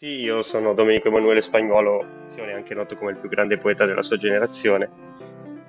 Io 0.00 0.42
sono 0.42 0.74
Domenico 0.74 1.08
Emanuele 1.08 1.40
Spagnuolo, 1.40 2.26
anche 2.54 2.74
noto 2.74 2.96
come 2.96 3.12
il 3.12 3.16
più 3.16 3.30
grande 3.30 3.56
poeta 3.56 3.86
della 3.86 4.02
sua 4.02 4.18
generazione. 4.18 4.90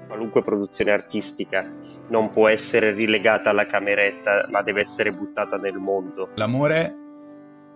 Qualunque 0.06 0.44
produzione 0.44 0.92
artistica 0.92 1.64
non 2.10 2.32
può 2.34 2.50
essere 2.50 2.92
rilegata 2.92 3.52
alla 3.52 3.66
cameretta, 3.66 4.46
ma 4.50 4.62
deve 4.64 4.82
essere 4.82 5.14
buttata 5.14 5.56
nel 5.56 5.78
mondo. 5.78 6.32
L'amore, 6.36 6.94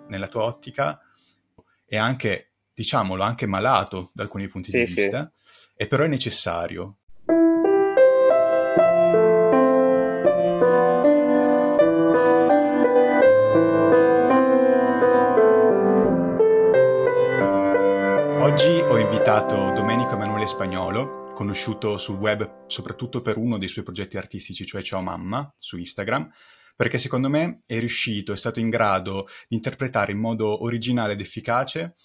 nella 0.08 0.28
tua 0.28 0.44
ottica, 0.44 1.00
è 1.86 1.96
anche, 1.96 2.52
diciamolo, 2.74 3.24
anche 3.24 3.46
malato 3.46 4.12
da 4.14 4.24
alcuni 4.24 4.50
punti 4.50 4.72
sì, 4.72 4.80
di 4.80 4.84
vista, 4.84 5.32
sì. 5.34 5.84
e 5.84 5.88
però 5.88 6.04
è 6.04 6.08
necessario. 6.08 6.98
Invitato 19.12 19.74
Domenico 19.74 20.14
Emanuele 20.14 20.48
Spagnolo, 20.48 21.34
conosciuto 21.34 21.98
sul 21.98 22.16
web 22.16 22.68
soprattutto 22.68 23.22
per 23.22 23.36
uno 23.36 23.58
dei 23.58 23.68
suoi 23.68 23.84
progetti 23.84 24.16
artistici, 24.16 24.66
cioè 24.66 24.82
Ciao 24.82 25.02
Mamma, 25.02 25.54
su 25.60 25.76
Instagram, 25.78 26.32
perché 26.78 26.98
secondo 26.98 27.28
me 27.28 27.62
è 27.66 27.78
riuscito, 27.78 28.32
è 28.32 28.38
stato 28.38 28.62
in 28.62 28.70
grado 28.70 29.28
di 29.50 29.58
interpretare 29.58 30.14
in 30.14 30.20
modo 30.20 30.64
originale 30.64 31.12
ed 31.12 31.20
efficace 31.20 31.96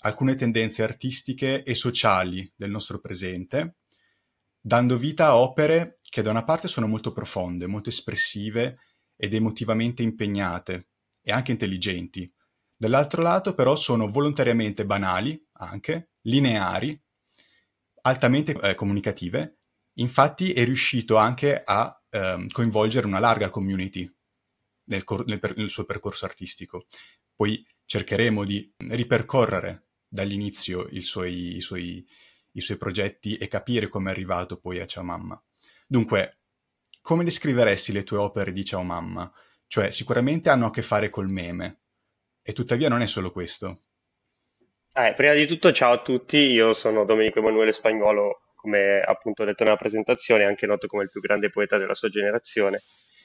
alcune 0.00 0.34
tendenze 0.34 0.82
artistiche 0.82 1.62
e 1.62 1.74
sociali 1.74 2.52
del 2.56 2.70
nostro 2.70 2.98
presente, 2.98 3.76
dando 4.60 4.98
vita 4.98 5.26
a 5.26 5.36
opere 5.36 6.00
che 6.10 6.22
da 6.22 6.30
una 6.30 6.42
parte 6.42 6.66
sono 6.66 6.88
molto 6.88 7.12
profonde, 7.12 7.68
molto 7.68 7.88
espressive 7.88 8.78
ed 9.14 9.32
emotivamente 9.32 10.02
impegnate 10.02 10.88
e 11.22 11.30
anche 11.30 11.52
intelligenti, 11.52 12.28
Dall'altro 12.80 13.22
lato 13.22 13.54
però 13.54 13.74
sono 13.74 14.08
volontariamente 14.08 14.86
banali, 14.86 15.47
anche, 15.58 16.10
lineari, 16.22 17.00
altamente 18.02 18.52
eh, 18.52 18.74
comunicative, 18.74 19.58
infatti 19.94 20.52
è 20.52 20.64
riuscito 20.64 21.16
anche 21.16 21.62
a 21.64 22.00
ehm, 22.10 22.48
coinvolgere 22.48 23.06
una 23.06 23.18
larga 23.18 23.50
community 23.50 24.10
nel, 24.84 25.04
cor- 25.04 25.26
nel, 25.26 25.38
per- 25.38 25.56
nel, 25.56 25.70
suo 25.70 25.84
percorso 25.84 26.24
artistico. 26.24 26.86
Poi 27.34 27.64
cercheremo 27.84 28.44
di 28.44 28.72
ripercorrere 28.76 29.88
dall'inizio 30.08 30.88
i 30.90 31.00
suoi, 31.00 31.56
i 31.56 31.60
suoi, 31.60 32.06
i 32.52 32.60
suoi 32.60 32.76
progetti 32.76 33.36
e 33.36 33.48
capire 33.48 33.88
come 33.88 34.10
è 34.10 34.12
arrivato 34.12 34.58
poi 34.58 34.80
a 34.80 34.86
Ciao 34.86 35.04
Mamma. 35.04 35.40
Dunque, 35.86 36.38
come 37.00 37.24
descriveresti 37.24 37.92
le 37.92 38.04
tue 38.04 38.18
opere 38.18 38.52
di 38.52 38.64
Ciao 38.64 38.82
Mamma? 38.82 39.30
Cioè, 39.66 39.90
sicuramente 39.90 40.48
hanno 40.48 40.66
a 40.66 40.70
che 40.70 40.82
fare 40.82 41.10
col 41.10 41.28
meme, 41.28 41.80
e 42.42 42.52
tuttavia 42.54 42.88
non 42.88 43.02
è 43.02 43.06
solo 43.06 43.30
questo. 43.30 43.87
Eh, 44.98 45.14
prima 45.14 45.32
di 45.32 45.46
tutto, 45.46 45.70
ciao 45.70 45.92
a 45.92 46.02
tutti, 46.02 46.38
io 46.38 46.72
sono 46.72 47.04
Domenico 47.04 47.38
Emanuele 47.38 47.70
Spagnuolo, 47.70 48.40
come 48.56 49.00
appunto 49.00 49.44
detto 49.44 49.62
nella 49.62 49.76
presentazione, 49.76 50.42
anche 50.44 50.66
noto 50.66 50.88
come 50.88 51.04
il 51.04 51.08
più 51.08 51.20
grande 51.20 51.50
poeta 51.50 51.78
della 51.78 51.94
sua 51.94 52.08
generazione. 52.08 52.82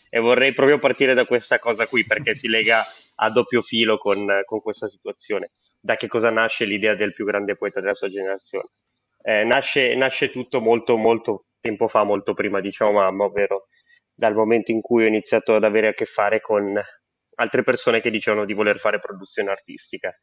E 0.08 0.20
vorrei 0.20 0.54
proprio 0.54 0.78
partire 0.78 1.16
da 1.16 1.26
questa 1.26 1.58
cosa 1.58 1.88
qui, 1.88 2.06
perché 2.06 2.36
si 2.36 2.48
lega 2.48 2.86
a 3.16 3.32
doppio 3.32 3.64
filo 3.64 3.98
con, 3.98 4.44
con 4.46 4.62
questa 4.62 4.88
situazione. 4.88 5.54
Da 5.80 5.96
che 5.96 6.08
cosa 6.08 6.30
nasce 6.30 6.66
l'idea 6.66 6.94
del 6.94 7.12
più 7.12 7.26
grande 7.26 7.56
poeta 7.56 7.80
della 7.80 7.96
sua 7.96 8.10
generazione? 8.10 8.70
Eh, 9.24 9.44
nasce, 9.44 9.96
nasce, 9.96 10.30
tutto 10.30 10.62
molto, 10.62 10.96
molto 10.96 11.46
tempo 11.60 11.88
fa, 11.88 12.04
molto 12.04 12.36
prima 12.36 12.60
di 12.60 12.72
Ciao 12.72 12.92
Mamma, 12.92 13.24
ovvero 13.24 13.70
dal 14.14 14.36
momento 14.36 14.70
in 14.70 14.80
cui 14.80 15.06
ho 15.06 15.08
iniziato 15.08 15.56
ad 15.56 15.64
avere 15.64 15.88
a 15.88 15.94
che 15.94 16.06
fare 16.06 16.40
con 16.40 16.80
altre 17.38 17.64
persone 17.64 18.00
che 18.00 18.12
dicevano 18.12 18.46
di 18.46 18.54
voler 18.54 18.78
fare 18.78 19.00
produzione 19.00 19.50
artistica 19.50 20.16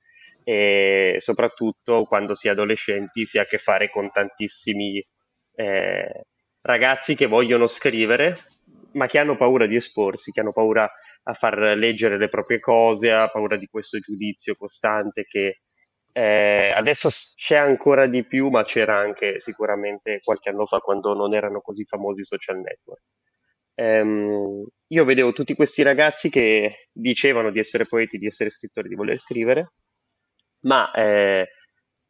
e 0.45 1.17
soprattutto 1.19 2.05
quando 2.05 2.35
si 2.35 2.49
è 2.49 2.51
adolescenti 2.51 3.27
si 3.27 3.39
ha 3.39 3.43
a 3.43 3.47
che 3.47 3.59
fare 3.59 3.91
con 3.91 4.11
tantissimi 4.11 5.05
eh, 5.55 6.25
ragazzi 6.63 7.15
che 7.15 7.27
vogliono 7.27 7.67
scrivere 7.67 8.37
ma 8.93 9.07
che 9.07 9.19
hanno 9.19 9.37
paura 9.37 9.67
di 9.67 9.77
esporsi, 9.77 10.33
che 10.33 10.41
hanno 10.41 10.53
paura 10.53 10.91
a 11.25 11.33
far 11.35 11.59
leggere 11.77 12.19
le 12.19 12.29
proprie 12.29 12.59
cose, 12.59 13.13
ha 13.13 13.29
paura 13.29 13.57
di 13.57 13.67
questo 13.67 13.99
giudizio 13.99 14.55
costante 14.57 15.25
che 15.25 15.61
eh, 16.13 16.73
adesso 16.75 17.09
c'è 17.37 17.57
ancora 17.57 18.07
di 18.07 18.25
più, 18.27 18.49
ma 18.49 18.65
c'era 18.65 18.99
anche 18.99 19.39
sicuramente 19.39 20.19
qualche 20.25 20.51
anno 20.51 20.67
fa 20.67 20.79
quando 20.81 21.15
non 21.15 21.35
erano 21.35 21.61
così 21.61 21.85
famosi 21.85 22.23
i 22.23 22.25
social 22.25 22.59
network. 22.59 23.03
Ehm, 23.75 24.67
io 24.89 25.05
vedevo 25.05 25.33
tutti 25.33 25.55
questi 25.55 25.83
ragazzi 25.83 26.29
che 26.29 26.89
dicevano 26.93 27.51
di 27.51 27.61
essere 27.61 27.87
poeti, 27.87 28.19
di 28.19 28.27
essere 28.27 28.51
scrittori, 28.51 28.89
di 28.89 28.97
voler 28.97 29.19
scrivere, 29.19 29.73
ma 30.61 30.91
eh, 30.93 31.49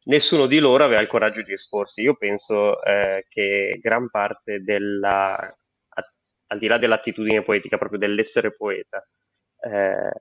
nessuno 0.04 0.46
di 0.46 0.58
loro 0.58 0.84
aveva 0.84 1.00
il 1.00 1.06
coraggio 1.08 1.42
di 1.42 1.52
esporsi. 1.52 2.02
Io 2.02 2.14
penso 2.16 2.82
eh, 2.82 3.26
che 3.28 3.78
gran 3.80 4.08
parte 4.10 4.60
della, 4.62 5.36
al 6.46 6.58
di 6.58 6.66
là 6.66 6.78
dell'attitudine 6.78 7.42
poetica, 7.42 7.78
proprio 7.78 7.98
dell'essere 7.98 8.54
poeta, 8.54 9.06
eh, 9.60 10.12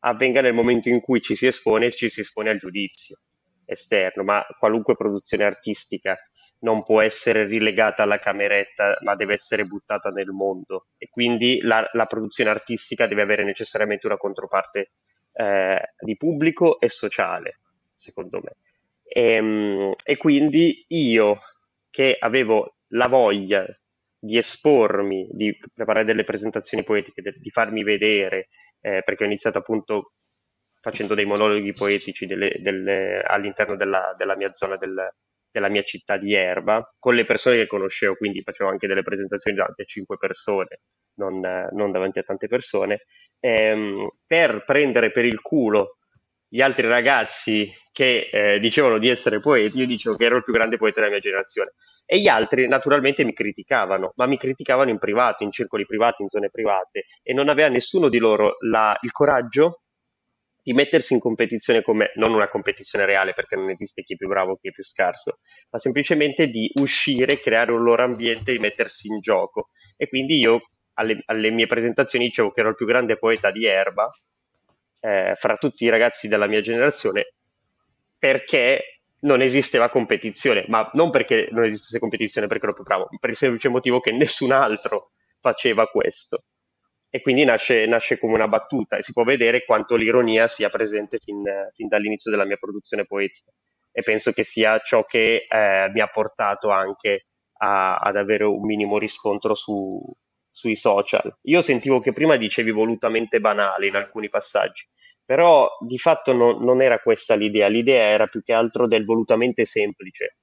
avvenga 0.00 0.40
nel 0.40 0.54
momento 0.54 0.88
in 0.88 1.00
cui 1.00 1.20
ci 1.20 1.34
si 1.34 1.46
espone, 1.46 1.90
ci 1.90 2.08
si 2.08 2.20
espone 2.20 2.50
al 2.50 2.58
giudizio 2.58 3.18
esterno, 3.64 4.22
ma 4.22 4.44
qualunque 4.58 4.96
produzione 4.96 5.44
artistica 5.44 6.16
non 6.60 6.82
può 6.82 7.02
essere 7.02 7.44
rilegata 7.44 8.02
alla 8.02 8.18
cameretta, 8.18 8.96
ma 9.02 9.14
deve 9.14 9.34
essere 9.34 9.64
buttata 9.64 10.08
nel 10.10 10.30
mondo. 10.30 10.88
E 10.96 11.08
quindi 11.08 11.60
la, 11.60 11.86
la 11.92 12.06
produzione 12.06 12.50
artistica 12.50 13.06
deve 13.06 13.22
avere 13.22 13.44
necessariamente 13.44 14.06
una 14.06 14.16
controparte 14.16 14.92
eh, 15.38 15.92
di 16.00 16.16
pubblico 16.16 16.80
e 16.80 16.88
sociale, 16.88 17.60
secondo 17.94 18.40
me. 18.42 18.56
E, 19.04 19.32
ehm, 19.34 19.94
e, 20.02 20.16
quindi 20.16 20.84
io 20.88 21.38
che 21.90 22.16
avevo 22.18 22.78
la 22.88 23.06
voglia 23.06 23.64
di 24.18 24.36
espormi, 24.36 25.28
di 25.30 25.56
preparare 25.72 26.04
delle 26.04 26.24
presentazioni 26.24 26.82
poetiche, 26.82 27.22
de, 27.22 27.34
di 27.38 27.50
farmi 27.50 27.84
vedere, 27.84 28.48
eh, 28.80 29.02
perché 29.04 29.22
ho 29.22 29.26
iniziato 29.26 29.58
appunto 29.58 30.14
facendo 30.80 31.14
dei 31.14 31.24
monologhi 31.24 31.72
poetici 31.72 32.26
delle, 32.26 32.56
delle, 32.58 33.22
all'interno 33.22 33.76
della, 33.76 34.14
della, 34.18 34.36
mia 34.36 34.50
zona 34.54 34.76
del, 34.76 35.08
della 35.58 35.68
mia 35.68 35.82
città 35.82 36.16
di 36.16 36.34
Erba, 36.34 36.88
con 36.98 37.14
le 37.14 37.24
persone 37.24 37.56
che 37.56 37.66
conoscevo, 37.66 38.14
quindi 38.14 38.42
facevo 38.42 38.70
anche 38.70 38.86
delle 38.86 39.02
presentazioni 39.02 39.56
davanti 39.56 39.82
a 39.82 39.84
cinque 39.84 40.16
persone, 40.16 40.80
non, 41.14 41.40
non 41.40 41.90
davanti 41.90 42.20
a 42.20 42.22
tante 42.22 42.46
persone, 42.46 43.02
ehm, 43.40 44.08
per 44.26 44.64
prendere 44.64 45.10
per 45.10 45.24
il 45.24 45.40
culo 45.40 45.98
gli 46.50 46.62
altri 46.62 46.88
ragazzi 46.88 47.70
che 47.92 48.30
eh, 48.32 48.58
dicevano 48.58 48.98
di 48.98 49.08
essere 49.08 49.38
poeti, 49.38 49.78
io 49.78 49.86
dicevo 49.86 50.16
che 50.16 50.24
ero 50.24 50.36
il 50.36 50.42
più 50.42 50.52
grande 50.52 50.78
poeta 50.78 51.00
della 51.00 51.12
mia 51.12 51.20
generazione. 51.20 51.74
E 52.06 52.18
gli 52.20 52.28
altri 52.28 52.66
naturalmente 52.66 53.22
mi 53.22 53.34
criticavano, 53.34 54.12
ma 54.16 54.26
mi 54.26 54.38
criticavano 54.38 54.88
in 54.88 54.98
privato, 54.98 55.44
in 55.44 55.52
circoli 55.52 55.84
privati, 55.84 56.22
in 56.22 56.28
zone 56.28 56.48
private, 56.48 57.04
e 57.22 57.34
non 57.34 57.48
aveva 57.50 57.68
nessuno 57.68 58.08
di 58.08 58.16
loro 58.18 58.56
la, 58.60 58.96
il 59.02 59.12
coraggio 59.12 59.82
di 60.68 60.74
mettersi 60.74 61.14
in 61.14 61.18
competizione 61.18 61.80
come 61.80 62.12
non 62.16 62.34
una 62.34 62.50
competizione 62.50 63.06
reale 63.06 63.32
perché 63.32 63.56
non 63.56 63.70
esiste 63.70 64.02
chi 64.02 64.12
è 64.12 64.16
più 64.16 64.28
bravo, 64.28 64.56
chi 64.56 64.68
è 64.68 64.70
più 64.70 64.84
scarso, 64.84 65.38
ma 65.70 65.78
semplicemente 65.78 66.48
di 66.48 66.70
uscire, 66.74 67.40
creare 67.40 67.72
un 67.72 67.82
loro 67.82 68.04
ambiente 68.04 68.52
e 68.52 68.58
mettersi 68.58 69.08
in 69.08 69.18
gioco. 69.20 69.70
E 69.96 70.08
quindi 70.08 70.36
io 70.36 70.68
alle, 70.94 71.22
alle, 71.24 71.50
mie 71.50 71.66
presentazioni 71.66 72.26
dicevo 72.26 72.50
che 72.50 72.60
ero 72.60 72.68
il 72.68 72.74
più 72.74 72.84
grande 72.84 73.16
poeta 73.16 73.50
di 73.50 73.64
Erba 73.64 74.10
eh, 75.00 75.32
fra 75.36 75.56
tutti 75.56 75.84
i 75.84 75.88
ragazzi 75.88 76.28
della 76.28 76.46
mia 76.46 76.60
generazione 76.60 77.32
perché 78.18 79.00
non 79.20 79.40
esisteva 79.40 79.88
competizione, 79.88 80.66
ma 80.68 80.90
non 80.92 81.08
perché 81.08 81.48
non 81.50 81.64
esistesse 81.64 81.98
competizione 81.98 82.46
perché 82.46 82.64
ero 82.64 82.74
più 82.74 82.84
bravo, 82.84 83.08
per 83.18 83.30
il 83.30 83.36
semplice 83.36 83.70
motivo 83.70 84.00
che 84.00 84.12
nessun 84.12 84.52
altro 84.52 85.12
faceva 85.40 85.86
questo 85.86 86.42
e 87.10 87.20
quindi 87.20 87.44
nasce, 87.44 87.86
nasce, 87.86 88.18
come 88.18 88.34
una 88.34 88.48
battuta 88.48 88.96
e 88.98 89.02
si 89.02 89.12
può 89.12 89.24
vedere 89.24 89.64
quanto 89.64 89.96
l'ironia 89.96 90.46
sia 90.48 90.68
presente 90.68 91.18
fin, 91.18 91.42
fin 91.74 91.88
dall'inizio 91.88 92.30
della 92.30 92.44
mia 92.44 92.56
produzione 92.56 93.06
poetica 93.06 93.50
e 93.90 94.02
penso 94.02 94.32
che 94.32 94.44
sia 94.44 94.78
ciò 94.80 95.04
che 95.04 95.46
eh, 95.48 95.90
mi 95.92 96.00
ha 96.00 96.06
portato 96.06 96.70
anche 96.70 97.26
a, 97.60 97.96
ad 97.96 98.16
avere 98.16 98.44
un 98.44 98.64
minimo 98.64 98.98
riscontro 98.98 99.54
su, 99.54 100.00
sui 100.50 100.76
social. 100.76 101.36
Io 101.42 101.62
sentivo 101.62 102.00
che 102.00 102.12
prima 102.12 102.36
dicevi 102.36 102.70
volutamente 102.70 103.40
banale 103.40 103.86
in 103.86 103.96
alcuni 103.96 104.28
passaggi, 104.28 104.86
però 105.24 105.68
di 105.80 105.98
fatto 105.98 106.32
no, 106.32 106.58
non 106.58 106.82
era 106.82 107.00
questa 107.00 107.34
l'idea, 107.34 107.68
l'idea 107.68 108.04
era 108.04 108.26
più 108.26 108.42
che 108.42 108.52
altro 108.52 108.86
del 108.86 109.04
volutamente 109.04 109.64
semplice. 109.64 110.36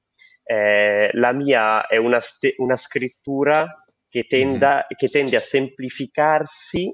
Eh, 0.43 1.09
la 1.13 1.31
mia 1.31 1.87
è 1.87 1.97
una, 1.97 2.19
ste- 2.19 2.55
una 2.57 2.75
scrittura 2.75 3.84
che, 4.15 4.23
tenda, 4.27 4.77
mm. 4.77 4.95
che 4.95 5.09
tende 5.09 5.35
a 5.35 5.41
semplificarsi, 5.41 6.89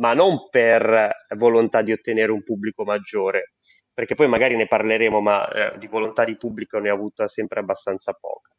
ma 0.00 0.14
non 0.14 0.48
per 0.50 1.12
volontà 1.36 1.80
di 1.80 1.92
ottenere 1.92 2.32
un 2.32 2.42
pubblico 2.42 2.82
maggiore, 2.82 3.52
perché 3.94 4.16
poi 4.16 4.26
magari 4.26 4.56
ne 4.56 4.66
parleremo, 4.66 5.20
ma 5.20 5.48
eh, 5.48 5.78
di 5.78 5.86
volontà 5.86 6.24
di 6.24 6.36
pubblico 6.36 6.78
ne 6.78 6.90
ho 6.90 6.94
avuta 6.94 7.28
sempre 7.28 7.60
abbastanza 7.60 8.14
poca. 8.14 8.50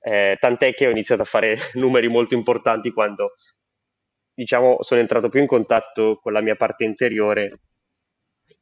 Eh, 0.00 0.36
tant'è 0.40 0.74
che 0.74 0.88
ho 0.88 0.90
iniziato 0.90 1.22
a 1.22 1.26
fare 1.26 1.56
numeri 1.74 2.08
molto 2.08 2.34
importanti 2.34 2.90
quando, 2.90 3.34
diciamo, 4.34 4.82
sono 4.82 5.00
entrato 5.00 5.28
più 5.28 5.40
in 5.40 5.46
contatto 5.46 6.18
con 6.20 6.32
la 6.32 6.40
mia 6.40 6.56
parte 6.56 6.82
interiore 6.82 7.60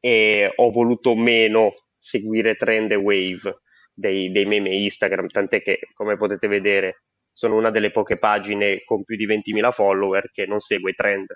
e 0.01 0.53
ho 0.55 0.71
voluto 0.71 1.17
meno 1.17 1.87
seguire 1.97 2.57
trend 2.57 2.91
e 2.91 2.97
wave 2.97 3.63
dei, 3.95 4.31
dei 4.31 4.45
meme 4.45 4.69
Instagram, 4.75 5.29
tant'è 5.29 5.63
che, 5.63 5.79
come 5.95 6.19
potete 6.19 6.47
vedere, 6.47 7.05
sono 7.33 7.57
una 7.57 7.71
delle 7.71 7.91
poche 7.91 8.19
pagine 8.19 8.83
con 8.85 9.05
più 9.05 9.17
di 9.17 9.27
20.000 9.27 9.73
follower 9.73 10.31
che 10.31 10.47
non 10.47 10.61
segue 10.61 10.93
trend. 10.93 11.27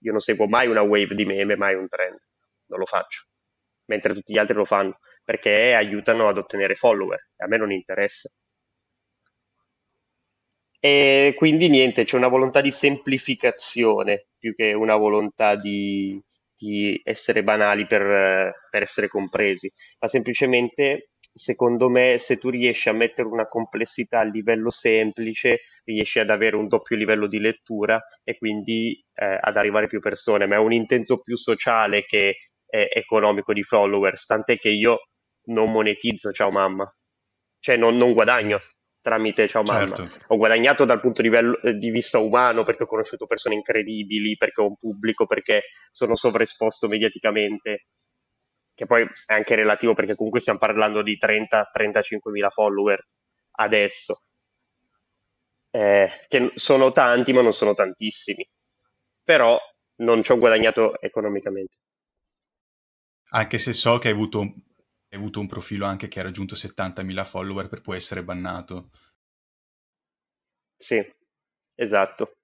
Io 0.00 0.10
non 0.10 0.20
seguo 0.20 0.46
mai 0.48 0.66
una 0.68 0.82
wave 0.82 1.14
di 1.14 1.24
meme, 1.24 1.56
mai 1.56 1.74
un 1.74 1.88
trend. 1.88 2.18
Non 2.66 2.78
lo 2.78 2.86
faccio. 2.86 3.26
Mentre 3.86 4.14
tutti 4.14 4.32
gli 4.32 4.38
altri 4.38 4.56
lo 4.56 4.64
fanno 4.64 4.98
perché 5.24 5.74
aiutano 5.74 6.28
ad 6.28 6.38
ottenere 6.38 6.74
follower. 6.74 7.28
A 7.36 7.46
me 7.46 7.56
non 7.56 7.72
interessa. 7.72 8.28
E 10.80 11.32
quindi 11.36 11.68
niente, 11.70 12.04
c'è 12.04 12.16
una 12.16 12.28
volontà 12.28 12.60
di 12.60 12.70
semplificazione 12.70 14.26
più 14.38 14.54
che 14.54 14.74
una 14.74 14.96
volontà 14.96 15.56
di, 15.56 16.20
di 16.54 17.00
essere 17.02 17.42
banali 17.42 17.86
per, 17.86 18.52
per 18.70 18.82
essere 18.82 19.08
compresi, 19.08 19.72
ma 20.00 20.08
semplicemente 20.08 21.12
secondo 21.34 21.88
me 21.88 22.18
se 22.18 22.38
tu 22.38 22.48
riesci 22.48 22.88
a 22.88 22.92
mettere 22.92 23.28
una 23.28 23.46
complessità 23.46 24.20
a 24.20 24.24
livello 24.24 24.70
semplice 24.70 25.62
riesci 25.84 26.20
ad 26.20 26.30
avere 26.30 26.54
un 26.54 26.68
doppio 26.68 26.96
livello 26.96 27.26
di 27.26 27.40
lettura 27.40 28.00
e 28.22 28.38
quindi 28.38 29.04
eh, 29.14 29.38
ad 29.40 29.56
arrivare 29.56 29.88
più 29.88 30.00
persone, 30.00 30.46
ma 30.46 30.54
è 30.54 30.58
un 30.58 30.72
intento 30.72 31.20
più 31.20 31.36
sociale 31.36 32.04
che 32.04 32.36
economico 32.74 33.52
di 33.52 33.62
followers, 33.62 34.26
tant'è 34.26 34.58
che 34.58 34.68
io 34.68 35.08
non 35.50 35.70
monetizzo 35.70 36.32
ciao 36.32 36.50
mamma, 36.50 36.92
cioè 37.60 37.76
non, 37.76 37.96
non 37.96 38.12
guadagno 38.14 38.60
tramite 39.04 39.46
Ciao 39.48 39.62
Mamma. 39.62 39.94
Certo. 39.94 40.24
Ho 40.28 40.36
guadagnato 40.38 40.86
dal 40.86 41.00
punto 41.00 41.20
di, 41.20 41.28
livello, 41.28 41.60
eh, 41.60 41.74
di, 41.74 41.90
vista 41.90 42.18
umano 42.18 42.64
perché 42.64 42.84
ho 42.84 42.86
conosciuto 42.86 43.26
persone 43.26 43.54
incredibili, 43.54 44.34
perché 44.36 44.62
ho 44.62 44.68
un 44.68 44.76
pubblico, 44.76 45.26
perché 45.26 45.64
sono 45.90 46.16
sovraesposto 46.16 46.88
mediaticamente, 46.88 47.84
che 48.74 48.86
poi 48.86 49.02
è 49.26 49.34
anche 49.34 49.54
relativo 49.54 49.94
perché 49.94 50.14
comunque 50.14 50.40
stiamo 50.40 50.58
parlando 50.58 51.02
di 51.02 51.16
30-35 51.18 52.30
mila 52.32 52.50
follower 52.50 53.06
adesso, 53.52 54.22
eh, 55.70 56.08
che 56.28 56.52
sono 56.54 56.92
tanti 56.92 57.32
ma 57.32 57.42
non 57.42 57.52
sono 57.52 57.74
tantissimi, 57.74 58.48
però 59.22 59.58
non 59.96 60.22
ci 60.22 60.32
ho 60.32 60.38
guadagnato 60.38 61.00
economicamente. 61.00 61.76
Anche 63.32 63.58
se 63.58 63.74
so 63.74 63.98
che 63.98 64.08
hai 64.08 64.14
avuto 64.14 64.40
hai 64.40 65.18
avuto 65.18 65.38
un 65.38 65.46
profilo 65.46 65.84
anche 65.84 66.08
che 66.08 66.20
ha 66.20 66.22
raggiunto 66.22 66.54
70.000 66.54 67.24
follower 67.24 67.68
per 67.68 67.82
poi 67.82 67.96
essere 67.98 68.24
bannato. 68.24 68.88
Sì, 70.78 71.02
esatto. 71.74 72.36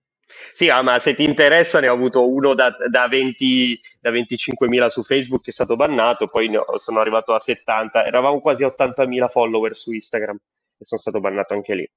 Sì, 0.53 0.69
ah, 0.69 0.83
ma 0.83 0.99
se 0.99 1.15
ti 1.15 1.25
interessa 1.25 1.81
ne 1.81 1.89
ho 1.89 1.95
avuto 1.95 2.29
uno 2.29 2.55
da, 2.55 2.75
da, 2.89 3.09
20, 3.09 3.81
da 4.01 4.11
25.000 4.11 4.89
su 4.89 5.03
Facebook 5.03 5.43
che 5.43 5.51
è 5.51 5.53
stato 5.53 5.77
bannato, 5.77 6.29
poi 6.29 6.55
ho, 6.57 6.79
sono 6.79 7.01
arrivato 7.01 7.35
a 7.35 7.41
70, 7.41 8.05
eravamo 8.07 8.41
quasi 8.41 8.65
a 8.65 8.69
80.000 8.69 9.29
follower 9.29 9.77
su 9.77 9.93
Instagram 9.93 10.37
e 10.79 10.85
sono 10.85 11.01
stato 11.01 11.21
bannato 11.21 11.55
anche 11.55 11.75
lì. 11.75 11.91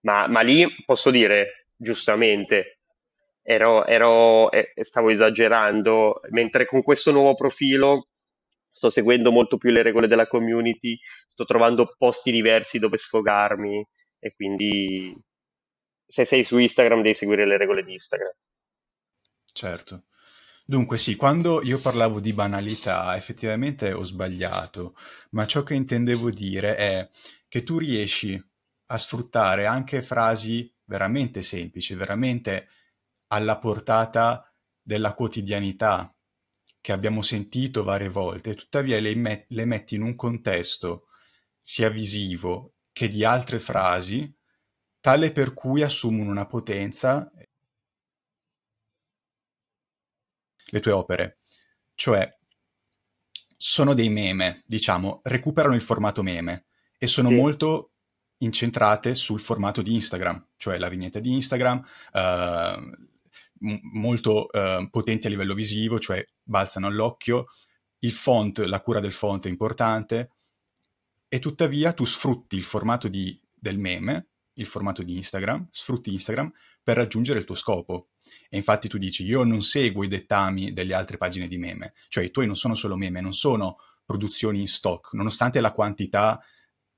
Ma, 0.00 0.26
ma 0.28 0.40
lì 0.40 0.66
posso 0.84 1.10
dire, 1.10 1.68
giustamente, 1.76 2.80
ero, 3.42 3.86
ero, 3.86 4.50
eh, 4.50 4.72
stavo 4.80 5.10
esagerando, 5.10 6.20
mentre 6.30 6.66
con 6.66 6.82
questo 6.82 7.12
nuovo 7.12 7.34
profilo 7.34 8.08
sto 8.70 8.88
seguendo 8.88 9.32
molto 9.32 9.56
più 9.56 9.70
le 9.70 9.82
regole 9.82 10.06
della 10.06 10.26
community, 10.28 10.98
sto 11.26 11.44
trovando 11.44 11.94
posti 11.98 12.30
diversi 12.30 12.78
dove 12.78 12.96
sfogarmi 12.96 13.84
e 14.18 14.34
quindi 14.34 15.14
se 16.10 16.24
sei 16.24 16.42
su 16.44 16.58
Instagram 16.58 17.02
devi 17.02 17.14
seguire 17.14 17.46
le 17.46 17.56
regole 17.56 17.84
di 17.84 17.92
Instagram. 17.92 18.32
Certo. 19.52 20.04
Dunque 20.64 20.98
sì, 20.98 21.16
quando 21.16 21.62
io 21.62 21.78
parlavo 21.78 22.20
di 22.20 22.32
banalità 22.32 23.16
effettivamente 23.16 23.92
ho 23.92 24.04
sbagliato, 24.04 24.94
ma 25.30 25.46
ciò 25.46 25.62
che 25.62 25.74
intendevo 25.74 26.30
dire 26.30 26.76
è 26.76 27.10
che 27.48 27.62
tu 27.62 27.78
riesci 27.78 28.40
a 28.86 28.98
sfruttare 28.98 29.66
anche 29.66 30.02
frasi 30.02 30.72
veramente 30.84 31.42
semplici, 31.42 31.94
veramente 31.94 32.68
alla 33.28 33.58
portata 33.58 34.52
della 34.80 35.14
quotidianità, 35.14 36.14
che 36.80 36.92
abbiamo 36.92 37.22
sentito 37.22 37.84
varie 37.84 38.08
volte, 38.08 38.54
tuttavia 38.54 38.98
le, 39.00 39.14
met- 39.14 39.46
le 39.48 39.64
metti 39.64 39.94
in 39.94 40.02
un 40.02 40.16
contesto 40.16 41.08
sia 41.60 41.88
visivo 41.88 42.74
che 42.92 43.08
di 43.08 43.24
altre 43.24 43.58
frasi, 43.58 44.32
tale 45.00 45.32
per 45.32 45.54
cui 45.54 45.82
assumono 45.82 46.30
una 46.30 46.46
potenza 46.46 47.30
le 50.72 50.80
tue 50.80 50.92
opere. 50.92 51.40
Cioè, 51.94 52.38
sono 53.56 53.94
dei 53.94 54.08
meme, 54.08 54.62
diciamo, 54.66 55.20
recuperano 55.24 55.74
il 55.74 55.82
formato 55.82 56.22
meme 56.22 56.66
e 56.96 57.06
sono 57.06 57.28
sì. 57.28 57.34
molto 57.34 57.92
incentrate 58.38 59.14
sul 59.14 59.40
formato 59.40 59.82
di 59.82 59.94
Instagram, 59.94 60.48
cioè 60.56 60.78
la 60.78 60.88
vignetta 60.88 61.18
di 61.18 61.32
Instagram, 61.34 61.84
uh, 62.12 63.68
molto 63.92 64.48
uh, 64.50 64.88
potenti 64.88 65.26
a 65.26 65.30
livello 65.30 65.52
visivo, 65.52 65.98
cioè 65.98 66.24
balzano 66.42 66.86
all'occhio, 66.86 67.48
il 67.98 68.12
font, 68.12 68.58
la 68.60 68.80
cura 68.80 69.00
del 69.00 69.12
font 69.12 69.44
è 69.44 69.50
importante, 69.50 70.30
e 71.28 71.38
tuttavia 71.38 71.92
tu 71.92 72.04
sfrutti 72.04 72.56
il 72.56 72.64
formato 72.64 73.08
di, 73.08 73.38
del 73.52 73.78
meme, 73.78 74.29
il 74.60 74.66
formato 74.66 75.02
di 75.02 75.16
Instagram, 75.16 75.68
sfrutti 75.70 76.12
Instagram 76.12 76.52
per 76.82 76.96
raggiungere 76.96 77.40
il 77.40 77.44
tuo 77.44 77.54
scopo. 77.54 78.10
E 78.48 78.56
infatti 78.56 78.88
tu 78.88 78.98
dici, 78.98 79.24
io 79.24 79.42
non 79.42 79.62
seguo 79.62 80.04
i 80.04 80.08
dettami 80.08 80.72
delle 80.72 80.94
altre 80.94 81.16
pagine 81.16 81.48
di 81.48 81.58
meme, 81.58 81.94
cioè 82.08 82.24
i 82.24 82.30
tuoi 82.30 82.46
non 82.46 82.56
sono 82.56 82.74
solo 82.74 82.96
meme, 82.96 83.20
non 83.20 83.34
sono 83.34 83.78
produzioni 84.04 84.60
in 84.60 84.68
stock, 84.68 85.12
nonostante 85.14 85.60
la 85.60 85.72
quantità 85.72 86.40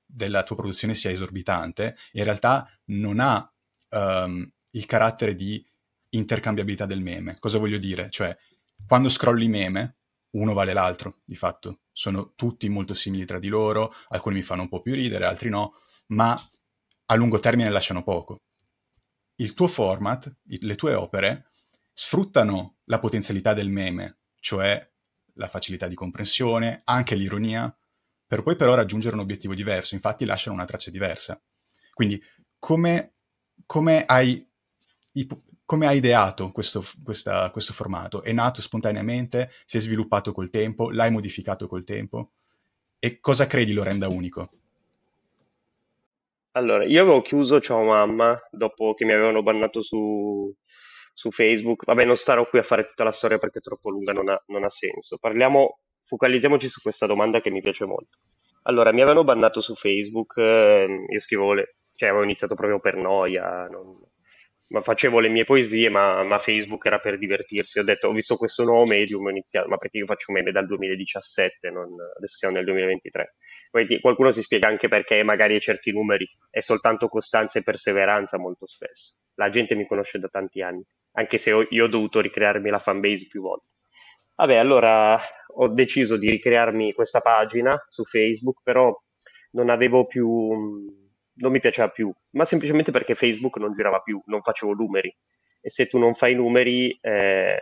della 0.05 0.43
tua 0.43 0.55
produzione 0.55 0.93
sia 0.93 1.09
esorbitante, 1.09 1.95
in 2.13 2.23
realtà 2.23 2.69
non 2.85 3.19
ha 3.19 3.51
um, 3.89 4.47
il 4.71 4.85
carattere 4.85 5.35
di 5.35 5.65
intercambiabilità 6.09 6.85
del 6.85 7.01
meme. 7.01 7.37
Cosa 7.39 7.57
voglio 7.57 7.79
dire? 7.79 8.09
Cioè, 8.09 8.35
quando 8.85 9.09
scrolli 9.09 9.47
meme, 9.47 9.97
uno 10.31 10.53
vale 10.53 10.73
l'altro, 10.73 11.21
di 11.23 11.35
fatto. 11.35 11.81
Sono 11.91 12.33
tutti 12.35 12.67
molto 12.69 12.93
simili 12.93 13.25
tra 13.25 13.39
di 13.39 13.47
loro, 13.47 13.93
alcuni 14.09 14.35
mi 14.35 14.41
fanno 14.41 14.63
un 14.63 14.69
po' 14.69 14.81
più 14.81 14.93
ridere, 14.93 15.25
altri 15.25 15.49
no, 15.49 15.73
ma 16.07 16.39
a 17.05 17.15
lungo 17.15 17.39
termine 17.39 17.69
lasciano 17.69 18.03
poco. 18.03 18.41
Il 19.35 19.53
tuo 19.53 19.67
format, 19.67 20.31
le 20.43 20.75
tue 20.75 20.93
opere, 20.93 21.51
sfruttano 21.91 22.77
la 22.85 22.99
potenzialità 22.99 23.53
del 23.53 23.69
meme, 23.69 24.19
cioè 24.39 24.89
la 25.35 25.47
facilità 25.47 25.87
di 25.87 25.95
comprensione, 25.95 26.81
anche 26.85 27.15
l'ironia, 27.15 27.75
per 28.25 28.43
poi 28.43 28.55
però 28.55 28.73
raggiungere 28.75 29.15
un 29.15 29.21
obiettivo 29.21 29.53
diverso, 29.53 29.95
infatti 29.95 30.25
lasciano 30.25 30.55
una 30.55 30.65
traccia 30.65 30.91
diversa. 30.91 31.41
Quindi 31.93 32.21
come, 32.57 33.15
come 33.65 34.05
hai 34.05 34.47
come 35.65 35.87
hai 35.87 35.97
ideato 35.97 36.51
questo, 36.51 36.83
questa, 37.03 37.49
questo 37.51 37.73
formato? 37.73 38.21
È 38.21 38.31
nato 38.31 38.61
spontaneamente? 38.61 39.51
Si 39.65 39.77
è 39.77 39.79
sviluppato 39.79 40.31
col 40.31 40.49
tempo? 40.49 40.91
L'hai 40.91 41.11
modificato 41.11 41.67
col 41.67 41.83
tempo? 41.83 42.33
E 42.99 43.19
cosa 43.19 43.47
credi 43.47 43.73
lo 43.73 43.83
renda 43.83 44.07
unico? 44.07 44.51
Allora, 46.55 46.85
io 46.85 47.01
avevo 47.01 47.21
chiuso 47.21 47.59
Ciao 47.59 47.83
Mamma 47.83 48.39
dopo 48.51 48.93
che 48.93 49.05
mi 49.05 49.13
avevano 49.13 49.41
bannato 49.41 49.81
su, 49.81 50.53
su 51.11 51.31
Facebook. 51.31 51.83
Vabbè, 51.85 52.05
non 52.05 52.15
starò 52.15 52.47
qui 52.47 52.59
a 52.59 52.63
fare 52.63 52.85
tutta 52.87 53.03
la 53.03 53.11
storia 53.11 53.39
perché 53.39 53.57
è 53.59 53.61
troppo 53.61 53.89
lunga, 53.89 54.13
non 54.13 54.29
ha, 54.29 54.41
non 54.47 54.63
ha 54.63 54.69
senso. 54.69 55.17
Parliamo, 55.19 55.79
focalizziamoci 56.05 56.67
su 56.67 56.79
questa 56.81 57.07
domanda 57.07 57.41
che 57.41 57.49
mi 57.49 57.61
piace 57.61 57.85
molto. 57.85 58.19
Allora, 58.63 58.91
mi 58.91 59.01
avevano 59.01 59.23
bannato 59.23 59.61
su 59.61 59.73
Facebook, 59.75 60.37
eh, 60.37 61.05
io 61.09 61.19
scrivo, 61.19 61.53
le, 61.53 61.77
cioè 61.95 62.09
avevo 62.09 62.23
iniziato 62.23 62.53
proprio 62.55 62.79
per 62.79 62.97
noia, 62.97 63.67
non, 63.67 63.99
facevo 64.81 65.19
le 65.19 65.29
mie 65.29 65.43
poesie, 65.43 65.89
ma, 65.89 66.23
ma, 66.23 66.39
Facebook 66.39 66.85
era 66.85 66.99
per 66.99 67.17
divertirsi. 67.17 67.79
Ho 67.79 67.83
detto, 67.83 68.07
ho 68.07 68.11
visto 68.11 68.35
questo 68.37 68.63
nuovo 68.63 68.85
medium, 68.85 69.25
ho 69.25 69.29
iniziato, 69.29 69.67
ma 69.67 69.77
perché 69.77 69.97
io 69.97 70.05
faccio 70.05 70.31
meme 70.31 70.51
dal 70.51 70.65
2017, 70.65 71.69
non, 71.69 71.89
adesso 72.17 72.35
siamo 72.35 72.55
nel 72.55 72.65
2023. 72.65 73.35
Quindi 73.69 73.99
qualcuno 73.99 74.31
si 74.31 74.41
spiega 74.41 74.67
anche 74.67 74.87
perché 74.87 75.21
magari 75.23 75.59
certi 75.59 75.91
numeri 75.91 76.27
è 76.49 76.59
soltanto 76.61 77.07
costanza 77.07 77.59
e 77.59 77.63
perseveranza 77.63 78.39
molto 78.39 78.65
spesso. 78.65 79.15
La 79.35 79.49
gente 79.49 79.75
mi 79.75 79.85
conosce 79.85 80.17
da 80.17 80.27
tanti 80.27 80.61
anni, 80.61 80.83
anche 81.13 81.37
se 81.37 81.51
ho, 81.51 81.65
io 81.69 81.85
ho 81.85 81.87
dovuto 81.87 82.19
ricrearmi 82.19 82.69
la 82.69 82.79
fanbase 82.79 83.27
più 83.27 83.41
volte. 83.41 83.67
Vabbè, 84.35 84.55
allora 84.55 85.19
ho 85.55 85.67
deciso 85.67 86.17
di 86.17 86.29
ricrearmi 86.29 86.93
questa 86.93 87.19
pagina 87.19 87.77
su 87.87 88.03
Facebook, 88.03 88.61
però 88.63 88.91
non 89.51 89.69
avevo 89.69 90.07
più 90.07 91.01
non 91.35 91.51
mi 91.51 91.59
piaceva 91.59 91.89
più, 91.89 92.11
ma 92.31 92.45
semplicemente 92.45 92.91
perché 92.91 93.15
Facebook 93.15 93.57
non 93.57 93.73
girava 93.73 93.99
più, 93.99 94.21
non 94.25 94.41
facevo 94.41 94.73
numeri. 94.73 95.13
E 95.61 95.69
se 95.69 95.87
tu 95.87 95.97
non 95.97 96.13
fai 96.13 96.35
numeri, 96.35 96.97
eh, 97.01 97.59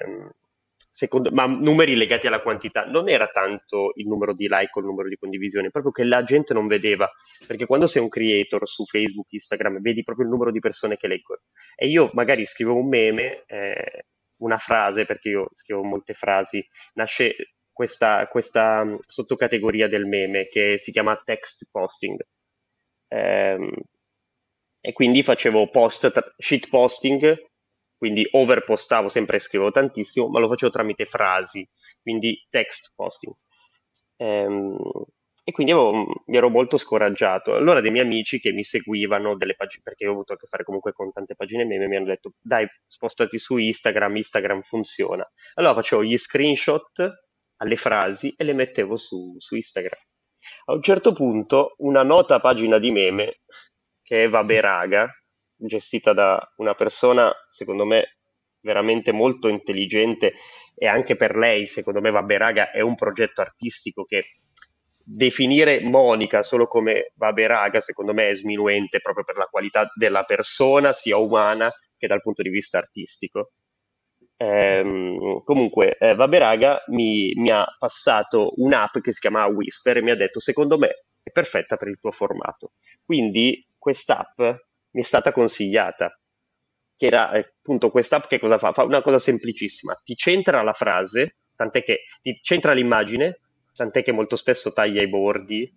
secondo, 0.90 1.30
ma 1.32 1.46
numeri 1.46 1.96
legati 1.96 2.28
alla 2.28 2.42
quantità, 2.42 2.86
non 2.86 3.08
era 3.08 3.28
tanto 3.28 3.92
il 3.96 4.08
numero 4.08 4.34
di 4.34 4.48
like 4.50 4.72
o 4.74 4.80
il 4.80 4.88
numero 4.88 5.08
di 5.08 5.18
condivisioni, 5.18 5.70
proprio 5.70 5.92
che 5.92 6.04
la 6.04 6.24
gente 6.24 6.54
non 6.54 6.68
vedeva. 6.68 7.10
Perché 7.46 7.66
quando 7.66 7.88
sei 7.88 8.02
un 8.02 8.10
creator 8.10 8.68
su 8.68 8.86
Facebook, 8.86 9.32
Instagram, 9.32 9.82
vedi 9.82 10.04
proprio 10.04 10.26
il 10.26 10.32
numero 10.32 10.52
di 10.52 10.60
persone 10.60 10.98
che 10.98 11.08
leggono. 11.08 11.42
E 11.76 11.88
io 11.88 12.10
magari 12.14 12.46
scrivo 12.46 12.76
un 12.76 12.88
meme, 12.88 13.44
eh, 13.46 14.06
una 14.38 14.58
frase, 14.58 15.06
perché 15.06 15.30
io 15.30 15.48
scrivo 15.54 15.84
molte 15.84 16.14
frasi, 16.14 16.66
nasce 16.94 17.36
questa, 17.72 18.28
questa 18.28 18.86
sottocategoria 19.08 19.88
del 19.88 20.06
meme 20.06 20.48
che 20.48 20.78
si 20.78 20.92
chiama 20.92 21.22
text 21.24 21.68
posting. 21.72 22.20
Ehm, 23.14 23.70
e 24.80 24.94
quindi 24.94 25.22
facevo 25.22 25.70
post, 25.70 26.34
shit 26.38 26.70
posting, 26.70 27.50
quindi 27.98 28.28
overpostavo, 28.32 29.10
sempre 29.10 29.40
scrivevo 29.40 29.72
tantissimo, 29.72 30.28
ma 30.30 30.40
lo 30.40 30.48
facevo 30.48 30.72
tramite 30.72 31.06
frasi, 31.06 31.68
quindi 32.02 32.46
text 32.50 32.94
posting. 32.96 33.36
Ehm, 34.18 34.78
e 35.44 35.52
quindi 35.52 35.74
avevo, 35.74 36.06
mi 36.26 36.38
ero 36.38 36.50
molto 36.50 36.78
scoraggiato. 36.78 37.54
Allora 37.56 37.82
dei 37.82 37.92
miei 37.92 38.06
amici 38.06 38.40
che 38.40 38.52
mi 38.52 38.64
seguivano 38.64 39.36
delle 39.36 39.56
pagine, 39.56 39.82
perché 39.84 40.08
ho 40.08 40.12
avuto 40.12 40.34
a 40.34 40.38
che 40.38 40.48
fare 40.48 40.64
comunque 40.64 40.94
con 40.94 41.12
tante 41.12 41.36
pagine 41.36 41.66
meme, 41.66 41.88
mi 41.88 41.98
hanno 41.98 42.06
detto 42.06 42.34
dai 42.40 42.66
spostati 42.86 43.38
su 43.38 43.58
Instagram, 43.58 44.16
Instagram 44.18 44.62
funziona. 44.62 45.30
Allora 45.56 45.74
facevo 45.76 46.04
gli 46.04 46.18
screenshot 46.18 47.12
alle 47.58 47.76
frasi 47.76 48.34
e 48.38 48.44
le 48.44 48.54
mettevo 48.54 48.96
su, 48.96 49.36
su 49.38 49.56
Instagram. 49.56 50.00
A 50.66 50.74
un 50.74 50.82
certo 50.82 51.14
punto 51.14 51.76
una 51.80 52.04
nota 52.04 52.40
pagina 52.40 52.80
di 52.80 52.92
meme 52.92 53.42
che 54.02 54.24
è 54.24 54.30
Vabbè 54.30 54.60
Raga, 54.60 55.10
gestita 55.56 56.14
da 56.14 56.54
una 56.58 56.74
persona 56.74 57.32
secondo 57.50 57.86
me 57.86 58.18
veramente 58.62 59.12
molto 59.12 59.48
intelligente 59.48 60.34
e 60.76 60.88
anche 60.88 61.16
per 61.16 61.36
lei 61.36 61.66
secondo 61.66 62.02
me 62.02 62.12
Vabbè 62.12 62.38
Raga 62.38 62.72
è 62.72 62.82
un 62.82 62.96
progetto 62.96 63.42
artistico 63.42 64.04
che 64.04 64.36
definire 65.04 65.82
Monica 65.82 66.44
solo 66.44 66.68
come 66.68 67.12
vabbè 67.16 67.48
raga, 67.48 67.80
secondo 67.80 68.14
me 68.14 68.30
è 68.30 68.36
sminuente 68.36 69.00
proprio 69.00 69.24
per 69.24 69.36
la 69.36 69.46
qualità 69.46 69.90
della 69.96 70.24
persona, 70.24 70.94
sia 70.94 71.18
umana 71.18 71.72
che 71.98 72.08
dal 72.08 72.22
punto 72.22 72.42
di 72.42 72.50
vista 72.50 72.78
artistico. 72.78 73.52
Ehm, 74.42 75.44
comunque, 75.44 75.98
eh, 76.00 76.16
vabbè 76.16 76.38
raga 76.40 76.84
mi, 76.88 77.32
mi, 77.36 77.52
ha 77.52 77.64
passato 77.78 78.54
un'app 78.56 78.98
che 79.00 79.12
si 79.12 79.20
chiama 79.20 79.46
Whisper 79.46 79.98
e 79.98 80.02
mi 80.02 80.10
ha 80.10 80.16
detto, 80.16 80.40
secondo 80.40 80.80
me 80.80 81.06
è 81.22 81.30
perfetta 81.32 81.76
per 81.78 81.90
il 81.90 82.00
tuo 82.00 82.12
formato. 82.12 82.72
Quindi 83.06 83.64
quest'app 83.78 84.40
mi 84.40 85.02
è 85.02 85.04
stata 85.04 85.32
consigliata, 85.32 86.20
che 86.98 87.06
era 87.06 87.32
eh, 87.34 87.54
appunto 87.60 87.92
quest'app 87.92 88.26
che 88.26 88.40
cosa 88.40 88.58
fa? 88.58 88.74
Fa 88.74 88.84
una 88.84 89.02
cosa 89.04 89.20
semplicissima, 89.20 89.94
ti 90.04 90.16
centra 90.16 90.64
la 90.64 90.74
frase, 90.74 91.38
tant'è 91.56 91.84
che 91.84 92.06
ti 92.22 92.40
centra 92.42 92.74
l'immagine, 92.74 93.42
tant'è 93.76 94.02
che 94.02 94.12
molto 94.12 94.36
spesso 94.36 94.74
taglia 94.74 95.02
i 95.04 95.08
bordi 95.10 95.72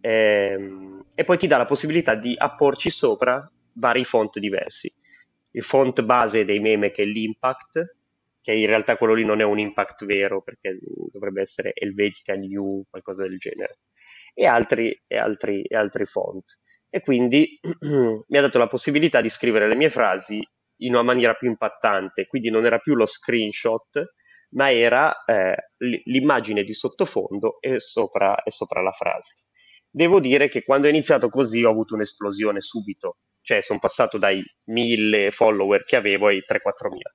ehm, 0.00 1.04
e 1.14 1.24
poi 1.24 1.38
ti 1.38 1.46
dà 1.46 1.56
la 1.56 1.64
possibilità 1.66 2.14
di 2.16 2.34
apporci 2.36 2.90
sopra 2.90 3.48
vari 3.74 4.04
font 4.04 4.38
diversi. 4.40 4.92
Il 5.52 5.62
font 5.62 6.02
base 6.02 6.44
dei 6.44 6.60
meme 6.60 6.90
che 6.90 7.02
è 7.02 7.06
l'impact, 7.06 7.96
che 8.40 8.52
in 8.52 8.66
realtà 8.66 8.96
quello 8.96 9.14
lì 9.14 9.24
non 9.24 9.40
è 9.40 9.44
un 9.44 9.58
impact 9.58 10.04
vero 10.04 10.42
perché 10.42 10.78
dovrebbe 11.12 11.42
essere 11.42 11.72
Helvetica 11.74 12.34
New, 12.34 12.84
qualcosa 12.88 13.26
del 13.26 13.38
genere, 13.38 13.80
e 14.32 14.46
altri, 14.46 14.98
e 15.06 15.16
altri, 15.16 15.62
e 15.62 15.76
altri 15.76 16.04
font. 16.04 16.58
E 16.88 17.00
quindi 17.02 17.58
mi 17.80 18.38
ha 18.38 18.40
dato 18.40 18.58
la 18.58 18.68
possibilità 18.68 19.20
di 19.20 19.28
scrivere 19.28 19.68
le 19.68 19.76
mie 19.76 19.90
frasi 19.90 20.40
in 20.82 20.94
una 20.94 21.02
maniera 21.02 21.34
più 21.34 21.48
impattante, 21.48 22.26
quindi 22.26 22.50
non 22.50 22.64
era 22.64 22.78
più 22.78 22.94
lo 22.94 23.06
screenshot, 23.06 24.14
ma 24.50 24.72
era 24.72 25.24
eh, 25.24 25.54
l'immagine 26.04 26.64
di 26.64 26.72
sottofondo 26.72 27.60
e 27.60 27.78
sopra, 27.78 28.42
e 28.42 28.50
sopra 28.50 28.82
la 28.82 28.92
frase. 28.92 29.36
Devo 29.88 30.20
dire 30.20 30.48
che 30.48 30.62
quando 30.62 30.86
ho 30.86 30.90
iniziato 30.90 31.28
così 31.28 31.62
ho 31.62 31.70
avuto 31.70 31.94
un'esplosione 31.94 32.60
subito, 32.60 33.18
cioè 33.42 33.62
sono 33.62 33.78
passato 33.78 34.18
dai 34.18 34.42
mille 34.66 35.30
follower 35.30 35.84
che 35.84 35.96
avevo 35.96 36.28
ai 36.28 36.42
3-4 36.46 36.88
mila, 36.90 37.14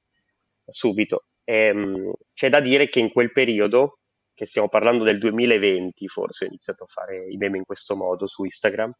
subito. 0.65 1.25
E, 1.43 1.55
ehm, 1.67 2.13
c'è 2.33 2.49
da 2.49 2.59
dire 2.59 2.89
che 2.89 2.99
in 2.99 3.11
quel 3.11 3.31
periodo, 3.31 3.99
che 4.33 4.45
stiamo 4.45 4.67
parlando 4.67 5.03
del 5.03 5.17
2020 5.19 6.07
forse, 6.07 6.45
ho 6.45 6.47
iniziato 6.47 6.83
a 6.83 6.87
fare 6.87 7.25
i 7.29 7.37
meme 7.37 7.57
in 7.57 7.65
questo 7.65 7.95
modo 7.95 8.25
su 8.25 8.43
Instagram, 8.43 8.91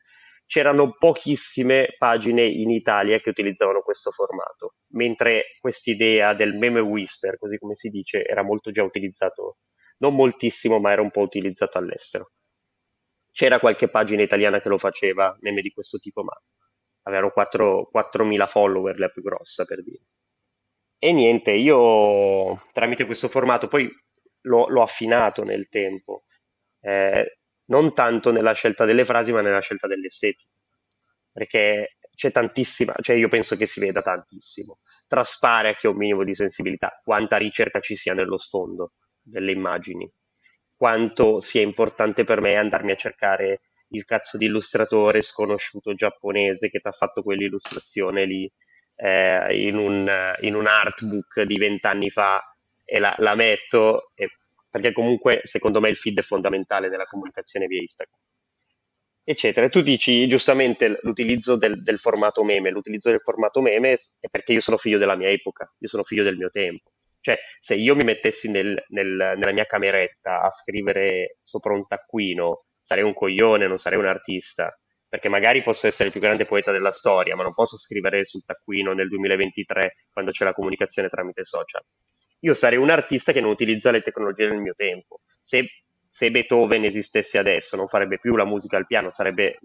c'erano 0.48 0.96
pochissime 0.98 1.96
pagine 1.98 2.46
in 2.46 2.70
Italia 2.70 3.20
che 3.20 3.30
utilizzavano 3.30 3.82
questo 3.82 4.12
formato, 4.12 4.76
mentre 4.94 5.58
quest'idea 5.60 6.34
del 6.34 6.54
meme 6.54 6.80
whisper, 6.80 7.38
così 7.38 7.58
come 7.58 7.74
si 7.76 7.90
dice, 7.90 8.24
era 8.24 8.44
molto 8.44 8.72
già 8.72 8.84
utilizzato, 8.84 9.58
non 9.98 10.16
moltissimo, 10.16 10.80
ma 10.80 10.92
era 10.92 11.02
un 11.02 11.12
po' 11.12 11.22
utilizzato 11.22 11.78
all'estero. 11.78 12.32
C'era 13.32 13.60
qualche 13.60 13.90
pagina 13.90 14.22
italiana 14.22 14.62
che 14.62 14.70
lo 14.70 14.78
faceva, 14.78 15.36
meme 15.42 15.62
di 15.62 15.72
questo 15.72 15.98
tipo, 15.98 16.24
ma 16.24 16.34
avevano 17.06 17.32
4, 17.32 17.90
4.000 17.92 18.48
follower, 18.48 19.00
la 19.00 19.10
più 19.10 19.22
grossa 19.22 19.66
per 19.66 19.84
dire. 19.84 20.04
E 20.98 21.12
niente, 21.12 21.52
io 21.52 22.68
tramite 22.72 23.06
questo 23.06 23.28
formato 23.28 23.68
poi 23.68 23.90
l'ho, 24.42 24.68
l'ho 24.68 24.82
affinato 24.82 25.44
nel 25.44 25.68
tempo. 25.70 26.24
Eh, 26.80 27.40
non 27.66 27.94
tanto 27.94 28.32
nella 28.32 28.54
scelta 28.54 28.86
delle 28.86 29.06
frasi, 29.06 29.32
ma 29.32 29.42
nella 29.42 29.60
scelta 29.60 29.88
dell'estetica. 29.88 30.50
Perché 31.32 31.98
c'è 32.16 32.32
tantissima, 32.32 32.94
cioè 33.02 33.16
io 33.16 33.28
penso 33.28 33.56
che 33.56 33.66
si 33.66 33.80
veda 33.80 34.02
tantissimo. 34.02 34.80
Traspare 35.08 35.70
a 35.70 35.76
ha 35.80 35.90
un 35.90 35.98
minimo 35.98 36.24
di 36.24 36.34
sensibilità 36.34 37.00
quanta 37.04 37.38
ricerca 37.38 37.80
ci 37.80 37.96
sia 37.96 38.14
nello 38.14 38.38
sfondo 38.38 38.94
delle 39.22 39.52
immagini, 39.52 40.10
quanto 40.76 41.40
sia 41.40 41.62
importante 41.62 42.24
per 42.24 42.42
me 42.42 42.56
andarmi 42.56 42.92
a 42.92 42.96
cercare 42.96 43.62
il 43.90 44.06
cazzo 44.06 44.38
di 44.38 44.46
illustratore 44.46 45.22
sconosciuto 45.22 45.94
giapponese 45.94 46.70
che 46.70 46.80
ti 46.80 46.88
ha 46.88 46.92
fatto 46.92 47.22
quell'illustrazione 47.22 48.26
lì 48.26 48.52
eh, 48.96 49.68
in, 49.68 49.78
un, 49.78 50.36
in 50.42 50.56
un 50.56 50.68
artbook 50.68 51.42
di 51.42 51.58
vent'anni 51.58 52.10
fa 52.10 52.42
e 52.84 53.00
la, 53.00 53.16
la 53.20 53.36
metto 53.36 54.12
e 54.16 54.30
perché 54.70 54.92
comunque 54.92 55.42
secondo 55.44 55.80
me 55.80 55.90
il 55.90 55.96
feed 55.96 56.18
è 56.18 56.22
fondamentale 56.22 56.90
nella 56.90 57.06
comunicazione 57.06 57.66
via 57.66 57.80
Instagram. 57.80 58.20
Eccetera. 59.28 59.70
Tu 59.70 59.82
dici 59.82 60.28
giustamente 60.28 61.00
l'utilizzo 61.02 61.56
del, 61.56 61.82
del, 61.82 61.98
formato 61.98 62.44
meme. 62.44 62.70
L'utilizzo 62.70 63.10
del 63.10 63.22
formato 63.22 63.62
meme 63.62 63.94
è 64.20 64.28
perché 64.30 64.52
io 64.52 64.60
sono 64.60 64.78
figlio 64.78 64.98
della 65.00 65.16
mia 65.16 65.30
epoca, 65.30 65.74
io 65.80 65.88
sono 65.88 66.04
figlio 66.04 66.24
del 66.24 66.38
mio 66.38 66.50
tempo. 66.50 66.92
Cioè, 67.22 67.40
se 67.60 67.74
io 67.74 67.96
mi 67.96 68.04
mettessi 68.04 68.52
nel, 68.52 68.84
nel, 68.90 69.34
nella 69.38 69.52
mia 69.52 69.66
cameretta 69.66 70.42
a 70.42 70.52
scrivere 70.52 71.38
sopra 71.42 71.74
un 71.74 71.88
taccuino, 71.88 72.65
sarei 72.86 73.04
un 73.04 73.14
coglione, 73.14 73.68
non 73.68 73.78
sarei 73.78 73.98
un 73.98 74.06
artista. 74.06 74.78
Perché 75.08 75.30
magari 75.30 75.62
posso 75.62 75.88
essere 75.88 76.06
il 76.06 76.12
più 76.12 76.20
grande 76.20 76.46
poeta 76.46 76.72
della 76.72 76.92
storia, 76.92 77.36
ma 77.36 77.44
non 77.44 77.54
posso 77.54 77.78
scrivere 77.78 78.26
sul 78.26 78.44
taccuino 78.44 78.94
nel 78.94 79.08
2023 79.08 79.96
quando 80.12 80.32
c'è 80.32 80.44
la 80.44 80.54
comunicazione 80.54 81.08
tramite 81.08 81.46
social 81.46 81.84
io 82.46 82.54
sarei 82.54 82.78
un 82.78 82.92
artista 82.92 83.32
che 83.32 83.42
non 83.42 83.50
utilizza 83.50 83.92
le 83.92 84.02
tecnologie 84.02 84.48
del 84.48 84.60
mio 84.60 84.76
tempo. 84.76 85.22
Se, 85.42 85.68
se 86.10 86.32
Beethoven 86.32 86.84
esistesse 86.84 87.38
adesso, 87.40 87.76
non 87.76 87.88
farebbe 87.88 88.20
più 88.20 88.36
la 88.36 88.46
musica 88.46 88.78
al 88.78 88.86
piano, 88.86 89.10
sarebbe 89.10 89.60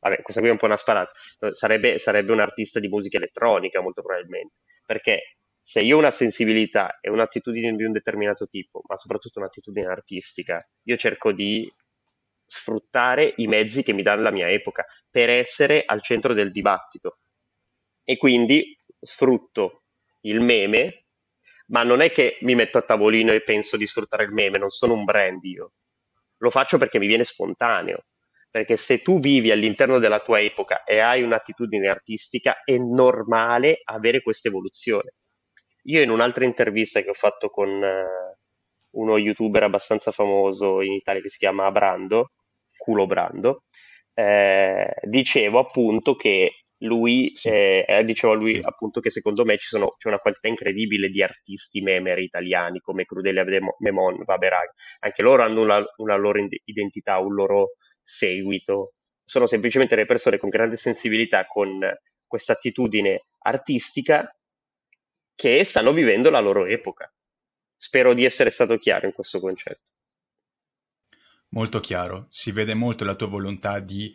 vabbè, 0.00 0.22
questa 0.22 0.40
qui 0.40 0.50
è 0.50 0.52
un 0.52 0.58
po' 0.58 0.66
una 0.66 0.76
sparata, 0.76 1.12
sarebbe, 1.52 1.98
sarebbe, 1.98 2.32
un 2.32 2.40
artista 2.40 2.80
di 2.80 2.88
musica 2.88 3.16
elettronica 3.16 3.80
molto 3.80 4.02
probabilmente, 4.02 4.56
perché 4.84 5.36
se 5.62 5.80
io 5.80 5.96
ho 5.96 5.98
una 5.98 6.10
sensibilità 6.10 6.98
e 7.00 7.10
un'attitudine 7.10 7.74
di 7.76 7.84
un 7.84 7.92
determinato 7.92 8.46
tipo, 8.46 8.82
ma 8.86 8.96
soprattutto 8.96 9.40
un'attitudine 9.40 9.86
artistica, 9.86 10.66
io 10.84 10.96
cerco 10.96 11.32
di 11.32 11.70
sfruttare 12.50 13.34
i 13.36 13.46
mezzi 13.46 13.84
che 13.84 13.92
mi 13.92 14.02
dà 14.02 14.16
la 14.16 14.30
mia 14.30 14.50
epoca 14.50 14.84
per 15.08 15.30
essere 15.30 15.84
al 15.86 16.02
centro 16.02 16.34
del 16.34 16.50
dibattito. 16.50 17.18
E 18.02 18.16
quindi 18.16 18.76
sfrutto 19.00 19.84
il 20.22 20.40
meme 20.40 21.04
ma 21.70 21.84
non 21.84 22.00
è 22.00 22.10
che 22.10 22.38
mi 22.40 22.54
metto 22.54 22.78
a 22.78 22.82
tavolino 22.82 23.32
e 23.32 23.42
penso 23.42 23.76
di 23.76 23.86
sfruttare 23.86 24.24
il 24.24 24.32
meme, 24.32 24.58
non 24.58 24.70
sono 24.70 24.94
un 24.94 25.04
brand 25.04 25.42
io. 25.44 25.72
Lo 26.38 26.50
faccio 26.50 26.78
perché 26.78 26.98
mi 26.98 27.06
viene 27.06 27.24
spontaneo. 27.24 28.06
Perché 28.50 28.76
se 28.76 29.00
tu 29.00 29.20
vivi 29.20 29.52
all'interno 29.52 30.00
della 30.00 30.18
tua 30.18 30.40
epoca 30.40 30.82
e 30.82 30.98
hai 30.98 31.22
un'attitudine 31.22 31.86
artistica, 31.86 32.64
è 32.64 32.76
normale 32.76 33.80
avere 33.84 34.22
questa 34.22 34.48
evoluzione. 34.48 35.14
Io 35.84 36.02
in 36.02 36.10
un'altra 36.10 36.44
intervista 36.44 37.00
che 37.00 37.10
ho 37.10 37.14
fatto 37.14 37.48
con 37.48 37.68
uh, 37.68 39.00
uno 39.00 39.16
youtuber 39.18 39.62
abbastanza 39.62 40.10
famoso 40.10 40.80
in 40.80 40.92
Italia 40.92 41.20
che 41.20 41.28
si 41.28 41.38
chiama 41.38 41.70
Brando, 41.70 42.32
Culo 42.80 43.06
Brando, 43.06 43.64
eh, 44.14 44.94
dicevo 45.02 45.58
appunto 45.58 46.16
che 46.16 46.62
lui 46.82 47.30
sì. 47.34 47.48
eh, 47.48 47.84
eh 47.86 48.04
diceva 48.04 48.32
lui 48.32 48.54
sì. 48.54 48.60
appunto 48.62 49.00
che 49.00 49.10
secondo 49.10 49.44
me 49.44 49.56
sono, 49.58 49.96
c'è 49.98 50.08
una 50.08 50.18
quantità 50.18 50.48
incredibile 50.48 51.10
di 51.10 51.22
artisti 51.22 51.82
memeri 51.82 52.24
italiani 52.24 52.80
come 52.80 53.04
Crudelia 53.04 53.44
Memon, 53.78 54.24
Vaberag, 54.24 54.70
anche 55.00 55.22
loro 55.22 55.42
hanno 55.42 55.60
una, 55.60 55.84
una 55.96 56.16
loro 56.16 56.40
identità, 56.64 57.18
un 57.18 57.34
loro 57.34 57.72
seguito, 58.00 58.94
sono 59.24 59.46
semplicemente 59.46 59.94
le 59.94 60.06
persone 60.06 60.38
con 60.38 60.48
grande 60.48 60.78
sensibilità, 60.78 61.44
con 61.44 61.80
questa 62.26 62.54
attitudine 62.54 63.26
artistica 63.40 64.34
che 65.34 65.64
stanno 65.64 65.92
vivendo 65.92 66.30
la 66.30 66.40
loro 66.40 66.64
epoca. 66.64 67.12
Spero 67.76 68.14
di 68.14 68.24
essere 68.24 68.50
stato 68.50 68.78
chiaro 68.78 69.06
in 69.06 69.12
questo 69.12 69.38
concetto. 69.38 69.90
Molto 71.50 71.80
chiaro, 71.80 72.26
si 72.30 72.52
vede 72.52 72.74
molto 72.74 73.04
la 73.04 73.14
tua 73.14 73.26
volontà 73.26 73.80
di 73.80 74.14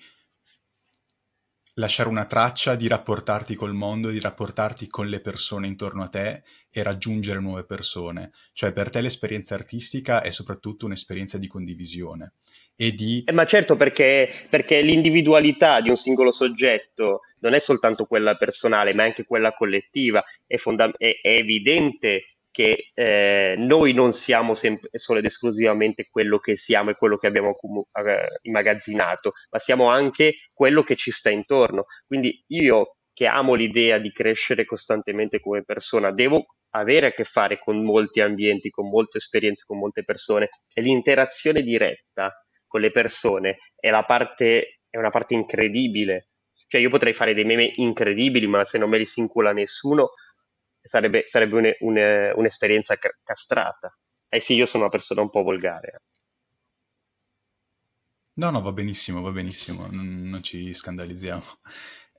lasciare 1.76 2.08
una 2.08 2.26
traccia, 2.26 2.76
di 2.76 2.88
rapportarti 2.88 3.56
col 3.56 3.74
mondo, 3.74 4.10
di 4.10 4.20
rapportarti 4.20 4.88
con 4.88 5.08
le 5.08 5.20
persone 5.20 5.68
intorno 5.68 6.04
a 6.04 6.08
te 6.08 6.44
e 6.70 6.84
raggiungere 6.84 7.40
nuove 7.40 7.66
persone. 7.66 8.32
Cioè 8.54 8.72
per 8.72 8.90
te 8.90 9.02
l'esperienza 9.02 9.56
artistica 9.56 10.22
è 10.22 10.32
soprattutto 10.32 10.86
un'esperienza 10.86 11.38
di 11.38 11.48
condivisione 11.48 12.34
e 12.76 12.94
di... 12.94 13.24
Eh, 13.26 13.34
ma 13.34 13.46
certo 13.46 13.76
perché, 13.76 14.32
perché 14.50 14.82
l'individualità 14.82 15.82
di 15.82 15.90
un 15.90 15.98
singolo 15.98 16.32
soggetto 16.32 17.20
non 17.40 17.54
è 17.54 17.60
soltanto 17.60 18.06
quella 18.06 18.36
personale, 18.36 18.94
ma 18.94 19.04
anche 19.04 19.26
quella 19.26 19.54
collettiva. 19.54 20.24
È, 20.46 20.56
fonda- 20.56 20.94
è, 20.98 21.20
è 21.22 21.36
evidente 21.36 22.26
che 22.56 22.92
eh, 22.94 23.56
noi 23.58 23.92
non 23.92 24.14
siamo 24.14 24.54
sempre, 24.54 24.88
solo 24.94 25.20
ed 25.20 25.26
esclusivamente 25.26 26.08
quello 26.10 26.40
che 26.40 26.56
siamo 26.56 26.92
e 26.92 26.96
quello 26.96 27.18
che 27.18 27.28
abbiamo 27.28 27.50
eh, 27.52 28.40
immagazzinato, 28.44 29.34
ma 29.50 29.60
siamo 29.60 29.90
anche 29.90 30.36
quello 30.54 30.82
che 30.82 30.96
ci 30.96 31.12
sta 31.12 31.30
intorno. 31.30 31.84
Quindi 32.08 32.42
io 32.48 32.96
che 33.12 33.26
amo 33.28 33.56
l'idea 33.56 33.98
di 33.98 34.10
crescere 34.14 34.64
costantemente 34.64 35.42
come 35.42 35.66
persona, 35.66 36.12
devo 36.12 36.46
avere 36.70 37.08
a 37.08 37.12
che 37.12 37.26
fare 37.26 37.60
con 37.60 37.84
molti 37.84 38.22
ambienti, 38.22 38.70
con 38.70 38.88
molte 38.88 39.18
esperienze, 39.18 39.66
con 39.68 39.78
molte 39.78 40.06
persone 40.06 40.48
e 40.74 40.82
l'interazione 40.82 41.62
diretta 41.62 42.32
con 42.66 42.80
le 42.80 42.92
persone 42.92 43.58
è, 43.76 43.92
parte, 44.06 44.80
è 44.90 44.98
una 44.98 45.10
parte 45.10 45.34
incredibile. 45.34 46.30
Cioè 46.68 46.80
io 46.80 46.90
potrei 46.90 47.12
fare 47.12 47.34
dei 47.34 47.44
meme 47.44 47.70
incredibili, 47.76 48.48
ma 48.48 48.64
se 48.64 48.78
non 48.78 48.90
me 48.90 48.98
li 48.98 49.06
si 49.06 49.20
incula 49.20 49.52
nessuno, 49.52 50.12
sarebbe, 50.88 51.24
sarebbe 51.28 51.56
un, 51.58 51.72
un, 51.90 52.32
un'esperienza 52.36 52.98
castrata. 53.24 53.96
Eh 54.30 54.40
sì, 54.40 54.54
io 54.56 54.66
sono 54.66 54.84
una 54.84 54.92
persona 54.92 55.22
un 55.22 55.30
po' 55.30 55.44
volgare. 55.44 56.02
No, 58.38 58.50
no, 58.50 58.62
va 58.62 58.72
benissimo, 58.74 59.22
va 59.22 59.32
benissimo, 59.32 59.88
non, 59.88 60.24
non 60.30 60.44
ci 60.44 60.74
scandalizziamo. 60.74 61.44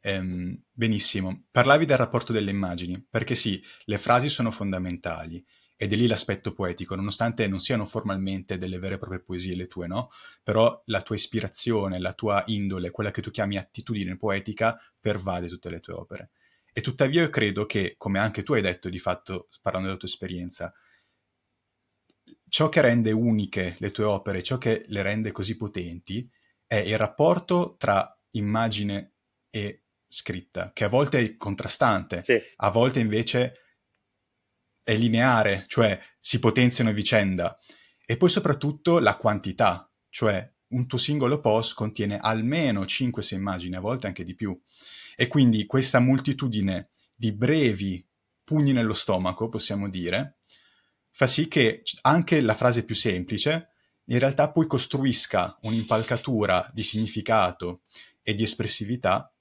Ehm, 0.00 0.62
benissimo. 0.70 1.46
Parlavi 1.50 1.84
del 1.84 1.96
rapporto 1.98 2.32
delle 2.32 2.50
immagini, 2.50 3.04
perché 3.08 3.34
sì, 3.34 3.62
le 3.84 3.98
frasi 3.98 4.28
sono 4.30 4.50
fondamentali, 4.50 5.44
ed 5.76 5.92
è 5.92 5.96
lì 5.96 6.06
l'aspetto 6.06 6.52
poetico, 6.54 6.94
nonostante 6.94 7.46
non 7.48 7.60
siano 7.60 7.84
formalmente 7.84 8.56
delle 8.56 8.78
vere 8.78 8.94
e 8.94 8.98
proprie 8.98 9.20
poesie 9.22 9.56
le 9.56 9.66
tue, 9.66 9.86
no? 9.86 10.10
Però 10.42 10.80
la 10.86 11.02
tua 11.02 11.16
ispirazione, 11.16 11.98
la 11.98 12.14
tua 12.14 12.42
indole, 12.46 12.90
quella 12.90 13.10
che 13.10 13.20
tu 13.20 13.30
chiami 13.30 13.58
attitudine 13.58 14.16
poetica, 14.16 14.80
pervade 14.98 15.48
tutte 15.48 15.68
le 15.70 15.80
tue 15.80 15.92
opere. 15.92 16.30
E 16.76 16.82
tuttavia 16.82 17.22
io 17.22 17.30
credo 17.30 17.64
che, 17.64 17.94
come 17.96 18.18
anche 18.18 18.42
tu 18.42 18.52
hai 18.52 18.60
detto 18.60 18.90
di 18.90 18.98
fatto, 18.98 19.48
parlando 19.62 19.86
della 19.86 19.98
tua 19.98 20.08
esperienza, 20.08 20.74
ciò 22.50 22.68
che 22.68 22.82
rende 22.82 23.12
uniche 23.12 23.76
le 23.78 23.90
tue 23.90 24.04
opere, 24.04 24.42
ciò 24.42 24.58
che 24.58 24.84
le 24.88 25.00
rende 25.00 25.32
così 25.32 25.56
potenti, 25.56 26.30
è 26.66 26.74
il 26.74 26.98
rapporto 26.98 27.76
tra 27.78 28.14
immagine 28.32 29.14
e 29.48 29.84
scritta, 30.06 30.72
che 30.74 30.84
a 30.84 30.90
volte 30.90 31.18
è 31.18 31.36
contrastante, 31.38 32.22
sì. 32.22 32.38
a 32.56 32.70
volte 32.70 33.00
invece 33.00 33.54
è 34.82 34.94
lineare, 34.96 35.64
cioè 35.68 35.98
si 36.18 36.38
potenziano 36.38 36.90
a 36.90 36.92
vicenda. 36.92 37.58
E 38.04 38.18
poi 38.18 38.28
soprattutto 38.28 38.98
la 38.98 39.16
quantità, 39.16 39.90
cioè 40.10 40.46
un 40.68 40.86
tuo 40.86 40.98
singolo 40.98 41.40
post 41.40 41.74
contiene 41.74 42.18
almeno 42.18 42.82
5-6 42.82 43.34
immagini, 43.34 43.76
a 43.76 43.80
volte 43.80 44.06
anche 44.06 44.24
di 44.24 44.34
più. 44.34 44.58
E 45.14 45.28
quindi 45.28 45.66
questa 45.66 45.98
moltitudine 45.98 46.90
di 47.14 47.32
brevi 47.32 48.04
pugni 48.44 48.72
nello 48.72 48.94
stomaco, 48.94 49.48
possiamo 49.48 49.88
dire, 49.88 50.36
fa 51.10 51.26
sì 51.26 51.48
che 51.48 51.82
anche 52.02 52.40
la 52.40 52.54
frase 52.54 52.84
più 52.84 52.94
semplice 52.94 53.70
in 54.08 54.18
realtà 54.18 54.50
poi 54.50 54.66
costruisca 54.66 55.58
un'impalcatura 55.62 56.70
di 56.72 56.84
significato 56.84 57.82
e 58.22 58.34
di 58.34 58.44
espressività 58.44 59.32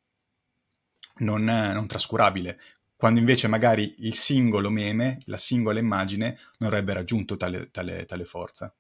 non, 1.18 1.44
non 1.44 1.86
trascurabile 1.86 2.60
quando 2.96 3.20
invece 3.20 3.48
magari 3.48 3.94
il 4.00 4.16
singolo 4.16 4.70
meme, 4.70 5.20
la 5.26 5.38
singola 5.38 5.80
immagine 5.80 6.40
non 6.60 6.70
avrebbe 6.70 6.94
raggiunto 6.94 7.36
tale, 7.36 7.70
tale, 7.70 8.06
tale 8.06 8.24
forza. 8.24 8.74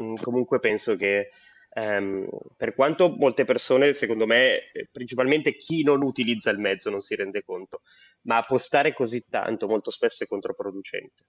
Mm, 0.00 0.14
comunque 0.16 0.58
penso 0.60 0.96
che 0.96 1.30
ehm, 1.70 2.28
per 2.56 2.74
quanto 2.74 3.10
molte 3.10 3.44
persone, 3.44 3.92
secondo 3.92 4.26
me, 4.26 4.70
principalmente 4.90 5.56
chi 5.56 5.82
non 5.82 6.02
utilizza 6.02 6.50
il 6.50 6.58
mezzo 6.58 6.90
non 6.90 7.00
si 7.00 7.14
rende 7.14 7.42
conto, 7.44 7.82
ma 8.22 8.42
postare 8.42 8.92
così 8.92 9.24
tanto 9.28 9.66
molto 9.66 9.90
spesso 9.90 10.24
è 10.24 10.26
controproducente. 10.26 11.24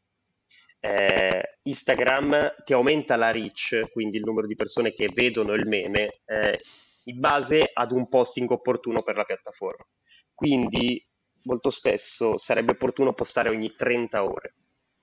Eh, 0.80 1.58
Instagram 1.63 2.56
ti 2.63 2.74
aumenta 2.74 3.15
la 3.15 3.32
reach, 3.32 3.89
quindi 3.91 4.18
il 4.18 4.24
numero 4.24 4.46
di 4.48 4.56
persone 4.56 4.94
che 4.94 5.10
vedono 5.13 5.54
il 5.54 5.68
meme, 5.68 6.20
eh, 6.26 6.60
in 7.06 7.20
base 7.20 7.70
ad 7.74 7.91
un 7.91 8.08
posting 8.08 8.50
opportuno 8.52 9.02
per 9.02 9.15
la 9.15 9.24
piattaforma. 9.24 9.84
Quindi 10.34 11.04
molto 11.44 11.70
spesso 11.70 12.38
sarebbe 12.38 12.74
opportuno 12.74 13.13
postare 13.13 13.50
ogni 13.50 13.74
30 13.76 14.24
ore, 14.24 14.54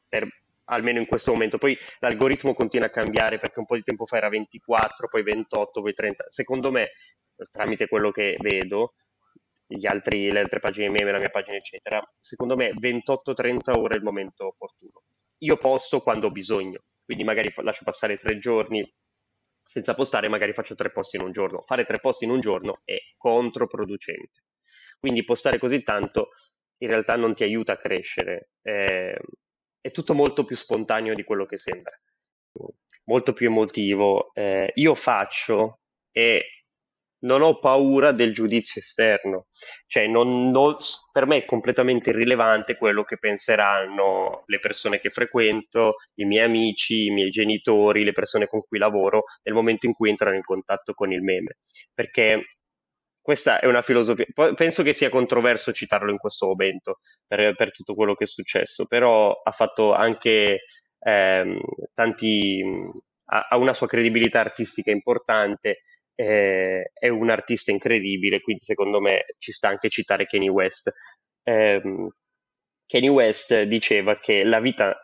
per, 0.09 0.29
almeno 0.73 0.99
in 0.99 1.07
questo 1.07 1.33
momento. 1.33 1.59
Poi 1.59 1.77
l'algoritmo 2.01 2.55
continua 2.55 2.87
a 2.87 2.91
cambiare 2.91 3.39
perché 3.39 3.61
un 3.61 3.67
po' 3.67 3.77
di 3.77 3.83
tempo 3.83 4.07
fa 4.07 4.17
era 4.17 4.29
24, 4.29 5.09
poi 5.09 5.23
28, 5.23 5.81
poi 5.81 5.93
30. 5.93 6.25
Secondo 6.29 6.71
me, 6.71 6.91
tramite 7.51 7.89
quello 7.89 8.11
che 8.11 8.37
vedo, 8.41 8.95
altri, 9.85 10.31
le 10.31 10.41
altre 10.41 10.61
pagine 10.61 10.89
meme, 10.89 11.13
la 11.13 11.19
mia 11.19 11.31
pagina, 11.31 11.57
eccetera, 11.57 12.03
secondo 12.21 12.57
me 12.57 12.73
28-30 12.73 13.79
ore 13.79 13.95
è 13.95 13.99
il 13.99 14.03
momento 14.03 14.47
opportuno. 14.49 15.03
Io 15.39 15.57
posto 15.57 16.01
quando 16.01 16.29
ho 16.29 16.31
bisogno, 16.31 16.85
quindi 17.05 17.25
magari 17.25 17.53
lascio 17.57 17.85
passare 17.85 18.17
tre 18.17 18.37
giorni 18.37 18.89
senza 19.65 19.95
postare, 19.95 20.29
magari 20.29 20.53
faccio 20.53 20.75
tre 20.75 20.91
posti 20.91 21.17
in 21.17 21.23
un 21.23 21.33
giorno. 21.33 21.63
Fare 21.65 21.85
tre 21.85 21.99
posti 21.99 22.25
in 22.25 22.31
un 22.31 22.41
giorno 22.41 22.81
è 22.85 22.97
controproducente. 23.17 24.45
Quindi 24.99 25.25
postare 25.25 25.59
così 25.59 25.83
tanto 25.83 26.31
in 26.79 26.89
realtà 26.89 27.17
non 27.17 27.35
ti 27.35 27.43
aiuta 27.45 27.73
a 27.73 27.77
crescere, 27.77 28.51
è, 28.61 29.15
è 29.83 29.91
tutto 29.91 30.15
molto 30.15 30.45
più 30.45 30.57
spontaneo 30.57 31.15
di 31.15 31.25
quello 31.25 31.45
che 31.45 31.59
sembra, 31.59 31.93
molto 33.05 33.33
più 33.35 33.49
emotivo. 33.49 34.33
Eh, 34.33 34.73
io 34.77 34.95
faccio 34.95 35.81
e 36.11 36.63
non 37.23 37.43
ho 37.43 37.59
paura 37.59 38.13
del 38.13 38.33
giudizio 38.33 38.81
esterno, 38.81 39.47
cioè 39.87 40.07
non, 40.07 40.51
non, 40.51 40.75
per 41.13 41.27
me 41.27 41.39
è 41.39 41.45
completamente 41.45 42.11
irrilevante 42.11 42.77
quello 42.77 43.05
che 43.05 43.19
penseranno 43.19 44.45
le 44.47 44.59
persone 44.59 44.99
che 44.99 45.11
frequento, 45.11 45.97
i 46.15 46.25
miei 46.25 46.45
amici, 46.45 47.07
i 47.07 47.11
miei 47.11 47.31
genitori, 47.31 48.05
le 48.05 48.13
persone 48.13 48.47
con 48.47 48.63
cui 48.67 48.79
lavoro 48.79 49.25
nel 49.43 49.55
momento 49.55 49.87
in 49.87 49.95
cui 49.95 50.11
entrano 50.11 50.37
in 50.37 50.43
contatto 50.43 50.95
con 50.95 51.13
il 51.13 51.23
meme, 51.23 51.59
perché 51.93 52.57
questa 53.23 53.61
è 53.61 53.67
una 53.67 53.83
filosofia, 53.83 54.27
penso 54.55 54.83
che 54.83 54.93
sia 54.93 55.09
controverso 55.09 55.73
citarlo 55.73 56.11
in 56.11 56.19
questo 56.19 56.47
momento 56.47 56.99
per, 57.27 57.55
per 57.55 57.71
tutto 57.71 57.95
quello 57.95 58.15
che 58.15 58.25
è 58.25 58.27
successo, 58.27 58.87
però 58.87 59.41
ha 59.43 59.51
fatto 59.53 59.95
anche 59.95 60.65
ehm, 60.99 61.61
tanti, 61.95 62.61
ha, 63.27 63.57
una 63.57 63.75
sua 63.75 63.87
credibilità 63.87 64.41
artistica 64.41 64.91
importante, 64.91 65.83
eh, 66.17 66.91
è 66.93 67.09
un 67.09 67.31
artista 67.31 67.71
incredibile, 67.71 68.41
quindi 68.41 68.63
secondo 68.63 69.01
me 69.01 69.25
ci 69.39 69.53
sta 69.53 69.69
anche 69.69 69.89
citare 69.89 70.27
Kanye 70.27 70.51
West. 70.51 70.93
Eh, 71.45 71.81
Kanye 72.87 73.09
West 73.09 73.63
diceva 73.63 74.19
che 74.19 74.43
la 74.45 74.61
vita 74.61 74.97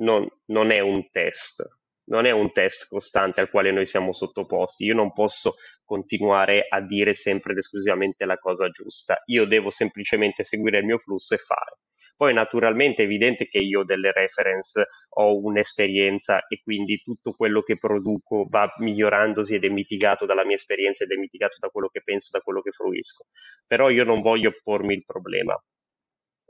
non, 0.00 0.28
non 0.46 0.70
è 0.70 0.80
un 0.80 1.10
test, 1.10 1.66
non 2.12 2.26
è 2.26 2.30
un 2.30 2.52
test 2.52 2.86
costante 2.88 3.40
al 3.40 3.48
quale 3.48 3.72
noi 3.72 3.86
siamo 3.86 4.12
sottoposti. 4.12 4.84
Io 4.84 4.94
non 4.94 5.12
posso 5.12 5.54
continuare 5.82 6.66
a 6.68 6.80
dire 6.82 7.14
sempre 7.14 7.52
ed 7.52 7.58
esclusivamente 7.58 8.26
la 8.26 8.36
cosa 8.36 8.68
giusta. 8.68 9.22
Io 9.26 9.46
devo 9.46 9.70
semplicemente 9.70 10.44
seguire 10.44 10.78
il 10.78 10.84
mio 10.84 10.98
flusso 10.98 11.34
e 11.34 11.38
fare. 11.38 11.78
Poi 12.14 12.34
naturalmente 12.34 13.02
è 13.02 13.06
evidente 13.06 13.48
che 13.48 13.58
io 13.58 13.80
ho 13.80 13.84
delle 13.84 14.12
reference, 14.12 14.86
ho 15.16 15.40
un'esperienza 15.40 16.46
e 16.46 16.60
quindi 16.62 17.00
tutto 17.02 17.32
quello 17.32 17.62
che 17.62 17.78
produco 17.78 18.46
va 18.48 18.70
migliorandosi 18.76 19.54
ed 19.54 19.64
è 19.64 19.68
mitigato 19.68 20.26
dalla 20.26 20.44
mia 20.44 20.56
esperienza 20.56 21.04
ed 21.04 21.12
è 21.12 21.16
mitigato 21.16 21.56
da 21.58 21.68
quello 21.68 21.88
che 21.88 22.02
penso, 22.04 22.28
da 22.30 22.40
quello 22.40 22.60
che 22.60 22.70
fruisco. 22.70 23.24
Però 23.66 23.88
io 23.88 24.04
non 24.04 24.20
voglio 24.20 24.52
pormi 24.62 24.94
il 24.94 25.04
problema 25.04 25.58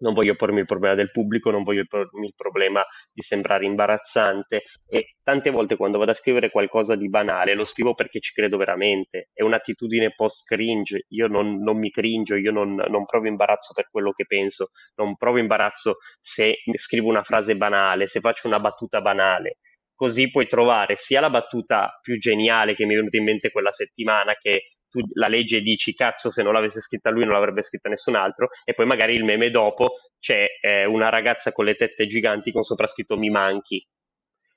non 0.03 0.13
voglio 0.15 0.35
pormi 0.35 0.61
il 0.61 0.67
problema 0.67 0.95
del 0.95 1.11
pubblico, 1.11 1.51
non 1.51 1.63
voglio 1.63 1.85
pormi 1.89 2.27
il 2.27 2.35
problema 2.37 2.85
di 3.13 3.23
sembrare 3.23 3.65
imbarazzante 3.65 4.65
e 4.87 5.15
tante 5.23 5.51
volte 5.51 5.77
quando 5.77 5.99
vado 5.99 6.11
a 6.11 6.15
scrivere 6.15 6.51
qualcosa 6.51 6.95
di 6.97 7.09
banale 7.09 7.55
lo 7.55 7.65
scrivo 7.65 7.95
perché 7.95 8.21
ci 8.21 8.33
credo 8.33 8.57
veramente, 8.57 9.31
è 9.33 9.43
un'attitudine 9.43 10.13
post 10.15 10.47
cringe, 10.47 11.07
io 11.09 11.27
non, 11.29 11.63
non 11.63 11.79
mi 11.79 11.91
cringio, 11.91 12.37
io 12.37 12.53
non, 12.53 12.75
non, 12.75 13.05
provo 13.07 13.27
imbarazzo 13.27 13.73
per 13.73 13.89
quello 13.91 14.13
che 14.13 14.27
penso, 14.27 14.71
non 14.97 15.17
provo 15.17 15.39
imbarazzo 15.39 15.97
se 16.21 16.57
scrivo 16.75 17.09
una 17.09 17.23
frase 17.23 17.57
banale, 17.57 18.07
se 18.07 18.21
faccio 18.21 18.49
una 18.49 18.59
battuta 18.59 19.01
banale, 19.01 19.59
così 19.95 20.31
puoi 20.31 20.47
trovare 20.47 20.97
sia 20.97 21.21
la 21.21 21.31
battuta 21.31 21.99
più 22.03 22.19
geniale 22.19 22.75
che 22.75 22.85
mi 22.85 22.95
è 22.95 22.97
venuta 22.97 23.17
in 23.17 23.25
mente 23.25 23.51
quella 23.51 23.73
settimana 23.73 24.35
che 24.35 24.63
tu 24.93 25.01
la 25.15 25.27
leggi 25.27 25.57
e 25.57 25.63
dici 25.63 25.95
cazzo 25.95 26.31
se 26.31 26.45
non 26.45 26.53
l'avesse 26.53 26.81
scritta 26.81 27.11
lui 27.11 27.25
non 27.25 27.33
l'avrebbe 27.33 27.63
scritta 27.63 27.89
nessun 27.89 28.15
altro 28.15 28.49
e 28.65 28.75
poi 28.75 28.87
magari 28.87 29.15
il 29.15 29.25
meme 29.25 29.51
dopo 29.51 29.95
c'è 30.21 30.47
eh, 30.61 30.85
una 30.85 31.09
ragazza 31.09 31.51
con 31.51 31.65
le 31.65 31.75
tette 31.75 32.07
giganti 32.07 32.53
con 32.53 32.63
sopra 32.63 32.87
scritto 32.87 33.17
mi 33.17 33.31
manchi 33.31 33.85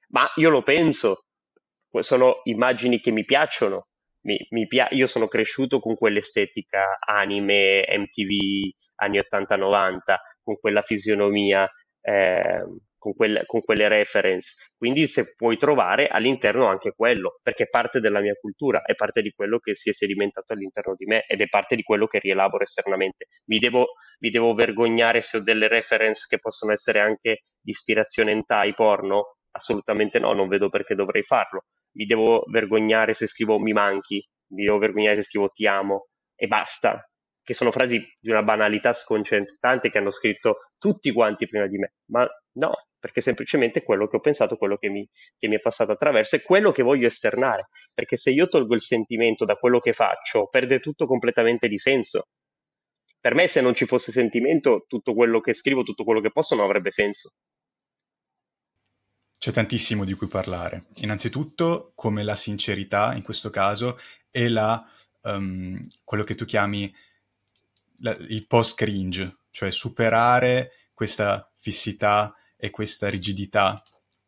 ma 0.09 0.31
io 0.35 0.49
lo 0.49 0.63
penso. 0.63 1.25
Sono 1.99 2.41
immagini 2.43 2.99
che 2.99 3.11
mi 3.11 3.23
piacciono. 3.23 3.87
Mi, 4.21 4.37
mi 4.51 4.67
pia- 4.67 4.89
io 4.91 5.07
sono 5.07 5.27
cresciuto 5.27 5.79
con 5.79 5.95
quell'estetica 5.95 6.97
anime, 6.99 7.85
MTV, 7.87 8.71
anni 8.95 9.19
80-90, 9.19 10.15
con 10.43 10.57
quella 10.59 10.81
fisionomia, 10.81 11.69
eh, 12.01 12.63
con, 13.05 13.13
quelle, 13.13 13.45
con 13.45 13.61
quelle 13.61 13.87
reference. 13.87 14.55
Quindi 14.75 15.05
se 15.05 15.35
puoi 15.35 15.57
trovare 15.57 16.07
all'interno 16.07 16.65
anche 16.65 16.93
quello, 16.95 17.39
perché 17.43 17.65
è 17.65 17.69
parte 17.69 17.99
della 17.99 18.19
mia 18.19 18.33
cultura, 18.33 18.81
è 18.81 18.95
parte 18.95 19.21
di 19.21 19.31
quello 19.31 19.59
che 19.59 19.75
si 19.75 19.89
è 19.89 19.93
sedimentato 19.93 20.53
all'interno 20.53 20.95
di 20.95 21.05
me 21.05 21.23
ed 21.27 21.41
è 21.41 21.47
parte 21.47 21.75
di 21.75 21.83
quello 21.83 22.07
che 22.07 22.17
rielaboro 22.17 22.63
esternamente. 22.63 23.27
Mi 23.45 23.59
devo, 23.59 23.89
mi 24.21 24.31
devo 24.31 24.55
vergognare 24.55 25.21
se 25.21 25.37
ho 25.37 25.43
delle 25.43 25.67
reference 25.67 26.25
che 26.27 26.39
possono 26.39 26.71
essere 26.71 26.99
anche 26.99 27.41
di 27.61 27.69
ispirazione 27.69 28.31
in 28.31 28.37
hentai 28.37 28.73
porno? 28.73 29.37
Assolutamente 29.51 30.17
no, 30.17 30.33
non 30.33 30.47
vedo 30.47 30.69
perché 30.69 30.95
dovrei 30.95 31.21
farlo. 31.21 31.65
Mi 31.93 32.05
devo 32.05 32.43
vergognare 32.47 33.13
se 33.13 33.27
scrivo 33.27 33.59
mi 33.59 33.71
manchi, 33.71 34.25
mi 34.53 34.63
devo 34.65 34.79
vergognare 34.79 35.17
se 35.17 35.23
scrivo 35.23 35.47
ti 35.49 35.67
amo 35.67 36.07
e 36.35 36.47
basta 36.47 37.07
che 37.45 37.53
sono 37.53 37.71
frasi 37.71 38.03
di 38.19 38.31
una 38.31 38.41
banalità 38.41 38.91
sconcertante 38.91 39.89
che 39.89 39.99
hanno 39.99 40.09
scritto 40.09 40.71
tutti 40.79 41.11
quanti 41.11 41.47
prima 41.47 41.67
di 41.67 41.77
me, 41.77 41.93
ma 42.09 42.27
no, 42.53 42.73
perché 43.05 43.21
semplicemente 43.21 43.83
quello 43.83 44.07
che 44.07 44.15
ho 44.15 44.19
pensato, 44.19 44.57
quello 44.57 44.77
che 44.77 44.89
mi, 44.89 45.07
che 45.37 45.47
mi 45.47 45.57
è 45.57 45.59
passato 45.59 45.91
attraverso 45.91 46.37
è 46.37 46.41
quello 46.41 46.71
che 46.71 46.81
voglio 46.81 47.05
esternare, 47.05 47.67
perché 47.93 48.17
se 48.17 48.31
io 48.31 48.47
tolgo 48.47 48.73
il 48.73 48.81
sentimento 48.81 49.45
da 49.45 49.57
quello 49.57 49.79
che 49.79 49.93
faccio, 49.93 50.47
perde 50.47 50.79
tutto 50.79 51.05
completamente 51.05 51.67
di 51.67 51.77
senso. 51.77 52.29
Per 53.19 53.35
me 53.35 53.47
se 53.47 53.61
non 53.61 53.75
ci 53.75 53.85
fosse 53.85 54.11
sentimento, 54.11 54.85
tutto 54.87 55.13
quello 55.13 55.39
che 55.39 55.53
scrivo, 55.53 55.83
tutto 55.83 56.03
quello 56.03 56.19
che 56.19 56.31
posso 56.31 56.55
non 56.55 56.65
avrebbe 56.65 56.89
senso. 56.89 57.33
C'è 59.37 59.51
tantissimo 59.51 60.03
di 60.03 60.13
cui 60.15 60.25
parlare. 60.25 60.85
Innanzitutto, 60.95 61.91
come 61.93 62.23
la 62.23 62.35
sincerità 62.35 63.13
in 63.13 63.21
questo 63.21 63.51
caso 63.51 63.99
e 64.31 64.49
la, 64.49 64.83
um, 65.21 65.79
quello 66.03 66.23
che 66.23 66.33
tu 66.33 66.45
chiami 66.45 66.91
la, 67.99 68.17
il 68.21 68.47
post-cringe, 68.47 69.41
cioè 69.51 69.69
superare 69.69 70.71
questa 70.91 71.47
fissità 71.55 72.35
e 72.57 72.69
questa 72.69 73.09
rigidità 73.09 73.83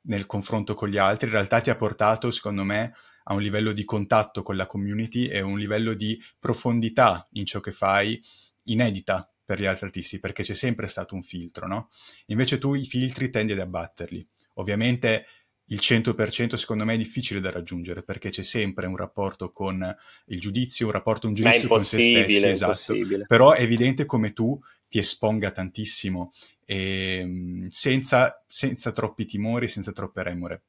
nel 0.07 0.25
confronto 0.25 0.73
con 0.73 0.89
gli 0.89 0.97
altri, 0.97 1.27
in 1.27 1.33
realtà 1.33 1.61
ti 1.61 1.69
ha 1.69 1.75
portato, 1.75 2.31
secondo 2.31 2.63
me, 2.63 2.93
a 3.29 3.33
un 3.33 3.41
livello 3.41 3.73
di 3.73 3.83
contatto 3.83 4.41
con 4.41 4.55
la 4.55 4.65
community 4.65 5.25
e 5.25 5.41
un 5.41 5.57
livello 5.57 5.93
di 5.93 6.17
profondità 6.39 7.27
in 7.33 7.45
ciò 7.45 7.59
che 7.59 7.71
fai 7.71 8.21
inedita 8.63 9.29
per 9.43 9.59
gli 9.59 9.65
altri 9.65 9.85
artisti, 9.85 10.19
perché 10.19 10.43
c'è 10.43 10.53
sempre 10.53 10.87
stato 10.87 11.15
un 11.15 11.23
filtro, 11.23 11.67
no? 11.67 11.89
Invece 12.27 12.57
tu 12.57 12.73
i 12.73 12.85
filtri 12.85 13.29
tendi 13.29 13.53
ad 13.53 13.59
abbatterli. 13.59 14.27
Ovviamente 14.55 15.25
il 15.69 15.79
100% 15.81 16.55
secondo 16.55 16.85
me 16.85 16.93
è 16.93 16.97
difficile 16.97 17.41
da 17.41 17.51
raggiungere 17.51 18.01
perché 18.01 18.29
c'è 18.29 18.43
sempre 18.43 18.87
un 18.87 18.95
rapporto 18.95 19.51
con 19.51 19.95
il 20.27 20.39
giudizio, 20.39 20.85
un 20.85 20.93
rapporto, 20.93 21.27
un 21.27 21.33
giudizio 21.33 21.67
con 21.67 21.83
se 21.83 21.99
stessi, 21.99 22.45
esatto. 22.45 22.93
Però 23.27 23.51
è 23.51 23.61
evidente 23.61 24.05
come 24.05 24.31
tu 24.31 24.57
ti 24.89 25.00
esponga 25.00 25.52
tantissimo 25.52 26.34
e, 26.65 27.19
ehm, 27.19 27.67
senza, 27.69 28.43
senza 28.45 28.91
troppi 28.91 29.26
timori, 29.26 29.67
senza 29.67 29.91
troppe 29.91 30.23
remore. 30.23 30.62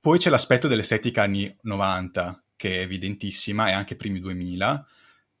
Poi 0.00 0.18
c'è 0.18 0.30
l'aspetto 0.30 0.68
dell'estetica 0.68 1.22
anni 1.22 1.52
90 1.62 2.42
che 2.56 2.76
è 2.76 2.80
evidentissima 2.80 3.68
e 3.68 3.72
anche 3.72 3.96
primi 3.96 4.20
2000, 4.20 4.86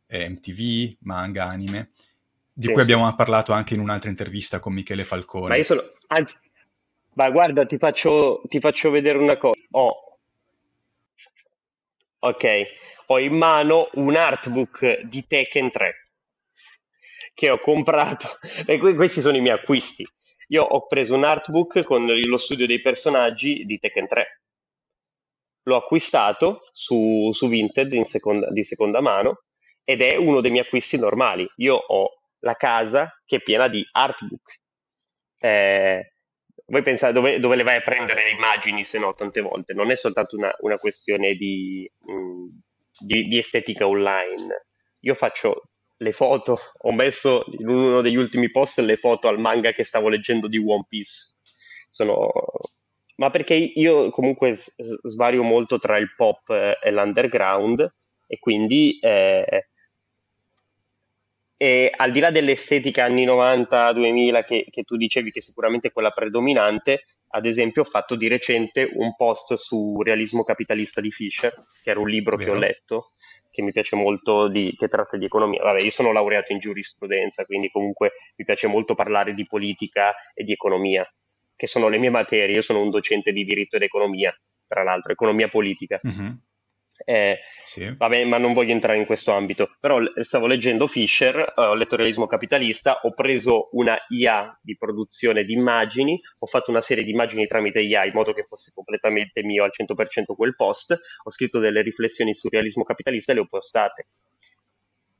MTV, 0.08 0.96
manga, 1.00 1.44
anime, 1.44 1.90
di 2.52 2.66
sì, 2.66 2.72
cui 2.72 2.82
abbiamo 2.82 3.12
parlato 3.14 3.52
anche 3.52 3.74
in 3.74 3.80
un'altra 3.80 4.10
intervista 4.10 4.60
con 4.60 4.72
Michele 4.72 5.04
Falcone. 5.04 5.48
Ma 5.48 5.56
io 5.56 5.64
sono, 5.64 5.82
anzi, 6.08 6.38
ma 7.14 7.30
guarda, 7.30 7.64
ti 7.64 7.78
faccio, 7.78 8.42
ti 8.48 8.60
faccio 8.60 8.90
vedere 8.90 9.18
una 9.18 9.36
cosa. 9.36 9.58
Ho, 9.72 10.18
ok, 12.18 12.46
ho 13.06 13.18
in 13.18 13.36
mano 13.36 13.88
un 13.94 14.14
artbook 14.16 15.02
di 15.02 15.26
Tekken 15.26 15.70
3 15.70 16.05
che 17.36 17.50
ho 17.50 17.60
comprato 17.60 18.38
e 18.66 18.78
questi 18.78 19.20
sono 19.20 19.36
i 19.36 19.40
miei 19.42 19.54
acquisti. 19.54 20.04
Io 20.48 20.62
ho 20.62 20.86
preso 20.86 21.14
un 21.14 21.24
artbook 21.24 21.82
con 21.82 22.06
lo 22.06 22.38
studio 22.38 22.66
dei 22.66 22.80
personaggi 22.80 23.64
di 23.64 23.78
Tekken 23.78 24.06
3. 24.08 24.40
L'ho 25.64 25.76
acquistato 25.76 26.62
su, 26.72 27.30
su 27.32 27.48
Vinted 27.48 28.00
seconda, 28.02 28.50
di 28.50 28.62
seconda 28.62 29.00
mano 29.00 29.42
ed 29.84 30.00
è 30.00 30.16
uno 30.16 30.40
dei 30.40 30.50
miei 30.50 30.64
acquisti 30.64 30.98
normali. 30.98 31.46
Io 31.56 31.74
ho 31.74 32.10
la 32.38 32.54
casa 32.54 33.20
che 33.26 33.36
è 33.36 33.42
piena 33.42 33.68
di 33.68 33.84
artbook. 33.90 34.60
Eh, 35.38 36.12
voi 36.66 36.82
pensate 36.82 37.12
dove, 37.12 37.38
dove, 37.38 37.56
le 37.56 37.62
vai 37.64 37.76
a 37.76 37.82
prendere 37.82 38.22
le 38.22 38.30
immagini 38.30 38.82
se 38.82 38.98
no 38.98 39.12
tante 39.14 39.40
volte? 39.40 39.74
Non 39.74 39.90
è 39.90 39.96
soltanto 39.96 40.36
una, 40.36 40.54
una 40.60 40.76
questione 40.76 41.34
di, 41.34 41.90
mh, 41.98 42.12
mm, 42.12 42.48
di, 43.00 43.24
di, 43.26 43.38
estetica 43.38 43.86
online. 43.86 44.66
Io 45.00 45.14
faccio 45.14 45.70
le 45.98 46.12
foto, 46.12 46.58
ho 46.78 46.92
messo 46.92 47.44
in 47.58 47.68
uno 47.68 48.00
degli 48.00 48.16
ultimi 48.16 48.50
post 48.50 48.80
le 48.80 48.96
foto 48.96 49.28
al 49.28 49.38
manga 49.38 49.72
che 49.72 49.84
stavo 49.84 50.08
leggendo 50.08 50.48
di 50.48 50.58
One 50.58 50.84
Piece. 50.88 51.36
Sono... 51.90 52.30
Ma 53.16 53.30
perché 53.30 53.54
io 53.54 54.10
comunque 54.10 54.58
svario 55.02 55.42
molto 55.42 55.78
tra 55.78 55.96
il 55.96 56.14
pop 56.14 56.50
e 56.50 56.90
l'underground 56.90 57.94
e 58.26 58.38
quindi 58.38 58.98
eh, 59.00 59.68
e 61.56 61.90
al 61.94 62.12
di 62.12 62.20
là 62.20 62.30
dell'estetica 62.30 63.04
anni 63.04 63.24
90-2000 63.24 64.44
che, 64.44 64.66
che, 64.68 64.82
tu 64.82 64.96
dicevi 64.96 65.30
che 65.30 65.40
sicuramente 65.40 65.88
è 65.88 65.92
quella 65.92 66.10
predominante, 66.10 67.04
ad 67.28 67.46
esempio 67.46 67.82
ho 67.82 67.86
fatto 67.86 68.14
di 68.14 68.28
recente 68.28 68.88
un 68.92 69.16
post 69.16 69.54
su 69.54 70.00
realismo 70.02 70.42
capitalista 70.42 71.00
di 71.00 71.10
Fisher, 71.10 71.52
che 71.82 71.90
era 71.90 72.00
un 72.00 72.08
libro 72.08 72.36
Vero. 72.36 72.50
che 72.50 72.56
ho 72.56 72.60
letto, 72.60 73.12
che 73.56 73.62
mi 73.62 73.72
piace 73.72 73.96
molto, 73.96 74.48
di, 74.48 74.74
che 74.76 74.86
tratta 74.86 75.16
di 75.16 75.24
economia. 75.24 75.62
Vabbè, 75.62 75.80
io 75.80 75.90
sono 75.90 76.12
laureato 76.12 76.52
in 76.52 76.58
giurisprudenza, 76.58 77.46
quindi 77.46 77.70
comunque 77.70 78.12
mi 78.36 78.44
piace 78.44 78.66
molto 78.66 78.94
parlare 78.94 79.32
di 79.32 79.46
politica 79.46 80.12
e 80.34 80.44
di 80.44 80.52
economia, 80.52 81.10
che 81.56 81.66
sono 81.66 81.88
le 81.88 81.96
mie 81.96 82.10
materie. 82.10 82.54
Io 82.54 82.60
sono 82.60 82.82
un 82.82 82.90
docente 82.90 83.32
di 83.32 83.44
diritto 83.44 83.76
ed 83.76 83.82
economia, 83.82 84.38
tra 84.66 84.82
l'altro, 84.82 85.12
economia 85.12 85.48
politica. 85.48 85.98
Mm-hmm. 86.06 86.32
Eh, 87.04 87.38
sì. 87.64 87.94
Vabbè, 87.96 88.24
ma 88.24 88.38
non 88.38 88.52
voglio 88.52 88.72
entrare 88.72 88.98
in 88.98 89.04
questo 89.06 89.32
ambito. 89.32 89.76
Però 89.80 89.98
stavo 90.22 90.46
leggendo 90.46 90.86
Fisher, 90.86 91.36
eh, 91.36 91.52
ho 91.62 91.74
letto 91.74 91.96
Realismo 91.96 92.26
Capitalista, 92.26 93.00
ho 93.02 93.12
preso 93.12 93.68
una 93.72 93.96
IA 94.08 94.58
di 94.62 94.76
produzione 94.76 95.44
di 95.44 95.52
immagini, 95.52 96.20
ho 96.38 96.46
fatto 96.46 96.70
una 96.70 96.80
serie 96.80 97.04
di 97.04 97.10
immagini 97.10 97.46
tramite 97.46 97.80
IA 97.80 98.04
in 98.06 98.12
modo 98.14 98.32
che 98.32 98.44
fosse 98.48 98.72
completamente 98.74 99.42
mio 99.42 99.64
al 99.64 99.70
100% 99.72 100.34
quel 100.34 100.54
post, 100.56 100.98
ho 101.22 101.30
scritto 101.30 101.58
delle 101.58 101.82
riflessioni 101.82 102.34
sul 102.34 102.50
realismo 102.50 102.84
capitalista 102.84 103.32
e 103.32 103.34
le 103.34 103.40
ho 103.42 103.46
postate 103.46 104.06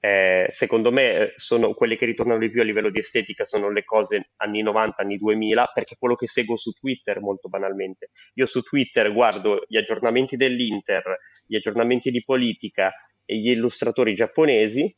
eh, 0.06 0.46
secondo 0.50 0.92
me 0.92 1.14
eh, 1.14 1.32
sono 1.34 1.74
quelle 1.74 1.96
che 1.96 2.06
ritornano 2.06 2.38
di 2.38 2.48
più 2.48 2.60
a 2.60 2.64
livello 2.64 2.90
di 2.90 3.00
estetica 3.00 3.44
sono 3.44 3.72
le 3.72 3.82
cose 3.82 4.30
anni 4.36 4.62
90, 4.62 5.02
anni 5.02 5.16
2000, 5.16 5.72
perché 5.74 5.96
quello 5.98 6.14
che 6.14 6.28
seguo 6.28 6.54
su 6.54 6.70
Twitter 6.70 7.20
molto 7.20 7.48
banalmente. 7.48 8.10
Io 8.34 8.46
su 8.46 8.62
Twitter 8.62 9.12
guardo 9.12 9.64
gli 9.66 9.76
aggiornamenti 9.76 10.36
dell'Inter, 10.36 11.18
gli 11.44 11.56
aggiornamenti 11.56 12.12
di 12.12 12.22
politica 12.22 12.92
e 13.24 13.36
gli 13.36 13.50
illustratori 13.50 14.14
giapponesi, 14.14 14.94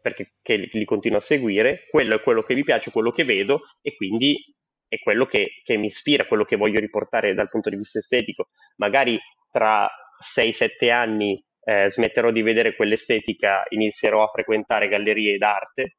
perché 0.00 0.34
li 0.44 0.84
continuo 0.84 1.18
a 1.18 1.22
seguire, 1.22 1.88
quello 1.90 2.14
è 2.14 2.20
quello 2.20 2.42
che 2.42 2.54
mi 2.54 2.62
piace, 2.62 2.92
quello 2.92 3.10
che 3.10 3.24
vedo 3.24 3.62
e 3.80 3.96
quindi 3.96 4.44
è 4.86 5.00
quello 5.00 5.26
che, 5.26 5.60
che 5.64 5.76
mi 5.76 5.86
ispira, 5.86 6.26
quello 6.26 6.44
che 6.44 6.54
voglio 6.54 6.78
riportare 6.78 7.34
dal 7.34 7.48
punto 7.50 7.68
di 7.68 7.76
vista 7.76 7.98
estetico. 7.98 8.50
Magari 8.76 9.18
tra 9.50 9.90
6-7 10.22 10.88
anni 10.92 11.44
eh, 11.64 11.90
smetterò 11.90 12.30
di 12.30 12.42
vedere 12.42 12.74
quell'estetica, 12.74 13.64
inizierò 13.68 14.24
a 14.24 14.30
frequentare 14.30 14.88
gallerie 14.88 15.38
d'arte, 15.38 15.96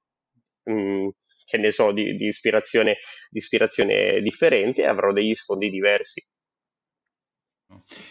mh, 0.63 0.73
mm, 0.73 1.07
che 1.45 1.57
ne 1.57 1.71
so, 1.71 1.91
di, 1.91 2.15
di, 2.15 2.27
ispirazione, 2.27 2.97
di 3.29 3.37
ispirazione 3.39 4.21
differente 4.21 4.81
e 4.81 4.87
avrò 4.87 5.11
degli 5.11 5.33
sfondi 5.33 5.69
diversi. 5.69 6.25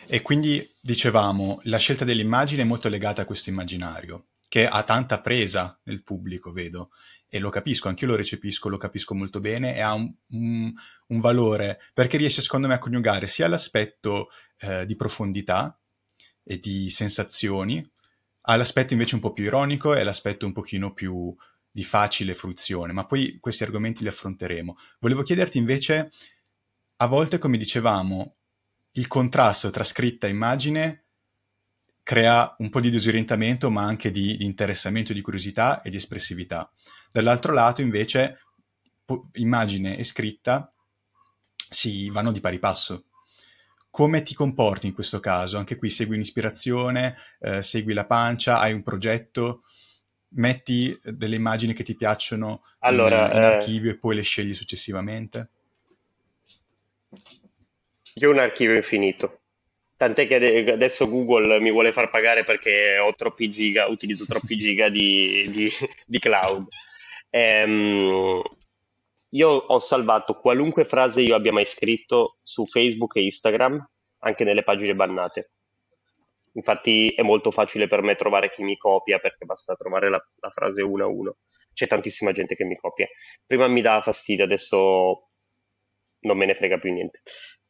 E 0.06 0.22
quindi 0.22 0.76
dicevamo, 0.80 1.60
la 1.64 1.78
scelta 1.78 2.04
dell'immagine 2.04 2.62
è 2.62 2.66
molto 2.66 2.88
legata 2.88 3.22
a 3.22 3.24
questo 3.24 3.50
immaginario, 3.50 4.28
che 4.48 4.66
ha 4.66 4.82
tanta 4.82 5.20
presa 5.20 5.78
nel 5.84 6.02
pubblico, 6.02 6.52
vedo, 6.52 6.90
e 7.28 7.38
lo 7.38 7.48
capisco, 7.48 7.88
anche 7.88 8.04
io 8.04 8.10
lo 8.10 8.16
recepisco, 8.16 8.68
lo 8.68 8.76
capisco 8.76 9.14
molto 9.14 9.40
bene, 9.40 9.76
e 9.76 9.80
ha 9.80 9.94
un, 9.94 10.12
un, 10.30 10.72
un 11.06 11.20
valore, 11.20 11.78
perché 11.94 12.16
riesce 12.16 12.42
secondo 12.42 12.66
me 12.66 12.74
a 12.74 12.78
coniugare 12.78 13.26
sia 13.26 13.48
l'aspetto 13.48 14.28
eh, 14.58 14.84
di 14.84 14.96
profondità, 14.96 15.80
e 16.44 16.58
di 16.58 16.90
sensazioni, 16.90 17.88
ha 18.42 18.56
l'aspetto 18.56 18.92
invece 18.92 19.14
un 19.14 19.20
po' 19.20 19.32
più 19.32 19.44
ironico 19.44 19.94
e 19.94 20.02
l'aspetto 20.02 20.46
un 20.46 20.52
pochino 20.52 20.92
più 20.92 21.34
di 21.70 21.84
facile 21.84 22.34
fruizione, 22.34 22.92
ma 22.92 23.06
poi 23.06 23.38
questi 23.40 23.62
argomenti 23.62 24.02
li 24.02 24.08
affronteremo. 24.08 24.76
Volevo 25.00 25.22
chiederti 25.22 25.58
invece, 25.58 26.10
a 26.96 27.06
volte, 27.06 27.38
come 27.38 27.56
dicevamo, 27.56 28.36
il 28.92 29.06
contrasto 29.06 29.70
tra 29.70 29.84
scritta 29.84 30.26
e 30.26 30.30
immagine 30.30 31.04
crea 32.02 32.54
un 32.58 32.68
po' 32.68 32.80
di 32.80 32.90
disorientamento, 32.90 33.70
ma 33.70 33.84
anche 33.84 34.10
di, 34.10 34.36
di 34.36 34.44
interessamento, 34.44 35.12
di 35.12 35.20
curiosità 35.20 35.80
e 35.82 35.90
di 35.90 35.96
espressività. 35.96 36.70
Dall'altro 37.10 37.52
lato, 37.52 37.80
invece, 37.80 38.38
immagine 39.34 39.96
e 39.96 40.04
scritta 40.04 40.72
si 41.54 42.10
vanno 42.10 42.32
di 42.32 42.40
pari 42.40 42.58
passo 42.58 43.04
come 43.92 44.22
ti 44.22 44.32
comporti 44.32 44.86
in 44.86 44.94
questo 44.94 45.20
caso? 45.20 45.58
Anche 45.58 45.76
qui 45.76 45.90
segui 45.90 46.14
un'ispirazione, 46.14 47.14
eh, 47.40 47.62
segui 47.62 47.92
la 47.92 48.06
pancia, 48.06 48.58
hai 48.58 48.72
un 48.72 48.82
progetto, 48.82 49.64
metti 50.30 50.98
delle 51.02 51.36
immagini 51.36 51.74
che 51.74 51.84
ti 51.84 51.94
piacciono 51.94 52.64
allora, 52.78 53.26
in, 53.26 53.36
in 53.36 53.42
eh... 53.42 53.44
archivio 53.44 53.90
e 53.90 53.98
poi 53.98 54.14
le 54.14 54.22
scegli 54.22 54.54
successivamente? 54.54 55.48
Io 58.14 58.30
ho 58.30 58.32
un 58.32 58.38
archivio 58.38 58.76
infinito. 58.76 59.40
Tant'è 59.98 60.26
che 60.26 60.72
adesso 60.72 61.06
Google 61.06 61.60
mi 61.60 61.70
vuole 61.70 61.92
far 61.92 62.08
pagare 62.08 62.44
perché 62.44 62.96
ho 62.96 63.14
troppi 63.14 63.50
giga, 63.50 63.88
utilizzo 63.88 64.24
troppi 64.24 64.56
giga 64.56 64.88
di, 64.88 65.50
di, 65.50 65.70
di 66.06 66.18
cloud. 66.18 66.66
Ehm, 67.28 68.40
io 69.34 69.48
ho 69.48 69.78
salvato 69.78 70.38
qualunque 70.38 70.84
frase 70.84 71.22
io 71.22 71.34
abbia 71.34 71.52
mai 71.52 71.64
scritto 71.64 72.38
su 72.42 72.66
Facebook 72.66 73.16
e 73.16 73.24
Instagram, 73.24 73.84
anche 74.20 74.44
nelle 74.44 74.62
pagine 74.62 74.94
bannate. 74.94 75.52
Infatti 76.54 77.08
è 77.14 77.22
molto 77.22 77.50
facile 77.50 77.86
per 77.86 78.02
me 78.02 78.14
trovare 78.14 78.50
chi 78.50 78.62
mi 78.62 78.76
copia 78.76 79.18
perché 79.18 79.46
basta 79.46 79.74
trovare 79.74 80.10
la, 80.10 80.22
la 80.40 80.50
frase 80.50 80.82
uno 80.82 81.04
a 81.04 81.06
uno. 81.06 81.36
C'è 81.72 81.86
tantissima 81.86 82.32
gente 82.32 82.54
che 82.54 82.64
mi 82.64 82.76
copia. 82.76 83.06
Prima 83.46 83.66
mi 83.68 83.80
dava 83.80 84.02
fastidio, 84.02 84.44
adesso 84.44 85.30
non 86.20 86.36
me 86.36 86.44
ne 86.44 86.54
frega 86.54 86.76
più 86.76 86.92
niente. 86.92 87.22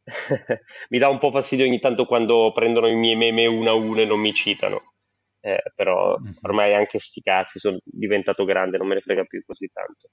mi 0.91 0.99
dà 0.99 1.09
un 1.09 1.19
po' 1.19 1.31
fastidio 1.31 1.65
ogni 1.65 1.79
tanto 1.79 2.07
quando 2.07 2.51
prendono 2.53 2.89
i 2.89 2.97
miei 2.97 3.15
meme 3.15 3.47
uno 3.47 3.71
a 3.71 3.75
uno 3.75 4.01
e 4.01 4.05
non 4.05 4.19
mi 4.19 4.35
citano. 4.35 4.95
Eh, 5.39 5.63
però 5.77 6.19
mm-hmm. 6.19 6.33
ormai 6.43 6.75
anche 6.75 6.99
sti 6.99 7.21
cazzi 7.21 7.61
sono 7.61 7.79
diventato 7.85 8.45
grande, 8.45 8.79
non 8.79 8.89
me 8.89 8.95
ne 8.95 9.01
frega 9.01 9.25
più 9.25 9.45
così 9.45 9.69
tanto. 9.73 10.11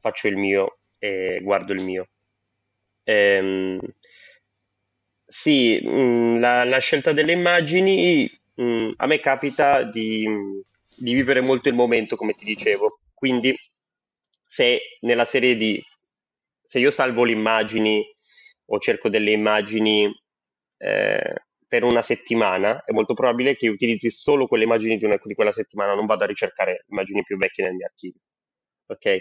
Faccio 0.00 0.28
il 0.28 0.36
mio 0.36 0.78
e 0.98 1.40
guardo 1.42 1.72
il 1.72 1.82
mio. 1.82 2.08
Ehm, 3.04 3.78
sì, 5.26 5.80
mh, 5.82 5.88
mm, 5.90 6.38
la, 6.40 6.64
la, 6.64 6.78
scelta 6.78 7.12
delle 7.12 7.32
immagini, 7.32 8.30
mh, 8.54 8.62
mm, 8.62 8.90
a 8.96 9.06
me 9.06 9.20
capita 9.20 9.82
di, 9.82 10.26
di, 10.96 11.12
vivere 11.14 11.40
molto 11.40 11.68
il 11.68 11.74
momento, 11.74 12.16
come 12.16 12.34
ti 12.34 12.44
dicevo. 12.44 13.00
Quindi, 13.14 13.54
se 14.46 14.80
nella 15.00 15.24
serie 15.24 15.56
di, 15.56 15.82
se 16.62 16.78
io 16.78 16.90
salvo 16.90 17.24
le 17.24 17.32
immagini 17.32 18.04
o 18.66 18.78
cerco 18.78 19.08
delle 19.08 19.32
immagini 19.32 20.12
eh, 20.78 21.34
per 21.68 21.84
una 21.84 22.02
settimana, 22.02 22.84
è 22.84 22.92
molto 22.92 23.14
probabile 23.14 23.56
che 23.56 23.68
utilizzi 23.68 24.10
solo 24.10 24.46
quelle 24.46 24.64
immagini 24.64 24.98
di, 24.98 25.04
una, 25.04 25.18
di 25.22 25.34
quella 25.34 25.52
settimana, 25.52 25.94
non 25.94 26.06
vado 26.06 26.24
a 26.24 26.26
ricercare 26.26 26.84
immagini 26.88 27.22
più 27.22 27.36
vecchie 27.36 27.64
nel 27.64 27.74
mio 27.74 27.86
archivio. 27.86 28.20
Ok? 28.86 29.20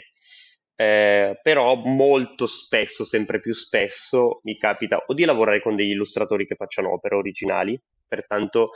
Eh, 0.77 1.39
però 1.41 1.75
molto 1.75 2.47
spesso, 2.47 3.05
sempre 3.05 3.39
più 3.39 3.53
spesso, 3.53 4.41
mi 4.43 4.57
capita 4.57 5.03
o 5.05 5.13
di 5.13 5.23
lavorare 5.23 5.61
con 5.61 5.75
degli 5.75 5.91
illustratori 5.91 6.45
che 6.45 6.55
facciano 6.55 6.91
opere 6.91 7.15
originali, 7.15 7.79
pertanto 8.05 8.71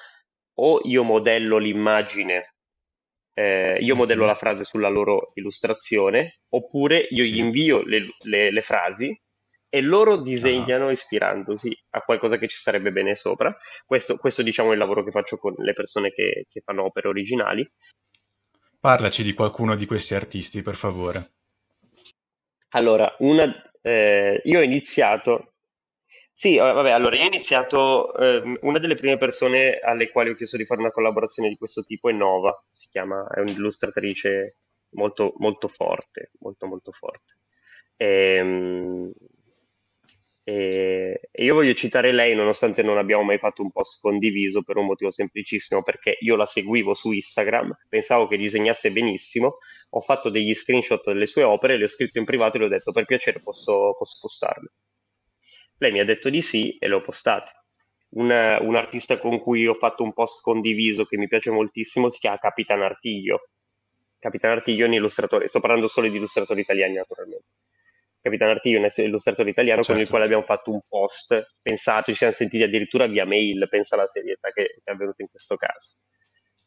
o 0.62 0.80
io 0.84 1.04
modello 1.04 1.58
l'immagine, 1.58 2.56
eh, 3.34 3.78
io 3.80 3.96
modello 3.96 4.26
la 4.26 4.36
frase 4.36 4.64
sulla 4.64 4.90
loro 4.90 5.32
illustrazione, 5.36 6.40
oppure 6.50 7.08
io 7.10 7.24
sì. 7.24 7.34
gli 7.34 7.38
invio 7.38 7.82
le, 7.84 8.16
le, 8.24 8.52
le, 8.52 8.62
frasi 8.62 9.18
e 9.70 9.82
loro 9.82 10.22
disegnano 10.22 10.88
ah. 10.88 10.92
ispirandosi 10.92 11.74
a 11.92 12.02
qualcosa 12.02 12.38
che 12.38 12.48
ci 12.48 12.58
sarebbe 12.58 12.92
bene 12.92 13.16
sopra. 13.16 13.56
Questo, 13.86 14.18
questo 14.18 14.42
diciamo 14.42 14.70
è 14.70 14.74
il 14.74 14.80
lavoro 14.80 15.04
che 15.04 15.12
faccio 15.12 15.38
con 15.38 15.54
le 15.58 15.74
persone 15.74 16.12
che, 16.12 16.46
che 16.50 16.62
fanno 16.62 16.84
opere 16.84 17.08
originali. 17.08 17.70
Parlaci 18.80 19.24
di 19.24 19.34
qualcuno 19.34 19.76
di 19.76 19.86
questi 19.86 20.16
artisti, 20.16 20.62
per 20.62 20.76
favore. 20.76 21.39
Allora, 22.70 23.16
una, 23.20 23.52
eh, 23.82 24.42
io 24.44 24.60
ho 24.60 24.62
iniziato, 24.62 25.54
sì, 26.32 26.56
eh, 26.56 26.60
vabbè, 26.60 26.92
allora 26.92 27.16
io 27.16 27.24
ho 27.24 27.28
iniziato, 27.28 28.16
eh, 28.16 28.58
una 28.62 28.80
delle 28.80 28.96
prime 28.96 29.18
persone 29.18 29.80
alle 29.80 30.10
quali 30.12 30.30
ho 30.30 30.36
chiesto 30.36 30.58
di 30.58 30.66
fare 30.66 30.82
una 30.82 30.92
collaborazione 30.92 31.50
di 31.50 31.58
questo 31.58 31.84
tipo 31.84 32.10
è 32.10 32.14
Nova, 32.14 32.56
si 32.70 32.88
chiama, 32.90 33.28
è 33.30 33.40
un'illustratrice 33.40 34.58
molto, 34.92 35.34
molto 35.38 35.68
forte, 35.68 36.32
molto 36.40 36.68
molto 36.68 36.92
forte. 36.92 37.38
E, 37.98 38.36
ehm, 38.36 39.12
e, 40.52 41.30
io 41.32 41.54
voglio 41.54 41.76
citare 41.76 42.12
lei, 42.12 42.34
nonostante 42.34 42.82
non 42.82 42.98
abbiamo 42.98 43.22
mai 43.22 43.38
fatto 43.38 43.62
un 43.62 43.72
post 43.72 44.02
condiviso, 44.02 44.64
per 44.64 44.78
un 44.78 44.88
motivo 44.88 45.12
semplicissimo, 45.12 45.84
perché 45.84 46.18
io 46.22 46.36
la 46.36 46.48
seguivo 46.48 46.96
su 46.96 47.12
Instagram, 47.12 47.72
pensavo 47.88 48.28
che 48.28 48.36
disegnasse 48.36 48.92
benissimo, 48.92 49.58
ho 49.92 50.02
fatto 50.02 50.32
degli 50.32 50.56
screenshot 50.56 51.06
delle 51.06 51.28
sue 51.28 51.44
opere, 51.44 51.78
le 51.78 51.84
ho 51.84 51.88
scritto 51.88 52.18
in 52.18 52.26
privato 52.26 52.58
e 52.58 52.62
le 52.62 52.66
ho 52.66 52.70
detto 52.70 52.92
per 52.92 53.06
piacere 53.06 53.42
posso, 53.42 53.94
posso 53.96 54.18
postarle. 54.20 54.72
Lei 55.78 55.92
mi 55.92 56.00
ha 56.00 56.06
detto 56.06 56.32
di 56.32 56.42
sì 56.42 56.78
e 56.80 56.88
le 56.88 56.96
ho 56.96 57.02
postate. 57.02 57.52
Un, 58.12 58.32
un, 58.62 58.76
artista 58.76 59.20
con 59.20 59.40
cui 59.40 59.68
ho 59.68 59.76
fatto 59.76 60.02
un 60.02 60.14
post 60.14 60.42
condiviso 60.42 61.06
che 61.06 61.16
mi 61.16 61.28
piace 61.28 61.52
moltissimo 61.52 62.10
si 62.10 62.18
chiama 62.18 62.40
Capitan 62.40 62.82
Artiglio. 62.82 63.50
Capitan 64.18 64.50
Artiglio 64.52 64.86
è 64.86 64.88
un 64.88 64.96
illustratore, 64.96 65.46
sto 65.46 65.60
parlando 65.60 65.86
solo 65.86 66.10
di 66.10 66.18
illustratori 66.18 66.62
italiani 66.62 66.96
naturalmente 66.96 67.46
Capitano 68.30 68.52
Artiglio, 68.52 68.80
un 68.80 68.88
illustratore 68.96 69.50
italiano 69.50 69.82
certo. 69.82 69.94
con 69.94 70.02
il 70.02 70.08
certo. 70.08 70.12
quale 70.12 70.26
abbiamo 70.26 70.44
fatto 70.44 70.72
un 70.72 70.82
post 70.88 71.56
pensato, 71.62 72.12
ci 72.12 72.18
siamo 72.18 72.32
sentiti 72.32 72.62
addirittura 72.64 73.08
via 73.08 73.26
mail, 73.26 73.68
pensa 73.68 73.96
alla 73.96 74.08
serietà 74.08 74.52
che, 74.52 74.64
che 74.64 74.82
è 74.84 74.92
avvenuta 74.92 75.24
in 75.24 75.30
questo 75.30 75.56
caso. 75.56 75.98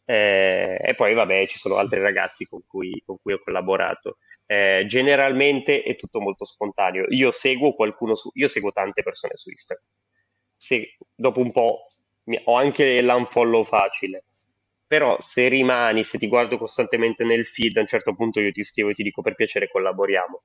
Eh, 0.04 0.78
e 0.82 0.94
poi 0.94 1.14
vabbè 1.14 1.46
ci 1.46 1.58
sono 1.58 1.76
altri 1.76 2.00
ragazzi 2.00 2.44
con 2.46 2.60
cui, 2.66 3.00
con 3.06 3.16
cui 3.22 3.34
ho 3.34 3.40
collaborato. 3.42 4.18
Eh, 4.46 4.84
generalmente 4.88 5.82
è 5.82 5.94
tutto 5.94 6.20
molto 6.20 6.44
spontaneo. 6.44 7.04
Io 7.10 7.30
seguo 7.30 7.74
qualcuno 7.74 8.16
su, 8.16 8.30
io 8.34 8.48
seguo 8.48 8.72
tante 8.72 9.02
persone 9.04 9.36
su 9.36 9.50
Instagram. 9.50 9.86
Se, 10.56 10.96
dopo 11.14 11.40
un 11.40 11.52
po' 11.52 11.92
mi, 12.24 12.40
ho 12.44 12.54
anche 12.56 13.00
l'unfollow 13.00 13.62
facile, 13.62 14.24
però 14.84 15.16
se 15.20 15.48
rimani, 15.48 16.02
se 16.02 16.18
ti 16.18 16.26
guardo 16.26 16.58
costantemente 16.58 17.24
nel 17.24 17.46
feed, 17.46 17.76
a 17.76 17.80
un 17.80 17.86
certo 17.86 18.14
punto 18.14 18.40
io 18.40 18.52
ti 18.52 18.62
scrivo 18.62 18.90
e 18.90 18.94
ti 18.94 19.02
dico 19.02 19.22
per 19.22 19.34
piacere 19.36 19.68
collaboriamo 19.70 20.42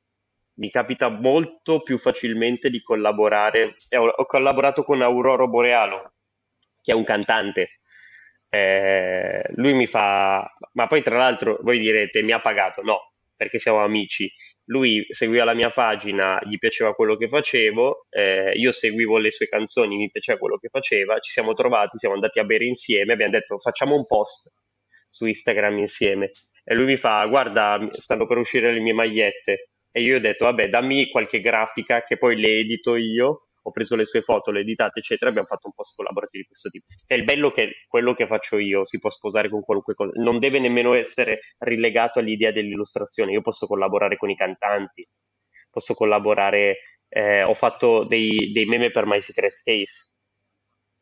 mi 0.58 0.70
capita 0.70 1.10
molto 1.10 1.82
più 1.82 1.98
facilmente 1.98 2.70
di 2.70 2.82
collaborare. 2.82 3.78
Eh, 3.90 3.98
ho, 3.98 4.08
ho 4.08 4.26
collaborato 4.26 4.84
con 4.84 5.02
Aurora 5.02 5.46
Borealo, 5.48 6.14
che 6.82 6.92
è 6.92 6.96
un 6.96 7.04
cantante. 7.04 7.80
Eh, 8.50 9.44
lui 9.56 9.74
mi 9.74 9.88
fa, 9.88 10.50
ma 10.74 10.88
poi 10.88 11.02
tra 11.02 11.18
l'altro 11.18 11.58
voi 11.62 11.80
direte 11.80 12.22
mi 12.22 12.32
ha 12.32 12.40
pagato? 12.40 12.82
No, 12.82 13.14
perché 13.36 13.60
siamo 13.60 13.80
amici. 13.80 14.32
Lui 14.70 15.06
seguiva 15.10 15.46
la 15.46 15.54
mia 15.54 15.70
pagina, 15.70 16.40
gli 16.44 16.58
piaceva 16.58 16.94
quello 16.94 17.16
che 17.16 17.30
facevo, 17.30 18.08
eh, 18.10 18.52
io 18.56 18.74
seguivo 18.74 19.18
le 19.18 19.32
sue 19.32 19.48
canzoni, 19.48 19.96
mi 19.96 20.12
piaceva 20.12 20.38
quello 20.38 20.58
che 20.58 20.68
faceva, 20.68 21.20
ci 21.20 21.32
siamo 21.32 21.54
trovati, 21.54 21.98
siamo 21.98 22.16
andati 22.16 22.40
a 22.40 22.44
bere 22.44 22.66
insieme, 22.66 23.14
abbiamo 23.14 23.32
detto 23.32 23.58
facciamo 23.60 23.96
un 23.96 24.06
post 24.06 24.52
su 25.08 25.26
Instagram 25.26 25.78
insieme. 25.78 26.32
E 26.66 26.76
lui 26.76 26.86
mi 26.86 26.98
fa, 26.98 27.26
guarda, 27.28 27.80
stanno 27.92 28.26
per 28.26 28.38
uscire 28.38 28.74
le 28.74 28.80
mie 28.82 28.92
magliette, 28.92 29.68
e 29.98 30.02
io 30.02 30.18
ho 30.18 30.20
detto, 30.20 30.46
vabbè, 30.46 30.70
dammi 30.70 31.10
qualche 31.10 31.42
grafica 31.42 32.04
che 32.04 32.18
poi 32.18 32.40
le 32.40 32.60
edito 32.60 32.96
io. 32.96 33.48
Ho 33.64 33.72
preso 33.72 33.96
le 33.96 34.06
sue 34.06 34.22
foto, 34.22 34.52
le 34.52 34.60
editate, 34.60 35.00
eccetera. 35.00 35.32
Abbiamo 35.32 35.48
fatto 35.48 35.66
un 35.66 35.74
post 35.74 35.96
collaborativo 35.96 36.44
di 36.44 36.48
questo 36.48 36.70
tipo. 36.70 36.86
È 37.04 37.16
il 37.16 37.24
bello 37.24 37.50
che 37.50 37.84
quello 37.88 38.14
che 38.14 38.28
faccio 38.28 38.60
io 38.60 38.86
si 38.86 39.00
può 39.00 39.10
sposare 39.10 39.50
con 39.50 39.62
qualunque 39.62 39.96
cosa. 39.96 40.12
Non 40.22 40.38
deve 40.38 40.60
nemmeno 40.60 40.94
essere 40.94 41.40
rilegato 41.58 42.20
all'idea 42.20 42.52
dell'illustrazione. 42.52 43.32
Io 43.32 43.42
posso 43.42 43.66
collaborare 43.66 44.18
con 44.18 44.30
i 44.30 44.36
cantanti, 44.36 45.06
posso 45.72 45.96
collaborare. 45.96 46.78
Eh, 47.10 47.42
ho 47.42 47.56
fatto 47.56 48.04
dei, 48.04 48.52
dei 48.54 48.66
meme 48.66 48.92
per 48.92 49.08
My 49.08 49.20
Secret 49.20 49.60
Case 49.64 50.12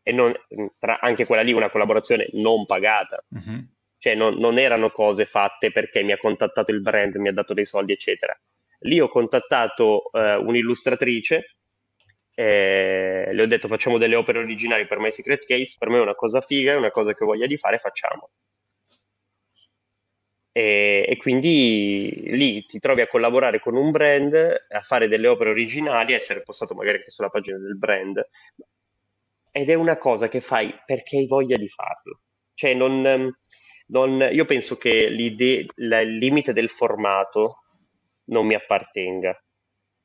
e 0.01 0.11
non, 0.13 0.33
tra, 0.79 0.99
anche 1.01 1.25
quella 1.25 1.41
lì 1.41 1.51
una 1.51 1.69
collaborazione 1.69 2.29
non 2.33 2.65
pagata. 2.65 3.21
Mm-hmm. 3.35 3.59
Cioè 3.97 4.15
non, 4.15 4.35
non, 4.35 4.57
erano 4.57 4.89
cose 4.89 5.25
fatte 5.25 5.71
perché 5.71 6.01
mi 6.01 6.13
ha 6.13 6.17
contattato 6.17 6.71
il 6.71 6.79
brand, 6.79 7.15
mi 7.15 7.27
ha 7.27 7.33
dato 7.33 7.53
dei 7.53 7.65
soldi, 7.65 7.91
eccetera. 7.91 8.33
Lì 8.85 8.99
ho 8.99 9.07
contattato 9.07 10.11
eh, 10.11 10.35
un'illustratrice, 10.35 11.57
eh, 12.35 13.29
le 13.31 13.41
ho 13.41 13.47
detto 13.47 13.67
facciamo 13.67 13.97
delle 13.97 14.15
opere 14.15 14.39
originali 14.39 14.85
per 14.85 14.99
My 14.99 15.09
Secret 15.11 15.45
Case, 15.45 15.75
per 15.79 15.89
me 15.89 15.97
è 15.97 16.01
una 16.01 16.15
cosa 16.15 16.41
figa, 16.41 16.73
è 16.73 16.75
una 16.75 16.91
cosa 16.91 17.13
che 17.13 17.25
voglia 17.25 17.47
di 17.47 17.57
fare, 17.57 17.79
facciamo. 17.79 18.29
E, 20.51 21.05
e, 21.07 21.17
quindi 21.17 22.23
lì 22.27 22.65
ti 22.65 22.79
trovi 22.79 23.01
a 23.01 23.07
collaborare 23.07 23.59
con 23.59 23.75
un 23.75 23.91
brand, 23.91 24.33
a 24.69 24.81
fare 24.81 25.07
delle 25.07 25.27
opere 25.27 25.49
originali, 25.49 26.13
a 26.13 26.15
essere 26.15 26.43
postato 26.43 26.73
magari 26.75 26.97
anche 26.97 27.09
sulla 27.09 27.29
pagina 27.29 27.57
del 27.57 27.77
brand. 27.77 28.25
Ed 29.51 29.69
è 29.69 29.73
una 29.73 29.97
cosa 29.97 30.27
che 30.27 30.41
fai 30.41 30.73
perché 30.85 31.17
hai 31.17 31.27
voglia 31.27 31.57
di 31.57 31.67
farlo. 31.67 32.19
Cioè, 32.53 32.73
non, 32.73 33.33
non, 33.87 34.29
io 34.31 34.45
penso 34.45 34.77
che 34.77 34.89
il 34.89 36.17
limite 36.17 36.53
del 36.53 36.69
formato 36.69 37.64
non 38.25 38.45
mi 38.45 38.53
appartenga, 38.53 39.37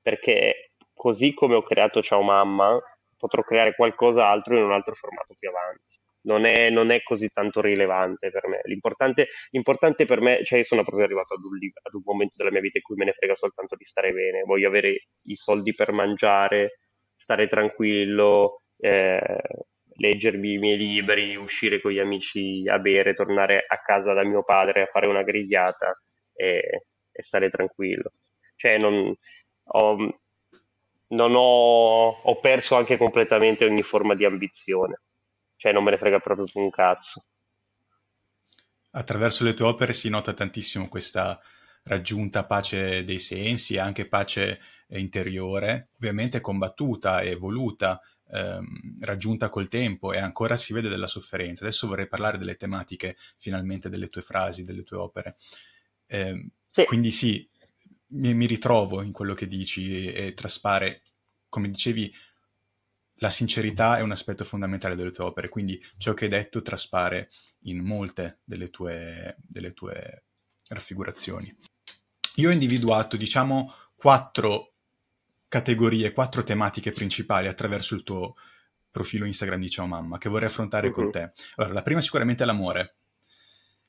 perché 0.02 0.72
così 0.92 1.32
come 1.34 1.54
ho 1.54 1.62
creato 1.62 2.02
Ciao 2.02 2.22
Mamma, 2.22 2.78
potrò 3.16 3.42
creare 3.42 3.74
qualcos'altro 3.74 4.56
in 4.56 4.62
un 4.64 4.72
altro 4.72 4.94
formato 4.94 5.34
più 5.38 5.48
avanti. 5.48 5.98
Non 6.22 6.44
è, 6.44 6.68
non 6.68 6.90
è 6.90 7.02
così 7.02 7.28
tanto 7.30 7.62
rilevante 7.62 8.30
per 8.30 8.46
me. 8.48 8.60
L'importante, 8.64 9.28
l'importante 9.50 10.04
per 10.04 10.20
me, 10.20 10.44
cioè 10.44 10.58
io 10.58 10.64
sono 10.64 10.82
proprio 10.82 11.04
arrivato 11.06 11.34
ad 11.34 11.42
un, 11.42 11.56
ad 11.82 11.94
un 11.94 12.02
momento 12.04 12.34
della 12.36 12.50
mia 12.50 12.60
vita 12.60 12.78
in 12.78 12.84
cui 12.84 12.96
me 12.96 13.06
ne 13.06 13.12
frega 13.12 13.34
soltanto 13.34 13.76
di 13.76 13.84
stare 13.84 14.12
bene, 14.12 14.42
voglio 14.42 14.68
avere 14.68 15.06
i 15.22 15.34
soldi 15.34 15.74
per 15.74 15.92
mangiare, 15.92 16.80
stare 17.14 17.46
tranquillo, 17.46 18.62
eh, 18.78 19.38
leggermi 19.96 20.54
i 20.54 20.58
miei 20.58 20.76
libri, 20.76 21.36
uscire 21.36 21.80
con 21.80 21.92
gli 21.92 21.98
amici 21.98 22.68
a 22.68 22.78
bere, 22.78 23.14
tornare 23.14 23.64
a 23.66 23.78
casa 23.80 24.12
da 24.12 24.24
mio 24.24 24.42
padre 24.42 24.82
a 24.82 24.86
fare 24.86 25.06
una 25.06 25.22
grigliata 25.22 25.98
e, 26.34 26.86
e 27.20 27.22
stare 27.22 27.48
tranquillo. 27.48 28.10
Cioè, 28.56 28.78
non 28.78 29.14
ho, 29.64 30.20
non 31.08 31.34
ho, 31.34 32.08
ho 32.22 32.40
perso 32.40 32.76
anche 32.76 32.96
completamente 32.96 33.64
ogni 33.64 33.82
forma 33.82 34.14
di 34.14 34.24
ambizione. 34.24 35.00
Cioè, 35.56 35.72
non 35.72 35.84
me 35.84 35.92
ne 35.92 35.98
frega 35.98 36.18
proprio 36.18 36.46
un 36.54 36.70
cazzo. 36.70 37.24
Attraverso 38.92 39.44
le 39.44 39.54
tue 39.54 39.66
opere 39.66 39.92
si 39.92 40.08
nota 40.08 40.32
tantissimo 40.32 40.88
questa 40.88 41.40
raggiunta 41.84 42.44
pace 42.44 43.04
dei 43.04 43.18
sensi 43.18 43.78
anche 43.78 44.06
pace 44.06 44.60
interiore, 44.88 45.88
ovviamente 45.96 46.40
combattuta 46.40 47.20
e 47.20 47.36
voluta, 47.36 48.00
ehm, 48.32 48.98
raggiunta 49.00 49.48
col 49.48 49.68
tempo 49.68 50.12
e 50.12 50.18
ancora 50.18 50.56
si 50.56 50.72
vede 50.72 50.88
della 50.88 51.06
sofferenza. 51.06 51.64
Adesso 51.64 51.86
vorrei 51.86 52.08
parlare 52.08 52.38
delle 52.38 52.56
tematiche 52.56 53.16
finalmente 53.36 53.88
delle 53.88 54.08
tue 54.08 54.22
frasi, 54.22 54.64
delle 54.64 54.82
tue 54.82 54.96
opere. 54.96 55.36
Eh, 56.12 56.50
sì. 56.66 56.84
Quindi 56.86 57.12
sì, 57.12 57.48
mi, 58.08 58.34
mi, 58.34 58.46
ritrovo 58.46 59.00
in 59.00 59.12
quello 59.12 59.32
che 59.32 59.46
dici 59.46 60.12
e, 60.12 60.26
e 60.26 60.34
traspare, 60.34 61.02
come 61.48 61.70
dicevi, 61.70 62.12
la 63.20 63.30
sincerità 63.30 63.98
è 63.98 64.00
un 64.00 64.10
aspetto 64.10 64.44
fondamentale 64.44 64.96
delle 64.96 65.12
tue 65.12 65.24
opere, 65.24 65.48
quindi 65.48 65.80
ciò 65.98 66.12
che 66.12 66.24
hai 66.24 66.30
detto 66.30 66.62
traspare 66.62 67.30
in 67.64 67.78
molte 67.84 68.40
delle 68.42 68.70
tue, 68.70 69.36
delle 69.46 69.72
tue 69.72 70.24
raffigurazioni. 70.66 71.54
Io 72.36 72.48
ho 72.48 72.52
individuato, 72.52 73.16
diciamo, 73.16 73.72
quattro 73.94 74.74
categorie, 75.46 76.12
quattro 76.12 76.42
tematiche 76.42 76.90
principali 76.90 77.46
attraverso 77.46 77.94
il 77.94 78.02
tuo 78.02 78.34
profilo 78.90 79.26
Instagram 79.26 79.60
di 79.60 79.70
Ciao 79.70 79.86
Mamma 79.86 80.18
che 80.18 80.28
vorrei 80.28 80.48
affrontare 80.48 80.88
uh-huh. 80.88 80.92
con 80.92 81.04
mhm. 81.04 81.10
te. 81.12 81.32
Allora, 81.56 81.74
la 81.74 81.82
prima 81.82 82.00
sicuramente 82.00 82.42
è 82.42 82.46
l'amore. 82.46 82.96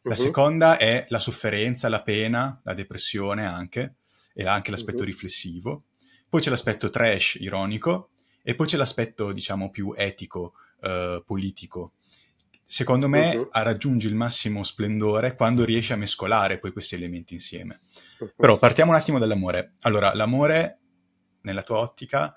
La 0.04 0.16
uh-huh. 0.16 0.16
seconda 0.16 0.78
è 0.78 1.06
la 1.10 1.20
sofferenza, 1.20 1.90
la 1.90 2.02
pena, 2.02 2.60
la 2.64 2.74
depressione 2.74 3.46
anche, 3.46 3.96
e 4.34 4.46
anche 4.46 4.72
l'aspetto 4.72 5.00
uh-huh. 5.00 5.06
riflessivo. 5.06 5.84
Poi 6.28 6.42
c'è 6.42 6.50
l'aspetto 6.50 6.90
trash, 6.90 7.38
ironico, 7.40 8.10
e 8.42 8.56
poi 8.56 8.66
c'è 8.66 8.78
l'aspetto, 8.78 9.32
diciamo, 9.32 9.70
più 9.70 9.94
etico, 9.96 10.54
eh, 10.82 11.22
politico. 11.26 11.94
Secondo 12.66 13.08
me 13.08 13.36
uh-huh. 13.36 13.50
raggiungi 13.52 14.08
il 14.08 14.16
massimo 14.16 14.64
splendore 14.64 15.36
quando 15.36 15.66
riesci 15.66 15.94
a 15.94 15.98
mescolare 15.98 16.58
poi 16.58 16.72
questi 16.72 16.96
elementi 16.96 17.34
insieme. 17.34 17.82
Però 18.36 18.58
partiamo 18.58 18.92
un 18.92 18.98
attimo 18.98 19.20
dall'amore. 19.20 19.74
Allora, 19.82 20.16
l'amore, 20.16 20.80
nella 21.42 21.64
tua 21.64 21.80
ottica, 21.80 22.34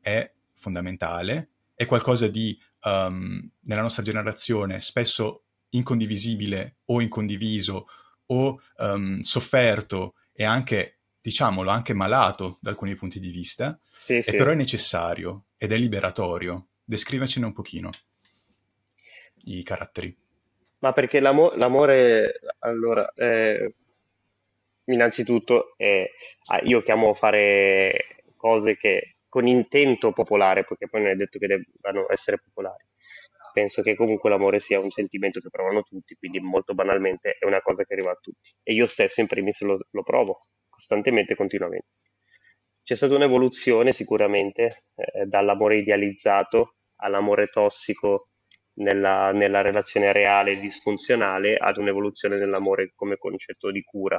è 0.00 0.30
fondamentale, 0.54 1.50
è 1.74 1.86
qualcosa 1.86 2.26
di, 2.26 2.58
um, 2.82 3.48
nella 3.60 3.82
nostra 3.82 4.02
generazione, 4.02 4.80
spesso 4.80 5.44
incondivisibile 5.70 6.78
o 6.86 7.00
incondiviso 7.00 7.86
o 8.26 8.60
um, 8.78 9.20
sofferto 9.20 10.14
e 10.32 10.44
anche 10.44 10.98
diciamolo, 11.20 11.70
anche 11.70 11.94
malato 11.94 12.58
da 12.60 12.70
alcuni 12.70 12.94
punti 12.94 13.20
di 13.20 13.30
vista, 13.30 13.78
sì, 13.90 14.22
sì. 14.22 14.36
però 14.36 14.52
è 14.52 14.54
necessario 14.54 15.46
ed 15.56 15.72
è 15.72 15.76
liberatorio. 15.76 16.68
Descrivacene 16.84 17.44
un 17.44 17.52
pochino 17.52 17.90
i 19.44 19.62
caratteri. 19.62 20.16
Ma 20.78 20.92
perché 20.92 21.20
l'amo- 21.20 21.52
l'amore, 21.54 22.40
allora, 22.60 23.12
eh, 23.14 23.74
innanzitutto, 24.84 25.74
eh, 25.76 26.12
io 26.64 26.80
chiamo 26.82 27.12
fare 27.14 28.22
cose 28.36 28.76
che 28.76 29.16
con 29.28 29.46
intento 29.46 30.12
popolare, 30.12 30.64
perché 30.64 30.88
poi 30.88 31.02
non 31.02 31.10
è 31.10 31.16
detto 31.16 31.38
che 31.38 31.46
debbano 31.46 32.06
essere 32.10 32.38
popolari. 32.38 32.84
Penso 33.52 33.82
che 33.82 33.94
comunque 33.94 34.30
l'amore 34.30 34.58
sia 34.58 34.80
un 34.80 34.90
sentimento 34.90 35.40
che 35.40 35.48
provano 35.50 35.82
tutti, 35.82 36.14
quindi 36.14 36.40
molto 36.40 36.74
banalmente 36.74 37.36
è 37.38 37.44
una 37.44 37.60
cosa 37.60 37.84
che 37.84 37.94
arriva 37.94 38.10
a 38.10 38.18
tutti. 38.20 38.50
E 38.62 38.72
io 38.72 38.86
stesso 38.86 39.20
in 39.20 39.26
primis 39.26 39.60
lo, 39.62 39.78
lo 39.90 40.02
provo 40.02 40.38
costantemente 40.68 41.32
e 41.32 41.36
continuamente. 41.36 41.88
C'è 42.82 42.94
stata 42.94 43.14
un'evoluzione 43.14 43.92
sicuramente 43.92 44.84
eh, 44.94 45.26
dall'amore 45.26 45.78
idealizzato 45.78 46.76
all'amore 46.96 47.48
tossico 47.48 48.30
nella, 48.74 49.32
nella, 49.32 49.60
relazione 49.60 50.12
reale 50.12 50.52
e 50.52 50.60
disfunzionale 50.60 51.56
ad 51.56 51.76
un'evoluzione 51.76 52.38
dell'amore 52.38 52.92
come 52.94 53.16
concetto 53.16 53.70
di 53.70 53.82
cura, 53.82 54.18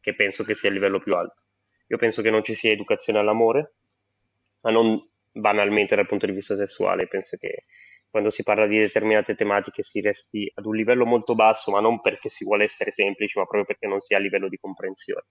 che 0.00 0.14
penso 0.14 0.44
che 0.44 0.54
sia 0.54 0.68
il 0.68 0.76
livello 0.76 0.98
più 0.98 1.14
alto. 1.14 1.42
Io 1.88 1.96
penso 1.98 2.22
che 2.22 2.30
non 2.30 2.42
ci 2.42 2.54
sia 2.54 2.70
educazione 2.70 3.18
all'amore, 3.18 3.74
ma 4.62 4.70
non 4.70 4.98
banalmente 5.30 5.94
dal 5.94 6.06
punto 6.06 6.26
di 6.26 6.32
vista 6.32 6.56
sessuale, 6.56 7.06
penso 7.06 7.36
che 7.36 7.64
quando 8.16 8.32
si 8.32 8.44
parla 8.44 8.66
di 8.66 8.78
determinate 8.78 9.34
tematiche 9.34 9.82
si 9.82 10.00
resti 10.00 10.50
ad 10.54 10.64
un 10.64 10.74
livello 10.74 11.04
molto 11.04 11.34
basso, 11.34 11.70
ma 11.70 11.80
non 11.80 12.00
perché 12.00 12.30
si 12.30 12.44
vuole 12.44 12.64
essere 12.64 12.90
semplici, 12.90 13.38
ma 13.38 13.44
proprio 13.44 13.66
perché 13.66 13.86
non 13.86 14.00
si 14.00 14.14
ha 14.14 14.18
livello 14.18 14.48
di 14.48 14.56
comprensione. 14.56 15.26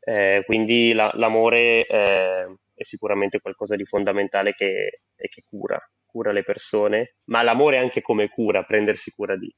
Eh, 0.00 0.42
quindi 0.44 0.92
la, 0.94 1.12
l'amore 1.14 1.86
eh, 1.86 2.56
è 2.74 2.82
sicuramente 2.82 3.38
qualcosa 3.38 3.76
di 3.76 3.84
fondamentale 3.84 4.52
che, 4.52 5.02
che 5.14 5.44
cura, 5.48 5.78
cura 6.04 6.32
le 6.32 6.42
persone, 6.42 7.18
ma 7.26 7.42
l'amore 7.42 7.78
anche 7.78 8.00
come 8.00 8.28
cura, 8.28 8.64
prendersi 8.64 9.12
cura 9.12 9.36
di. 9.36 9.48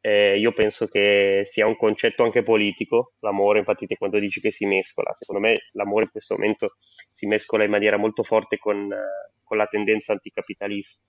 Eh, 0.00 0.38
io 0.38 0.52
penso 0.52 0.86
che 0.86 1.40
sia 1.42 1.66
un 1.66 1.74
concetto 1.74 2.22
anche 2.22 2.44
politico, 2.44 3.14
l'amore, 3.22 3.58
infatti 3.58 3.88
quando 3.96 4.20
dici 4.20 4.40
che 4.40 4.52
si 4.52 4.66
mescola, 4.66 5.12
secondo 5.14 5.40
me 5.40 5.58
l'amore 5.72 6.04
in 6.04 6.10
questo 6.12 6.36
momento 6.36 6.76
si 7.10 7.26
mescola 7.26 7.64
in 7.64 7.70
maniera 7.70 7.96
molto 7.96 8.22
forte 8.22 8.56
con, 8.58 8.88
con 9.42 9.56
la 9.56 9.66
tendenza 9.66 10.12
anticapitalista, 10.12 11.02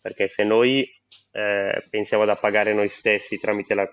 perché 0.00 0.28
se 0.28 0.44
noi 0.44 0.88
eh, 1.32 1.86
pensiamo 1.90 2.22
ad 2.22 2.30
appagare 2.30 2.72
noi 2.72 2.88
stessi 2.88 3.38
tramite 3.38 3.74
la, 3.74 3.90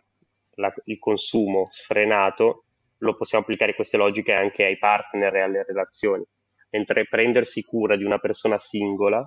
la, 0.55 0.73
il 0.85 0.99
consumo 0.99 1.67
sfrenato, 1.69 2.65
lo 2.99 3.15
possiamo 3.15 3.43
applicare 3.43 3.75
queste 3.75 3.97
logiche 3.97 4.33
anche 4.33 4.63
ai 4.65 4.77
partner 4.77 5.35
e 5.35 5.41
alle 5.41 5.63
relazioni. 5.63 6.23
Mentre 6.69 7.07
prendersi 7.07 7.63
cura 7.63 7.95
di 7.95 8.03
una 8.03 8.19
persona 8.19 8.57
singola, 8.59 9.25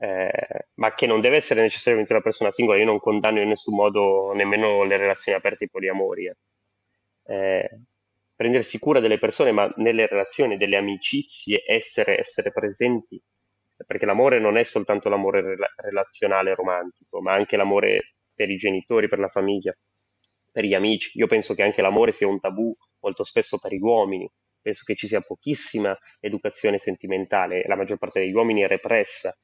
eh, 0.00 0.66
ma 0.74 0.94
che 0.94 1.06
non 1.06 1.20
deve 1.20 1.36
essere 1.36 1.62
necessariamente 1.62 2.12
una 2.12 2.22
persona 2.22 2.50
singola, 2.50 2.78
io 2.78 2.84
non 2.84 3.00
condanno 3.00 3.40
in 3.40 3.48
nessun 3.48 3.74
modo 3.74 4.32
nemmeno 4.32 4.84
le 4.84 4.96
relazioni 4.96 5.38
aperte 5.38 5.64
ai 5.64 5.70
poliamori. 5.70 6.26
Eh. 6.26 6.36
Eh, 7.24 7.80
prendersi 8.34 8.78
cura 8.78 9.00
delle 9.00 9.18
persone, 9.18 9.52
ma 9.52 9.70
nelle 9.76 10.06
relazioni, 10.06 10.56
delle 10.56 10.76
amicizie, 10.76 11.64
essere, 11.66 12.18
essere 12.18 12.52
presenti, 12.52 13.20
perché 13.86 14.06
l'amore 14.06 14.38
non 14.40 14.56
è 14.56 14.64
soltanto 14.64 15.08
l'amore 15.08 15.40
rela- 15.42 15.72
relazionale 15.76 16.54
romantico, 16.54 17.20
ma 17.20 17.32
anche 17.34 17.56
l'amore 17.56 18.14
per 18.34 18.50
i 18.50 18.56
genitori, 18.56 19.08
per 19.08 19.18
la 19.18 19.28
famiglia 19.28 19.74
per 20.50 20.64
gli 20.64 20.74
amici. 20.74 21.18
Io 21.18 21.26
penso 21.26 21.54
che 21.54 21.62
anche 21.62 21.82
l'amore 21.82 22.12
sia 22.12 22.26
un 22.26 22.40
tabù 22.40 22.74
molto 23.00 23.24
spesso 23.24 23.58
per 23.58 23.72
gli 23.72 23.80
uomini. 23.80 24.28
Penso 24.60 24.82
che 24.84 24.94
ci 24.96 25.06
sia 25.06 25.20
pochissima 25.20 25.96
educazione 26.20 26.78
sentimentale, 26.78 27.62
la 27.66 27.76
maggior 27.76 27.98
parte 27.98 28.20
degli 28.20 28.32
uomini 28.32 28.62
è 28.62 28.66
repressa. 28.66 29.36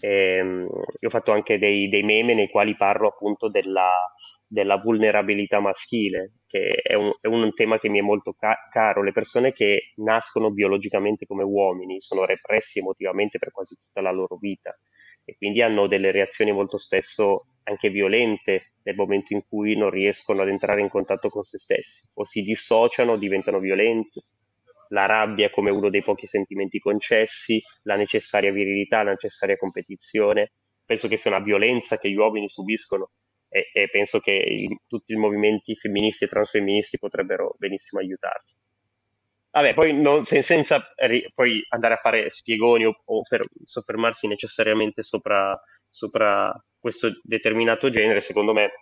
E, 0.00 0.40
um, 0.40 0.68
io 1.00 1.08
ho 1.08 1.10
fatto 1.10 1.32
anche 1.32 1.58
dei, 1.58 1.88
dei, 1.88 2.02
meme 2.02 2.34
nei 2.34 2.48
quali 2.48 2.76
parlo 2.76 3.08
appunto 3.08 3.48
della, 3.48 4.12
della 4.46 4.78
vulnerabilità 4.78 5.60
maschile, 5.60 6.32
che 6.46 6.80
è 6.82 6.94
un, 6.94 7.12
è 7.20 7.26
un, 7.26 7.52
tema 7.54 7.78
che 7.78 7.88
mi 7.88 7.98
è 7.98 8.02
molto 8.02 8.32
ca- 8.32 8.68
caro. 8.70 9.02
Le 9.02 9.12
persone 9.12 9.52
che 9.52 9.92
nascono 9.96 10.50
biologicamente 10.50 11.26
come 11.26 11.44
uomini 11.44 12.00
sono 12.00 12.24
repressi 12.24 12.80
emotivamente 12.80 13.38
per 13.38 13.52
quasi 13.52 13.76
tutta 13.76 14.00
la 14.00 14.10
loro 14.10 14.36
vita 14.36 14.76
e 15.24 15.36
quindi 15.36 15.62
hanno 15.62 15.86
delle 15.86 16.10
reazioni 16.10 16.52
molto 16.52 16.76
spesso 16.76 17.46
anche 17.64 17.88
violente 17.88 18.74
nel 18.82 18.94
momento 18.94 19.32
in 19.32 19.42
cui 19.48 19.74
non 19.76 19.90
riescono 19.90 20.42
ad 20.42 20.48
entrare 20.48 20.82
in 20.82 20.90
contatto 20.90 21.30
con 21.30 21.42
se 21.42 21.58
stessi 21.58 22.06
o 22.14 22.24
si 22.24 22.42
dissociano, 22.42 23.16
diventano 23.16 23.58
violenti. 23.58 24.22
La 24.94 25.06
rabbia 25.06 25.50
come 25.50 25.70
uno 25.70 25.90
dei 25.90 26.02
pochi 26.02 26.26
sentimenti 26.26 26.78
concessi, 26.78 27.60
la 27.82 27.96
necessaria 27.96 28.52
virilità, 28.52 29.02
la 29.02 29.10
necessaria 29.10 29.56
competizione. 29.56 30.52
Penso 30.84 31.08
che 31.08 31.16
sia 31.16 31.30
una 31.30 31.42
violenza 31.42 31.98
che 31.98 32.08
gli 32.08 32.16
uomini 32.16 32.48
subiscono 32.48 33.10
e, 33.48 33.70
e 33.72 33.88
penso 33.88 34.20
che 34.20 34.32
il, 34.32 34.80
tutti 34.86 35.12
i 35.12 35.16
movimenti 35.16 35.74
femministi 35.74 36.24
e 36.24 36.28
transfemministi 36.28 36.98
potrebbero 36.98 37.56
benissimo 37.58 38.00
aiutarli. 38.00 38.52
Vabbè, 39.50 39.74
poi 39.74 39.94
non, 39.94 40.24
se, 40.24 40.42
senza 40.42 40.92
ri, 40.96 41.30
poi 41.32 41.64
andare 41.68 41.94
a 41.94 41.98
fare 41.98 42.28
spiegoni 42.30 42.86
o, 42.86 43.02
o 43.04 43.22
fer, 43.22 43.42
soffermarsi 43.64 44.26
necessariamente 44.26 45.02
sopra, 45.02 45.58
sopra, 45.88 46.52
questo 46.78 47.20
determinato 47.22 47.88
genere, 47.88 48.20
secondo 48.20 48.52
me 48.52 48.72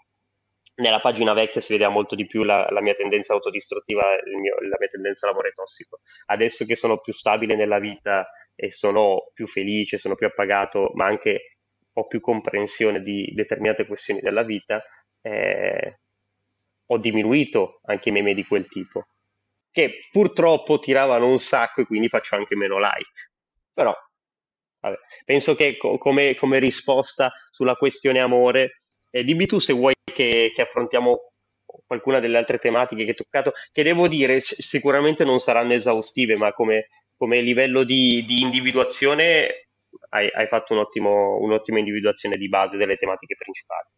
nella 0.74 1.00
pagina 1.00 1.32
vecchia 1.32 1.60
si 1.60 1.72
vedeva 1.72 1.90
molto 1.90 2.14
di 2.14 2.26
più 2.26 2.42
la, 2.42 2.66
la 2.70 2.80
mia 2.80 2.94
tendenza 2.94 3.34
autodistruttiva, 3.34 4.02
mio, 4.40 4.54
la 4.68 4.76
mia 4.78 4.88
tendenza 4.88 5.26
all'amore 5.26 5.52
tossico. 5.52 6.00
Adesso 6.26 6.64
che 6.64 6.74
sono 6.74 6.98
più 6.98 7.12
stabile 7.12 7.56
nella 7.56 7.78
vita 7.78 8.28
e 8.54 8.72
sono 8.72 9.30
più 9.34 9.46
felice, 9.46 9.98
sono 9.98 10.14
più 10.14 10.26
appagato, 10.26 10.90
ma 10.94 11.06
anche 11.06 11.56
ho 11.94 12.06
più 12.06 12.20
comprensione 12.20 13.02
di 13.02 13.30
determinate 13.34 13.86
questioni 13.86 14.20
della 14.20 14.42
vita, 14.42 14.82
eh, 15.20 15.98
ho 16.86 16.98
diminuito 16.98 17.80
anche 17.84 18.08
i 18.08 18.12
meme 18.12 18.34
di 18.34 18.44
quel 18.44 18.66
tipo 18.68 19.06
che 19.70 20.00
purtroppo 20.10 20.78
tiravano 20.78 21.26
un 21.26 21.38
sacco 21.38 21.80
e 21.80 21.86
quindi 21.86 22.08
faccio 22.08 22.36
anche 22.36 22.54
meno 22.54 22.78
like. 22.78 23.30
Però 23.72 23.94
Vabbè, 24.82 24.96
penso 25.24 25.54
che 25.54 25.76
co- 25.76 25.96
come, 25.96 26.34
come, 26.34 26.58
risposta 26.58 27.32
sulla 27.50 27.76
questione 27.76 28.18
amore, 28.18 28.81
eh, 29.12 29.24
dimmi 29.24 29.46
tu 29.46 29.58
se 29.58 29.72
vuoi 29.74 29.94
che, 30.04 30.50
che, 30.54 30.62
affrontiamo 30.62 31.32
qualcuna 31.86 32.18
delle 32.18 32.38
altre 32.38 32.58
tematiche 32.58 33.04
che 33.04 33.10
hai 33.10 33.16
toccato, 33.16 33.52
che 33.70 33.82
devo 33.82 34.08
dire 34.08 34.40
sicuramente 34.40 35.24
non 35.24 35.38
saranno 35.38 35.74
esaustive, 35.74 36.36
ma 36.36 36.52
come, 36.52 36.88
come 37.16 37.40
livello 37.40 37.84
di, 37.84 38.24
di 38.26 38.40
individuazione 38.40 39.68
hai, 40.10 40.28
hai 40.32 40.46
fatto 40.46 40.72
un 40.72 40.80
ottimo, 40.80 41.38
un'ottima 41.38 41.78
individuazione 41.78 42.36
di 42.36 42.48
base 42.48 42.76
delle 42.76 42.96
tematiche 42.96 43.36
principali. 43.36 43.88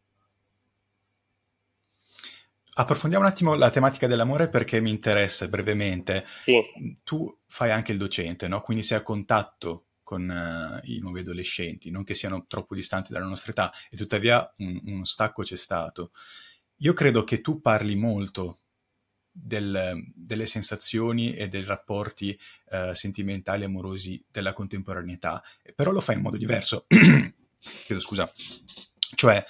Approfondiamo 2.77 3.25
un 3.25 3.31
attimo 3.31 3.55
la 3.55 3.71
tematica 3.71 4.09
dell'amore 4.09 4.49
perché 4.49 4.81
mi 4.81 4.91
interessa 4.91 5.47
brevemente. 5.47 6.27
Sì. 6.43 6.61
Tu 7.05 7.39
fai 7.47 7.71
anche 7.71 7.93
il 7.93 7.99
docente, 7.99 8.49
no? 8.49 8.63
Quindi 8.63 8.83
sei 8.83 8.99
a 8.99 9.03
contatto 9.03 9.84
con 10.05 10.29
uh, 10.29 10.87
i 10.89 11.01
nuovi 11.01 11.21
adolescenti, 11.21 11.91
non 11.91 12.05
che 12.05 12.15
siano 12.15 12.45
troppo 12.47 12.77
distanti 12.77 13.13
dalla 13.13 13.27
nostra 13.27 13.51
età, 13.51 13.73
e 13.91 13.97
tuttavia 13.97 14.55
un, 14.59 14.81
uno 14.85 15.05
stacco 15.05 15.43
c'è 15.43 15.57
stato. 15.57 16.13
Io 16.79 16.93
credo 16.93 17.25
che 17.25 17.41
tu 17.41 17.61
parli 17.61 17.97
molto 17.97 18.61
del, 19.33 20.13
delle 20.15 20.47
sensazioni 20.47 21.35
e 21.35 21.49
dei 21.49 21.65
rapporti 21.65 22.39
uh, 22.71 22.93
sentimentali 22.95 23.63
e 23.63 23.67
amorosi 23.67 24.25
della 24.31 24.53
contemporaneità, 24.53 25.43
però 25.75 25.91
lo 25.91 26.01
fai 26.01 26.15
in 26.15 26.23
modo 26.23 26.37
diverso. 26.37 26.87
Chiedo 27.59 28.01
scusa. 28.01 28.31
Cioè, 29.17 29.45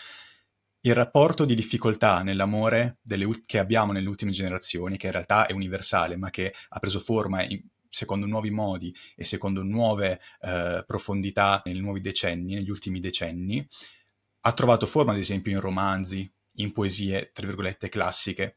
il 0.86 0.94
rapporto 0.94 1.44
di 1.44 1.54
difficoltà 1.54 2.22
nell'amore 2.22 2.98
delle, 3.00 3.26
che 3.46 3.58
abbiamo 3.58 3.92
nelle 3.92 4.08
ultime 4.08 4.32
generazioni, 4.32 4.98
che 4.98 5.06
in 5.06 5.12
realtà 5.12 5.46
è 5.46 5.52
universale, 5.52 6.16
ma 6.16 6.30
che 6.30 6.54
ha 6.68 6.78
preso 6.78 7.00
forma 7.00 7.42
in, 7.42 7.60
secondo 7.94 8.26
nuovi 8.26 8.50
modi 8.50 8.92
e 9.14 9.24
secondo 9.24 9.62
nuove 9.62 10.20
eh, 10.40 10.82
profondità 10.84 11.62
nei 11.64 11.78
nuovi 11.78 12.00
decenni, 12.00 12.54
negli 12.54 12.70
ultimi 12.70 12.98
decenni, 12.98 13.64
ha 14.40 14.52
trovato 14.52 14.86
forma 14.86 15.12
ad 15.12 15.18
esempio 15.18 15.52
in 15.52 15.60
romanzi, 15.60 16.30
in 16.56 16.72
poesie, 16.72 17.30
tra 17.32 17.46
virgolette, 17.46 17.88
classiche, 17.88 18.56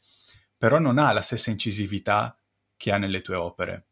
però 0.58 0.80
non 0.80 0.98
ha 0.98 1.12
la 1.12 1.22
stessa 1.22 1.52
incisività 1.52 2.36
che 2.76 2.92
ha 2.92 2.98
nelle 2.98 3.22
tue 3.22 3.36
opere. 3.36 3.86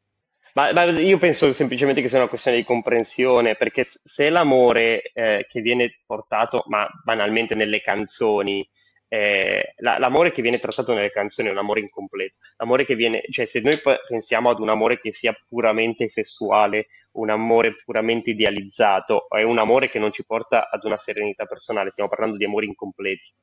Ma, 0.54 0.72
ma, 0.74 0.84
io 0.86 1.18
penso 1.20 1.54
semplicemente 1.54 2.02
che 2.02 2.08
sia 2.08 2.18
una 2.18 2.28
questione 2.28 2.58
di 2.58 2.64
comprensione, 2.64 3.56
perché 3.56 3.86
se 3.86 4.30
l'amore 4.30 5.04
eh, 5.14 5.46
che 5.48 5.62
viene 5.62 6.02
portato, 6.06 6.64
ma 6.68 6.90
banalmente 7.04 7.54
nelle 7.54 7.82
canzoni, 7.82 8.68
eh, 9.08 9.74
la, 9.78 9.98
l'amore 9.98 10.32
che 10.32 10.42
viene 10.42 10.60
trattato 10.60 10.94
nelle 10.94 11.12
canzoni 11.12 11.48
è 11.48 11.52
un 11.52 11.58
amore 11.58 11.80
incompleto. 11.80 12.36
L'amore 12.58 12.86
che 12.86 12.96
viene, 12.96 13.24
cioè 13.30 13.46
se 13.46 13.62
noi 13.62 13.80
pensiamo 14.08 14.50
ad 14.50 14.60
un 14.60 14.70
amore 14.70 15.00
che 15.00 15.12
sia 15.12 15.36
puramente 15.48 16.08
sessuale, 16.08 16.88
un 17.14 17.30
amore 17.30 17.82
puramente 17.84 18.32
idealizzato, 18.32 19.28
è 19.30 19.44
un 19.44 19.58
amore 19.58 19.90
che 19.90 20.00
non 20.00 20.12
ci 20.12 20.26
porta 20.26 20.70
ad 20.70 20.84
una 20.84 20.98
serenità 20.98 21.46
personale, 21.46 21.92
stiamo 21.92 22.10
parlando 22.10 22.38
di 22.38 22.46
amori 22.46 22.68
incompleti 22.68 23.34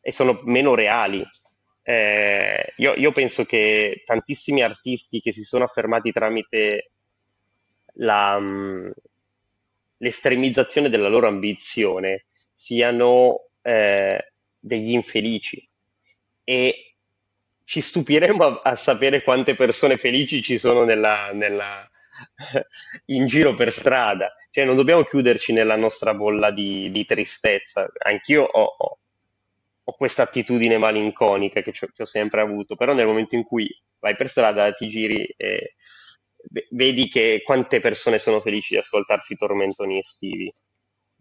e 0.00 0.10
sono 0.10 0.40
meno 0.44 0.74
reali 0.74 1.24
eh, 1.84 2.74
io, 2.76 2.94
io, 2.94 3.10
penso 3.10 3.44
che 3.44 4.02
tantissimi 4.06 4.62
artisti 4.62 5.20
che 5.20 5.32
si 5.32 5.42
sono 5.42 5.64
affermati 5.64 6.12
tramite 6.12 6.92
la, 7.94 8.36
um, 8.36 8.92
l'estremizzazione 9.98 10.88
della 10.88 11.08
loro 11.08 11.26
ambizione 11.26 12.26
siano 12.52 13.48
eh, 13.62 14.31
degli 14.62 14.92
infelici 14.92 15.68
e 16.44 16.94
ci 17.64 17.80
stupiremo 17.80 18.44
a, 18.44 18.60
a, 18.62 18.76
sapere 18.76 19.22
quante 19.22 19.54
persone 19.54 19.96
felici 19.96 20.42
ci 20.42 20.58
sono 20.58 20.84
nella, 20.84 21.30
nella, 21.32 21.88
in 23.06 23.26
giro 23.26 23.54
per 23.54 23.72
strada. 23.72 24.34
Cioè, 24.50 24.64
non 24.64 24.76
dobbiamo 24.76 25.02
chiuderci 25.02 25.52
nella 25.52 25.76
nostra 25.76 26.14
bolla 26.14 26.50
di, 26.50 26.90
di 26.90 27.04
tristezza. 27.04 27.88
Anch'io 28.04 28.44
ho, 28.44 28.74
ho, 28.76 28.98
ho 29.84 29.92
questa 29.96 30.22
attitudine 30.22 30.78
malinconica 30.78 31.60
che, 31.62 31.72
che, 31.72 32.02
ho 32.02 32.04
sempre 32.04 32.40
avuto, 32.40 32.76
però 32.76 32.92
nel 32.94 33.06
momento 33.06 33.34
in 33.34 33.44
cui 33.44 33.68
vai 33.98 34.16
per 34.16 34.28
strada, 34.28 34.72
ti 34.72 34.88
giri 34.88 35.24
e 35.36 35.74
vedi 36.70 37.08
che 37.08 37.40
quante 37.44 37.80
persone 37.80 38.18
sono 38.18 38.40
felici 38.40 38.74
di 38.74 38.80
ascoltarsi 38.80 39.36
tormentoni 39.36 39.98
estivi. 39.98 40.52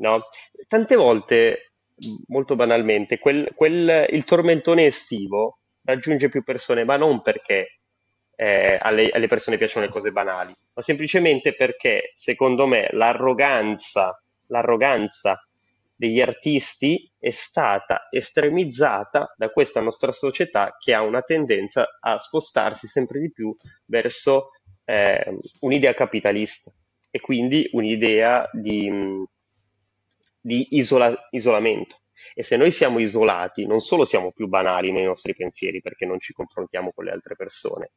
No? 0.02 0.28
Tante 0.68 0.96
volte, 0.96 1.71
molto 2.28 2.56
banalmente, 2.56 3.20
quel, 3.20 3.52
quel, 3.56 4.08
il 4.10 4.24
tormentone 4.24 4.86
estivo 4.86 5.60
raggiunge 5.84 6.30
più 6.30 6.44
persone, 6.44 6.84
ma 6.84 6.96
non 6.96 7.22
perché 7.22 7.80
eh, 8.36 8.78
alle, 8.80 9.10
alle, 9.12 9.28
persone 9.28 9.58
piacciono 9.58 9.86
le 9.86 9.92
cose 9.92 10.12
banali, 10.12 10.56
ma 10.74 10.82
semplicemente 10.82 11.54
perché, 11.54 12.12
secondo 12.14 12.66
me, 12.66 12.90
l'arroganza, 12.92 14.20
l'arroganza 14.48 15.44
degli 15.96 16.20
artisti 16.20 17.08
è 17.20 17.30
stata 17.30 18.08
estremizzata 18.10 19.36
da 19.38 19.50
questa 19.50 19.82
nostra 19.82 20.12
società 20.12 20.76
che 20.80 20.96
ha 20.96 21.04
una 21.04 21.22
tendenza 21.22 22.00
a 22.00 22.18
spostarsi 22.18 22.88
sempre 22.88 23.20
di 23.20 23.32
più 23.32 23.56
verso 23.86 24.50
eh, 24.86 25.38
un'idea 25.60 25.94
capitalista 25.94 26.72
e 27.12 27.20
quindi 27.20 27.70
un'idea 27.74 28.50
di, 28.52 28.90
di 30.42 30.68
isola- 30.72 31.28
isolamento. 31.32 32.00
E 32.34 32.44
se 32.44 32.58
noi 32.58 32.72
siamo 32.72 33.00
isolati, 33.00 33.66
non 33.66 33.80
solo 33.80 34.06
siamo 34.06 34.32
più 34.32 34.48
banali 34.48 34.92
nei 34.92 35.06
nostri 35.06 35.36
pensieri 35.36 35.82
perché 35.82 36.06
non 36.06 36.20
ci 36.20 36.34
confrontiamo 36.34 36.92
con 36.92 37.06
le 37.06 37.12
altre 37.12 37.36
persone, 37.36 37.92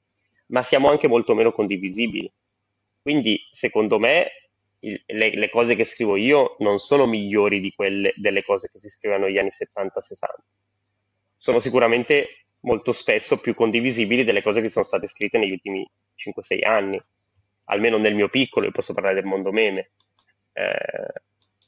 ma 0.49 0.63
siamo 0.63 0.89
anche 0.89 1.09
molto 1.09 1.35
meno 1.35 1.51
condivisibili. 1.51 2.31
Quindi, 3.01 3.39
secondo 3.51 3.99
me, 3.99 4.31
le, 4.81 5.31
le, 5.35 5.49
cose 5.49 5.75
che 5.75 5.85
scrivo 5.85 6.17
io 6.17 6.57
non 6.59 6.79
sono 6.79 7.07
migliori 7.07 7.61
di 7.61 7.73
quelle 7.73 8.13
delle 8.17 8.43
cose 8.43 8.69
che 8.69 8.79
si 8.79 8.91
scrivono 8.91 9.27
negli 9.27 9.39
anni 9.39 9.49
70-60. 9.49 9.91
Sono 11.37 11.59
sicuramente 11.59 12.47
molto 12.61 12.93
spesso 12.93 13.39
più 13.39 13.55
condivisibili 13.55 14.25
delle 14.25 14.43
cose 14.43 14.61
che 14.61 14.69
sono 14.69 14.85
state 14.85 15.07
scritte 15.07 15.39
negli 15.39 15.53
ultimi 15.53 15.89
5-6 16.17 16.67
anni, 16.67 17.01
almeno 17.65 17.99
nel 17.99 18.15
mio 18.15 18.29
piccolo, 18.29 18.67
io 18.67 18.73
posso 18.73 18.95
parlare 18.95 19.15
del 19.15 19.25
mondo 19.25 19.53
meme. 19.53 19.91
Eh, 20.53 21.23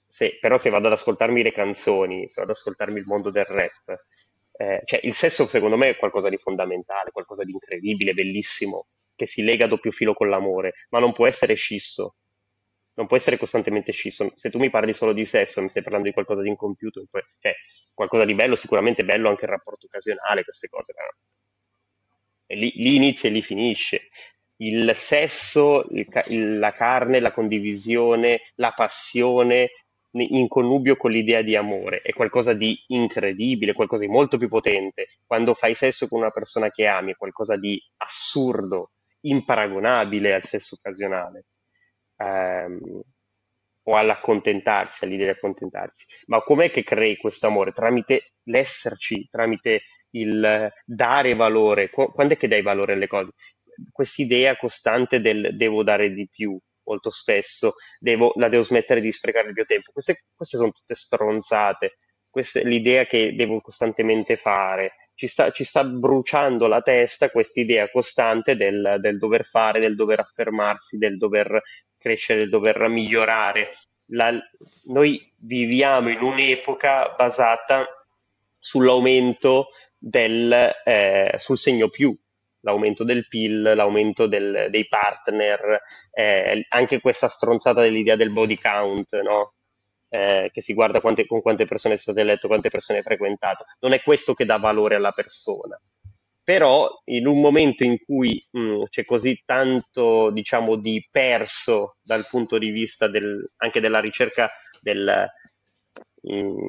se, 0.07 0.39
però 0.41 0.57
se 0.59 0.71
vado 0.71 0.87
ad 0.87 0.93
ascoltarmi 0.95 1.43
le 1.43 1.53
canzoni, 1.53 2.29
se 2.29 2.35
vado 2.41 2.53
ad 2.53 2.57
ascoltarmi 2.57 2.99
il 2.99 3.07
mondo 3.07 3.31
del 3.31 3.45
rap, 3.45 4.05
eh, 4.53 4.83
cioè 4.85 5.01
il 5.03 5.15
sesso 5.15 5.47
secondo 5.47 5.77
me 5.77 5.91
è 5.91 5.97
qualcosa 5.97 6.29
di 6.29 6.39
fondamentale, 6.39 7.11
qualcosa 7.11 7.45
di 7.45 7.53
incredibile, 7.53 8.15
bellissimo, 8.15 8.87
che 9.15 9.27
si 9.27 9.43
lega 9.43 9.65
a 9.67 9.69
doppio 9.69 9.91
filo 9.91 10.15
con 10.15 10.29
l'amore, 10.29 10.75
ma 10.91 10.99
non 10.99 11.13
può 11.13 11.27
essere 11.27 11.55
scisso 11.55 12.17
non 12.97 13.07
può 13.07 13.17
essere 13.17 13.37
costantemente 13.37 13.93
scisso. 13.93 14.31
Se 14.35 14.51
tu 14.51 14.59
mi 14.59 14.71
parli 14.71 14.93
solo 14.93 15.13
di 15.13 15.25
sesso, 15.25 15.61
mi 15.61 15.69
stai 15.69 15.83
parlando 15.83 16.09
di 16.09 16.15
qualcosa 16.15 16.43
di 16.43 16.49
incompiuto, 16.49 17.05
cioè 17.41 17.55
qualcosa 17.93 18.25
di 18.25 18.35
bello, 18.35 18.55
sicuramente 18.55 19.05
bello 19.05 19.29
anche 19.29 19.45
il 19.45 19.51
rapporto 19.51 19.87
occasionale, 19.87 20.45
queste 20.45 20.69
cose. 20.69 20.95
Lì, 22.49 22.73
lì 22.77 22.95
inizia 22.97 23.29
e 23.29 23.33
lì 23.33 23.43
finisce. 23.43 24.09
Il 24.57 24.93
sesso, 24.97 25.87
il, 25.91 26.07
il, 26.29 26.59
la 26.59 26.73
carne, 26.73 27.21
la 27.21 27.33
condivisione, 27.33 28.41
la 28.55 28.73
passione 28.73 29.71
in 30.23 30.49
connubio 30.49 30.97
con 30.97 31.11
l'idea 31.11 31.43
di 31.43 31.57
amore 31.57 32.01
è 32.03 32.13
qualcosa 32.13 32.53
di 32.53 32.79
incredibile, 32.89 33.73
qualcosa 33.73 34.05
di 34.05 34.11
molto 34.11 34.39
più 34.39 34.49
potente. 34.49 35.09
Quando 35.27 35.55
fai 35.55 35.75
sesso 35.75 36.09
con 36.09 36.21
una 36.21 36.31
persona 36.31 36.71
che 36.71 36.87
ami 36.87 37.13
è 37.13 37.17
qualcosa 37.17 37.57
di 37.57 37.81
assurdo, 37.99 38.93
imparagonabile 39.21 40.35
al 40.35 40.43
sesso 40.43 40.77
occasionale 40.77 41.47
ehm, 42.17 43.01
o 43.85 43.97
all'accontentarsi, 43.97 45.05
all'idea 45.05 45.27
di 45.27 45.33
accontentarsi, 45.33 46.07
ma 46.27 46.41
com'è 46.43 46.71
che 46.71 46.83
crei 46.83 47.17
questo 47.17 47.47
amore? 47.47 47.73
Tramite 47.73 48.33
l'esserci, 48.45 49.29
tramite 49.31 49.83
il 50.11 50.73
dare 50.85 51.35
valore. 51.35 51.91
Quando 51.91 52.35
è 52.35 52.37
che 52.37 52.49
dai 52.49 52.63
valore 52.63 52.95
alle 52.95 53.07
cose? 53.07 53.33
Quest'idea 53.93 54.57
costante 54.57 55.21
del 55.21 55.57
devo 55.57 55.83
dare 55.83 56.13
di 56.13 56.29
più, 56.29 56.59
molto 56.87 57.11
spesso, 57.11 57.75
devo, 57.99 58.33
la 58.37 58.49
devo 58.49 58.63
smettere 58.63 59.01
di 59.01 59.13
sprecare 59.13 59.49
il 59.49 59.55
mio 59.55 59.65
tempo. 59.65 59.91
Queste, 59.93 60.25
queste 60.35 60.57
sono 60.57 60.71
tutte 60.71 60.95
stronzate, 60.95 61.99
questa 62.31 62.61
è 62.61 62.65
l'idea 62.65 63.05
che 63.07 63.35
devo 63.35 63.61
costantemente 63.61 64.37
fare. 64.37 64.95
Ci 65.15 65.27
sta, 65.27 65.51
ci 65.51 65.65
sta 65.65 65.83
bruciando 65.85 66.67
la 66.67 66.83
testa 66.83 67.31
questa 67.31 67.61
idea 67.61 67.91
costante 67.91 68.57
del, 68.57 68.97
del, 69.01 69.17
dover 69.17 69.45
fare, 69.45 69.81
del 69.81 69.95
dover 69.95 70.21
affermarsi, 70.21 70.99
del 70.99 71.17
dover 71.17 71.63
crescere, 71.97 72.49
dover 72.49 72.89
migliorare. 72.89 73.71
La, 74.11 74.39
noi 74.85 75.33
viviamo 75.39 76.11
in 76.11 76.21
un'epoca 76.21 77.15
basata 77.17 77.87
sull'aumento 78.59 79.69
del, 79.97 80.53
eh, 80.85 81.35
sul 81.39 81.57
segno 81.57 81.89
più, 81.89 82.17
l'aumento 82.67 83.05
del 83.05 83.29
PIL, 83.29 83.63
l'aumento 83.77 84.27
del, 84.27 84.67
dei 84.71 84.89
partner, 84.89 85.81
eh, 86.11 86.67
anche 86.69 87.01
questa 87.01 87.29
stronzata 87.29 87.81
dell'idea 87.81 88.17
del 88.17 88.33
body 88.33 88.59
count, 88.59 89.21
no? 89.23 89.55
eh, 90.09 90.51
che 90.53 90.61
si 90.61 90.75
guarda 90.75 91.01
quante, 91.01 91.27
con 91.27 91.41
quante 91.41 91.65
persone 91.65 91.95
è 91.95 91.97
stato 91.97 92.19
eletto, 92.19 92.49
quante 92.49 92.69
persone 92.69 92.99
hai 92.99 93.05
frequentato. 93.05 93.65
Non 93.81 93.93
è 93.93 94.03
questo 94.03 94.35
che 94.35 94.45
dà 94.45 94.57
valore 94.59 94.97
alla 94.97 95.13
persona. 95.13 95.81
però 96.43 96.89
in 97.07 97.27
un 97.27 97.41
momento 97.41 97.85
in 97.85 97.99
cui 98.05 98.45
mh, 98.51 98.61
mm, 98.61 98.83
c'è 98.89 99.05
così 99.05 99.43
tanto, 99.45 100.31
diciamo, 100.31 100.77
di 100.77 101.07
perso 101.11 101.97
dal 102.03 102.27
punto 102.29 102.59
di 102.59 102.71
vista 102.71 103.09
del, 103.09 103.49
anche 103.59 103.81
della 103.81 104.01
ricerca 104.01 104.51
del... 104.81 105.29
Mh, 106.23 106.35
mm, 106.35 106.69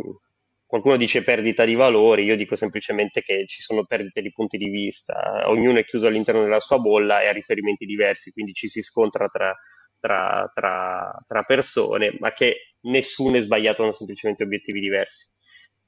qualcuno 0.68 0.98
dice 0.98 1.24
perdita 1.24 1.64
di 1.64 1.76
valori, 1.76 2.26
io 2.26 2.36
dico 2.36 2.56
semplicemente 2.58 3.22
che 3.22 3.46
ci 3.48 3.62
sono 3.62 3.86
perdite 3.86 4.22
di 4.22 4.32
punti 4.32 4.58
di 4.58 4.70
vista, 4.70 5.44
ognuno 5.46 5.80
è 5.80 5.86
chiuso 5.86 6.08
all'interno 6.08 6.44
della 6.44 6.60
sua 6.60 6.78
bolla 6.78 7.22
e 7.22 7.28
ha 7.28 7.32
riferimenti 7.32 7.86
diversi, 7.86 8.32
quindi 8.32 8.54
ci 8.54 8.68
si 8.68 8.84
scontra 8.84 9.28
tra, 9.30 9.56
tra, 10.00 10.52
tra, 10.54 11.18
tra 11.26 11.44
persone, 11.44 12.18
ma 12.20 12.34
che 12.34 12.74
nessuno 12.82 13.38
è 13.38 13.42
sbagliato, 13.42 13.82
hanno 13.82 13.94
semplicemente 13.94 14.44
obiettivi 14.44 14.82
diversi. 14.82 15.32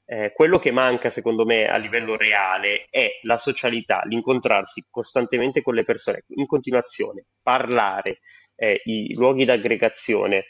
Eh, 0.06 0.32
quello 0.34 0.58
che 0.58 0.72
manca 0.72 1.12
secondo 1.12 1.46
me 1.46 1.68
a 1.68 1.78
livello 1.78 2.16
reale 2.16 2.88
è 2.90 3.20
la 3.24 3.38
socialità, 3.38 4.02
l'incontrarsi 4.06 4.88
costantemente 4.90 5.62
con 5.62 5.76
le 5.76 5.84
persone, 5.84 6.24
in 6.30 6.48
continuazione, 6.48 7.26
parlare, 7.44 8.22
eh, 8.56 8.82
i 8.86 9.14
luoghi 9.14 9.46
d'aggregazione 9.46 10.46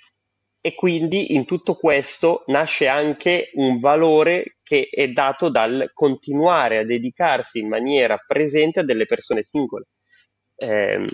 e 0.62 0.76
quindi 0.76 1.36
in 1.36 1.46
tutto 1.46 1.76
questo 1.76 2.44
nasce 2.48 2.88
anche 2.88 3.52
un 3.54 3.80
valore 3.80 4.58
che 4.62 4.90
è 4.92 5.08
dato 5.10 5.50
dal 5.50 5.92
continuare 5.94 6.80
a 6.80 6.86
dedicarsi 6.86 7.60
in 7.60 7.70
maniera 7.70 8.18
presente 8.18 8.82
a 8.82 8.84
delle 8.84 9.06
persone 9.06 9.44
singole. 9.44 9.88
Eh, 10.56 11.06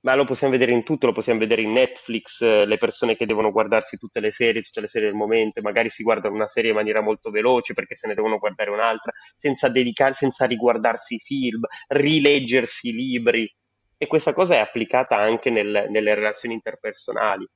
ma 0.00 0.14
lo 0.14 0.24
possiamo 0.24 0.52
vedere 0.52 0.72
in 0.72 0.84
tutto, 0.84 1.06
lo 1.06 1.12
possiamo 1.12 1.40
vedere 1.40 1.62
in 1.62 1.72
Netflix, 1.72 2.40
eh, 2.40 2.64
le 2.64 2.78
persone 2.78 3.16
che 3.16 3.26
devono 3.26 3.50
guardarsi 3.50 3.98
tutte 3.98 4.20
le 4.20 4.30
serie, 4.30 4.62
tutte 4.62 4.80
le 4.80 4.86
serie 4.86 5.08
del 5.08 5.16
momento, 5.16 5.60
magari 5.60 5.90
si 5.90 6.04
guardano 6.04 6.34
una 6.34 6.46
serie 6.46 6.70
in 6.70 6.76
maniera 6.76 7.00
molto 7.00 7.30
veloce 7.30 7.74
perché 7.74 7.96
se 7.96 8.06
ne 8.06 8.14
devono 8.14 8.38
guardare 8.38 8.70
un'altra, 8.70 9.12
senza 9.36 9.68
dedicarsi, 9.68 10.20
senza 10.20 10.46
riguardarsi 10.46 11.16
i 11.16 11.18
film, 11.18 11.62
rileggersi 11.88 12.90
i 12.90 12.92
libri. 12.92 13.52
E 13.96 14.06
questa 14.06 14.32
cosa 14.32 14.54
è 14.54 14.58
applicata 14.58 15.16
anche 15.16 15.50
nel, 15.50 15.86
nelle 15.90 16.14
relazioni 16.14 16.54
interpersonali. 16.54 17.46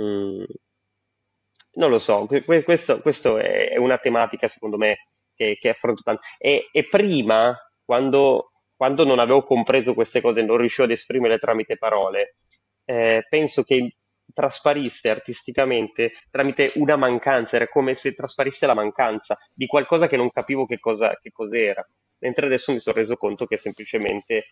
Mm. 0.00 0.44
Non 1.74 1.90
lo 1.90 1.98
so, 1.98 2.28
questo, 2.44 3.38
è 3.38 3.76
una 3.78 3.96
tematica 3.96 4.46
secondo 4.46 4.76
me 4.76 5.06
che, 5.34 5.56
che 5.58 5.70
affronto 5.70 6.02
tanto. 6.02 6.22
E, 6.38 6.68
e 6.70 6.86
prima, 6.86 7.56
quando 7.84 8.52
quando 8.82 9.04
non 9.04 9.20
avevo 9.20 9.44
compreso 9.44 9.94
queste 9.94 10.20
cose, 10.20 10.42
non 10.42 10.56
riuscivo 10.56 10.82
ad 10.82 10.90
esprimere 10.90 11.38
tramite 11.38 11.76
parole, 11.76 12.34
eh, 12.84 13.24
penso 13.28 13.62
che 13.62 13.94
trasparisse 14.34 15.08
artisticamente 15.08 16.14
tramite 16.28 16.72
una 16.74 16.96
mancanza, 16.96 17.54
era 17.54 17.68
come 17.68 17.94
se 17.94 18.12
trasparisse 18.12 18.66
la 18.66 18.74
mancanza 18.74 19.38
di 19.54 19.66
qualcosa 19.66 20.08
che 20.08 20.16
non 20.16 20.32
capivo 20.32 20.66
che, 20.66 20.80
cosa, 20.80 21.16
che 21.22 21.30
cos'era, 21.30 21.88
mentre 22.18 22.46
adesso 22.46 22.72
mi 22.72 22.80
sono 22.80 22.96
reso 22.96 23.14
conto 23.16 23.46
che 23.46 23.54
è 23.54 23.58
semplicemente 23.58 24.46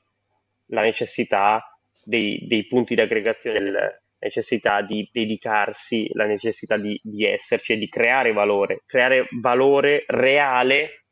la 0.66 0.82
necessità 0.82 1.76
dei, 2.05 2.47
dei 2.47 2.68
punti 2.68 2.95
di 2.95 3.01
aggregazione, 3.01 3.61
la 3.68 4.01
necessità 4.20 4.82
di 4.82 5.08
dedicarsi, 5.10 6.08
la 6.12 6.26
necessità 6.26 6.76
di, 6.76 7.00
di 7.02 7.24
esserci 7.24 7.72
e 7.72 7.76
di 7.78 7.88
creare 7.88 8.32
valore, 8.32 8.82
creare 8.86 9.26
valore 9.40 10.04
reale 10.06 11.06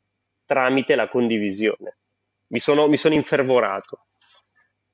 tramite 0.45 0.95
la 0.95 1.09
condivisione 1.09 1.99
mi 2.49 2.59
sono, 2.59 2.87
mi 2.87 2.97
sono 2.97 3.13
infervorato. 3.13 4.05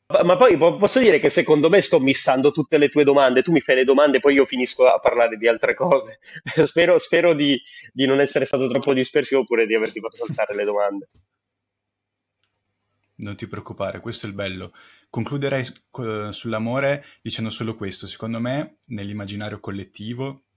Ma 0.07 0.37
poi 0.37 0.55
posso 0.55 0.99
dire 0.99 1.17
che 1.17 1.31
secondo 1.31 1.67
me 1.67 1.81
sto 1.81 1.99
missando 1.99 2.51
tutte 2.51 2.77
le 2.77 2.89
tue 2.89 3.03
domande. 3.03 3.41
Tu 3.41 3.51
mi 3.51 3.59
fai 3.59 3.75
le 3.75 3.83
domande, 3.83 4.19
poi 4.19 4.35
io 4.35 4.45
finisco 4.45 4.85
a 4.85 4.99
parlare 4.99 5.35
di 5.35 5.47
altre 5.47 5.73
cose. 5.73 6.19
spero, 6.65 6.99
spero 6.99 7.33
di, 7.33 7.59
di, 7.91 8.05
non 8.05 8.21
essere 8.21 8.45
stato 8.45 8.67
troppo 8.67 8.93
dispersivo 8.93 9.41
oppure 9.41 9.65
di 9.65 9.73
averti 9.73 9.99
fatto 9.99 10.17
saltare 10.17 10.53
le 10.53 10.63
domande. 10.63 11.09
Non 13.17 13.35
ti 13.35 13.47
preoccupare, 13.47 13.99
questo 13.99 14.27
è 14.27 14.29
il 14.29 14.35
bello. 14.35 14.73
Concluderei 15.15 15.65
sull'amore 16.31 17.05
dicendo 17.21 17.49
solo 17.49 17.73
questo. 17.75 18.05
Secondo 18.05 18.41
me, 18.41 18.79
nell'immaginario 18.87 19.61
collettivo 19.61 20.47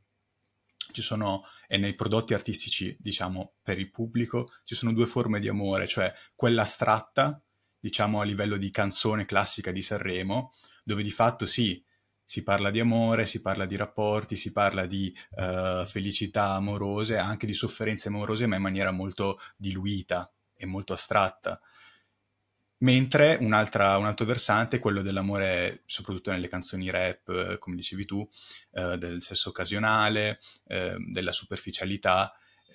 sono, 0.95 1.45
e 1.69 1.77
nei 1.77 1.95
prodotti 1.95 2.35
artistici, 2.35 2.97
diciamo, 2.99 3.55
per 3.63 3.79
il 3.79 3.89
pubblico, 3.93 4.51
ci 4.65 4.75
sono 4.75 4.93
due 4.93 5.07
forme 5.07 5.39
di 5.39 5.47
amore, 5.47 5.87
cioè 5.87 6.13
quella 6.35 6.63
astratta, 6.63 7.41
diciamo 7.79 8.21
a 8.21 8.25
livello 8.25 8.57
di 8.57 8.69
canzone 8.73 9.27
classica 9.27 9.71
di 9.71 9.81
Sanremo, 9.81 10.53
dove 10.83 11.05
di 11.05 11.13
fatto 11.13 11.47
sì, 11.47 11.81
si 12.25 12.43
parla 12.43 12.73
di 12.73 12.81
amore, 12.81 13.27
si 13.27 13.41
parla 13.41 13.65
di 13.65 13.77
rapporti, 13.77 14.35
si 14.35 14.51
parla 14.51 14.87
di 14.87 15.17
uh, 15.37 15.87
felicità 15.87 16.55
amorose, 16.55 17.17
anche 17.17 17.47
di 17.47 17.55
sofferenze 17.55 18.09
amorose, 18.09 18.49
ma 18.49 18.57
in 18.57 18.63
maniera 18.63 18.91
molto 18.91 19.39
diluita 19.57 20.29
e 20.57 20.67
molto 20.67 20.95
astratta. 20.95 21.61
Mentre 22.81 23.37
un 23.41 23.53
altro 23.53 24.25
versante 24.25 24.77
è 24.77 24.81
quello 24.81 25.03
dell'amore, 25.03 25.83
soprattutto 25.87 26.31
nelle 26.31 26.49
canzoni 26.49 26.91
rap, 26.91 27.29
eh, 27.29 27.59
come 27.59 27.75
dicevi 27.75 28.05
tu, 28.05 28.29
eh, 28.73 28.97
del 28.99 29.21
sesso 29.21 29.49
occasionale, 29.49 30.39
eh, 30.67 30.97
della 31.11 31.33
superficialità, 31.33 32.33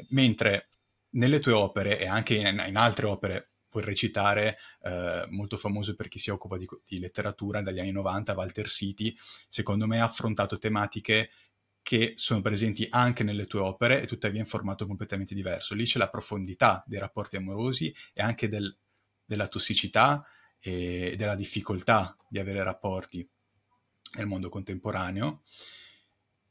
mentre 0.09 0.69
nelle 1.11 1.39
tue 1.39 1.53
opere 1.53 1.99
e 1.99 2.07
anche 2.07 2.35
in, 2.35 2.63
in 2.67 2.75
altre 2.75 3.05
opere 3.05 3.49
vorrei 3.71 3.95
citare, 3.95 4.57
eh, 4.81 5.25
molto 5.29 5.57
famoso 5.57 5.95
per 5.95 6.07
chi 6.07 6.19
si 6.19 6.29
occupa 6.29 6.57
di, 6.57 6.67
di, 6.85 6.99
letteratura 6.99 7.61
dagli 7.61 7.79
anni 7.79 7.91
90, 7.91 8.33
Walter 8.33 8.67
City, 8.67 9.15
secondo 9.47 9.87
me 9.87 9.99
ha 9.99 10.05
affrontato 10.05 10.59
tematiche 10.59 11.31
che 11.81 12.13
sono 12.15 12.41
presenti 12.41 12.87
anche 12.89 13.23
nelle 13.23 13.45
tue 13.45 13.59
opere 13.59 14.01
e 14.01 14.07
tuttavia 14.07 14.39
in 14.39 14.45
formato 14.45 14.85
completamente 14.85 15.35
diverso. 15.35 15.75
Lì 15.75 15.85
c'è 15.85 15.97
la 15.97 16.09
profondità 16.09 16.83
dei 16.87 16.99
rapporti 16.99 17.35
amorosi 17.35 17.93
e 18.13 18.21
anche 18.21 18.47
del 18.47 18.75
della 19.25 19.47
tossicità 19.47 20.25
e 20.59 21.15
della 21.17 21.35
difficoltà 21.35 22.15
di 22.29 22.39
avere 22.39 22.63
rapporti 22.63 23.27
nel 24.15 24.27
mondo 24.27 24.49
contemporaneo, 24.49 25.43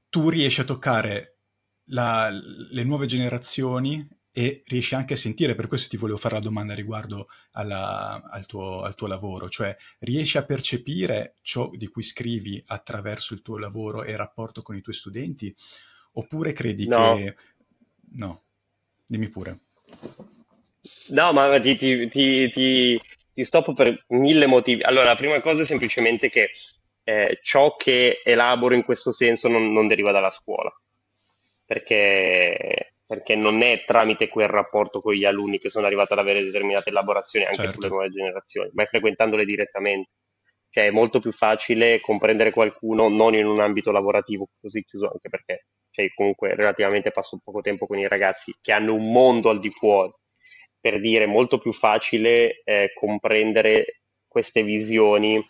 tu 0.09 0.29
riesci 0.29 0.61
a 0.61 0.65
toccare 0.65 1.39
la, 1.87 2.29
le 2.31 2.85
nuove 2.85 3.07
generazioni 3.07 4.07
e 4.35 4.63
riesci 4.67 4.95
anche 4.95 5.13
a 5.13 5.17
sentire, 5.17 5.55
per 5.55 5.69
questo 5.69 5.89
ti 5.89 5.99
volevo 5.99 6.19
fare 6.19 6.35
la 6.35 6.41
domanda 6.41 6.75
riguardo 6.75 7.29
alla, 7.53 8.23
al, 8.31 8.47
tuo, 8.47 8.81
al, 8.81 8.95
tuo, 8.95 9.07
lavoro, 9.07 9.51
cioè 9.51 9.77
riesci 10.01 10.39
a 10.39 10.45
percepire 10.45 11.35
ciò 11.43 11.71
di 11.71 11.87
cui 11.89 12.03
scrivi 12.03 12.63
attraverso 12.67 13.35
il 13.35 13.43
tuo 13.43 13.59
lavoro 13.59 14.03
e 14.05 14.13
il 14.13 14.17
rapporto 14.17 14.63
con 14.63 14.75
i 14.75 14.81
tuoi 14.81 14.95
studenti? 14.95 15.55
Oppure 16.13 16.53
credi 16.53 16.87
no. 16.89 17.15
che... 17.17 17.37
No, 18.15 18.43
dimmi 19.07 19.29
pure. 19.29 19.61
No, 21.09 21.33
ma 21.33 21.61
ti, 21.61 21.77
ti, 21.77 22.09
ti, 22.09 22.49
ti, 22.51 23.45
stoppo 23.45 23.73
per 23.73 24.05
mille 24.09 24.47
motivi. 24.47 24.83
Allora, 24.83 25.05
la 25.05 25.17
prima 25.17 25.41
cosa 25.41 25.63
è 25.63 25.65
semplicemente 25.65 26.29
che 26.29 26.51
eh, 27.05 27.39
ciò 27.43 27.77
che 27.77 28.21
elaboro 28.25 28.75
in 28.75 28.83
questo 28.83 29.13
senso 29.13 29.49
non, 29.49 29.73
non 29.73 29.87
deriva 29.87 30.11
dalla 30.11 30.31
scuola, 30.31 30.73
perché, 31.65 32.95
perché, 33.07 33.37
non 33.37 33.63
è 33.63 33.85
tramite 33.85 34.29
quel 34.29 34.49
rapporto 34.49 35.01
con 35.01 35.13
gli 35.15 35.25
alunni 35.25 35.59
che 35.59 35.71
sono 35.71 35.87
arrivato 35.87 36.15
ad 36.15 36.19
avere 36.19 36.43
determinate 36.43 36.91
elaborazioni 36.91 37.45
anche 37.45 37.59
certo. 37.59 37.75
sulle 37.75 37.89
nuove 37.89 38.11
generazioni, 38.11 38.71
ma 38.73 38.83
è 38.83 38.87
frequentandole 38.87 39.45
direttamente. 39.45 40.11
Cioè 40.73 40.87
è 40.87 40.91
molto 40.91 41.21
più 41.21 41.33
facile 41.33 42.01
comprendere 42.01 42.51
qualcuno 42.51 43.09
non 43.09 43.35
in 43.35 43.45
un 43.45 43.61
ambito 43.61 43.91
lavorativo 43.93 44.49
così 44.59 44.83
chiuso, 44.85 45.11
anche 45.13 45.29
perché 45.29 45.67
cioè, 45.91 46.09
comunque 46.15 46.55
relativamente 46.55 47.11
passo 47.11 47.39
poco 47.45 47.61
tempo 47.61 47.87
con 47.87 47.99
i 47.99 48.09
ragazzi 48.09 48.57
che 48.59 48.73
hanno 48.73 48.95
un 48.95 49.13
mondo 49.13 49.51
al 49.51 49.61
di 49.61 49.71
fuori 49.71 50.13
per 50.83 50.99
dire 51.01 51.27
molto 51.27 51.59
più 51.59 51.73
facile 51.73 52.61
eh, 52.65 52.93
comprendere 52.93 54.01
queste 54.27 54.65
visioni, 54.65 55.41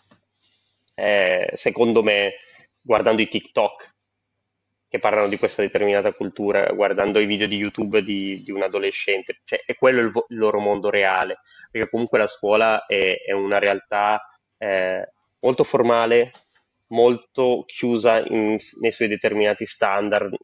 eh, 0.93 1.51
secondo 1.55 2.03
me, 2.03 2.33
guardando 2.79 3.23
i 3.23 3.27
TikTok 3.27 3.95
che 4.87 4.99
parlano 4.99 5.27
di 5.27 5.39
questa 5.39 5.63
determinata 5.63 6.13
cultura, 6.13 6.71
guardando 6.71 7.19
i 7.19 7.25
video 7.25 7.47
di 7.47 7.55
YouTube 7.55 8.03
di, 8.03 8.43
di 8.43 8.51
un 8.51 8.61
adolescente, 8.61 9.39
cioè 9.43 9.63
è 9.65 9.73
quello 9.73 10.01
il, 10.01 10.11
il, 10.27 10.37
loro 10.37 10.59
mondo 10.59 10.91
reale, 10.91 11.39
perché 11.71 11.89
comunque 11.89 12.19
la 12.19 12.27
scuola 12.27 12.85
è, 12.85 13.23
è 13.25 13.31
una 13.31 13.57
realtà 13.57 14.21
eh, 14.55 15.13
molto 15.39 15.63
formale, 15.63 16.31
molto 16.89 17.63
chiusa 17.65 18.23
in, 18.23 18.55
nei 18.81 18.91
suoi 18.91 19.07
determinati 19.07 19.65
standard, 19.65 20.35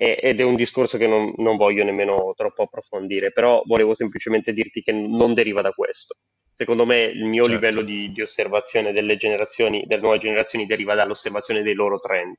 ed 0.00 0.38
è 0.38 0.44
un 0.44 0.54
discorso 0.54 0.96
che 0.96 1.08
non, 1.08 1.32
non, 1.38 1.56
voglio 1.56 1.82
nemmeno 1.82 2.32
troppo 2.36 2.62
approfondire, 2.62 3.32
però 3.32 3.62
volevo 3.66 3.94
semplicemente 3.94 4.52
dirti 4.52 4.80
che 4.80 4.92
non 4.92 5.34
deriva 5.34 5.60
da 5.60 5.72
questo. 5.72 6.18
Secondo 6.52 6.86
me 6.86 7.02
il 7.02 7.24
mio 7.24 7.48
certo. 7.48 7.58
livello 7.58 7.82
di, 7.82 8.12
di, 8.12 8.22
osservazione 8.22 8.92
delle 8.92 9.16
generazioni, 9.16 9.82
delle 9.86 10.02
nuove 10.02 10.18
generazioni 10.18 10.66
deriva 10.66 10.94
dall'osservazione 10.94 11.62
dei 11.62 11.74
loro 11.74 11.98
trend, 11.98 12.36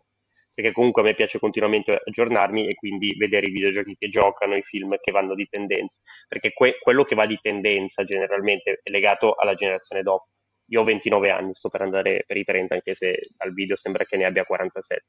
perché 0.54 0.72
comunque 0.72 1.02
a 1.02 1.06
me 1.06 1.16
piace 1.16 1.38
continuamente 1.38 2.02
aggiornarmi 2.06 2.66
e 2.66 2.76
quindi 2.76 3.14
vedere 3.18 3.48
i 3.48 3.52
videogiochi 3.52 3.98
che 3.98 4.08
giocano, 4.08 4.56
i 4.56 4.62
film 4.62 4.96
che 5.02 5.12
vanno 5.12 5.36
di 5.36 5.46
tendenza, 5.50 6.00
perché 6.30 6.54
que- 6.54 6.78
quello 6.80 7.04
che 7.04 7.16
va 7.16 7.26
di 7.26 7.40
tendenza 7.42 8.06
generalmente 8.06 8.80
è 8.82 8.90
legato 8.90 9.36
alla 9.36 9.54
generazione 9.54 10.02
dopo. 10.02 10.28
Io 10.68 10.80
ho 10.80 10.86
29 10.86 11.30
anni, 11.30 11.54
sto 11.56 11.68
per 11.68 11.82
andare 11.82 12.24
per 12.26 12.38
i 12.38 12.46
30, 12.46 12.74
anche 12.74 12.96
se 12.96 13.20
dal 13.36 13.54
video 13.54 13.76
sembra 13.76 14.06
che 14.06 14.16
ne 14.16 14.24
abbia 14.24 14.46
47. 14.46 15.04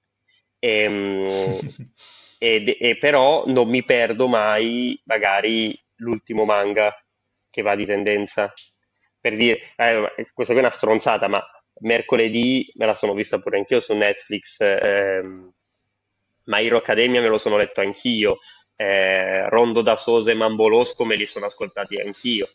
E, 0.58 0.86
um, 0.86 1.58
e, 2.40 2.76
e, 2.80 2.96
però 2.96 3.44
non 3.46 3.68
mi 3.68 3.84
perdo 3.84 4.26
mai 4.28 4.98
magari 5.04 5.78
l'ultimo 5.96 6.44
manga 6.44 6.94
che 7.50 7.62
va 7.62 7.74
di 7.76 7.84
tendenza. 7.86 8.52
Per 9.20 9.36
dire, 9.36 9.60
eh, 9.76 10.30
questa 10.32 10.54
qui 10.54 10.62
è 10.62 10.64
una 10.66 10.70
stronzata, 10.74 11.28
ma 11.28 11.42
mercoledì 11.80 12.70
me 12.76 12.86
la 12.86 12.94
sono 12.94 13.12
vista 13.14 13.38
pure 13.40 13.58
anch'io 13.58 13.80
su 13.80 13.94
Netflix. 13.94 14.60
Ehm, 14.60 15.52
My 16.46 16.64
Hero 16.66 16.78
Academia 16.78 17.20
me 17.20 17.28
lo 17.28 17.38
sono 17.38 17.56
letto 17.56 17.80
anch'io. 17.80 18.38
Eh, 18.76 19.48
Rondo 19.48 19.82
da 19.82 19.96
Sosa 19.96 20.30
e 20.30 20.34
Mambolosco 20.34 21.04
me 21.04 21.16
li 21.16 21.26
sono 21.26 21.46
ascoltati 21.46 21.96
anch'io. 22.00 22.48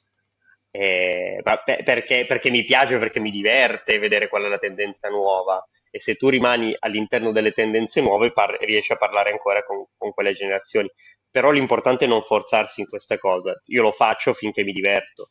Eh, 0.72 1.42
pe- 1.44 1.82
perché, 1.84 2.26
perché 2.26 2.50
mi 2.50 2.64
piace, 2.64 2.98
perché 2.98 3.20
mi 3.20 3.32
diverte 3.32 3.98
vedere 4.00 4.28
qual 4.28 4.44
è 4.44 4.48
la 4.50 4.58
tendenza 4.58 5.08
nuova. 5.10 5.66
E 5.96 6.00
se 6.00 6.16
tu 6.16 6.28
rimani 6.30 6.76
all'interno 6.78 7.32
delle 7.32 7.52
tendenze 7.52 8.02
nuove, 8.02 8.32
par- 8.34 8.58
riesci 8.62 8.92
a 8.92 8.98
parlare 8.98 9.32
ancora 9.32 9.64
con, 9.64 9.86
con 9.98 10.12
quelle 10.12 10.34
generazioni. 10.34 10.90
Però 11.32 11.52
l'importante 11.52 12.06
è 12.06 12.08
non 12.08 12.24
forzarsi 12.24 12.82
in 12.82 12.88
questa 12.90 13.18
cosa. 13.18 13.54
Io 13.68 13.82
lo 13.82 13.92
faccio 13.92 14.34
finché 14.34 14.64
mi 14.64 14.74
diverto 14.74 15.30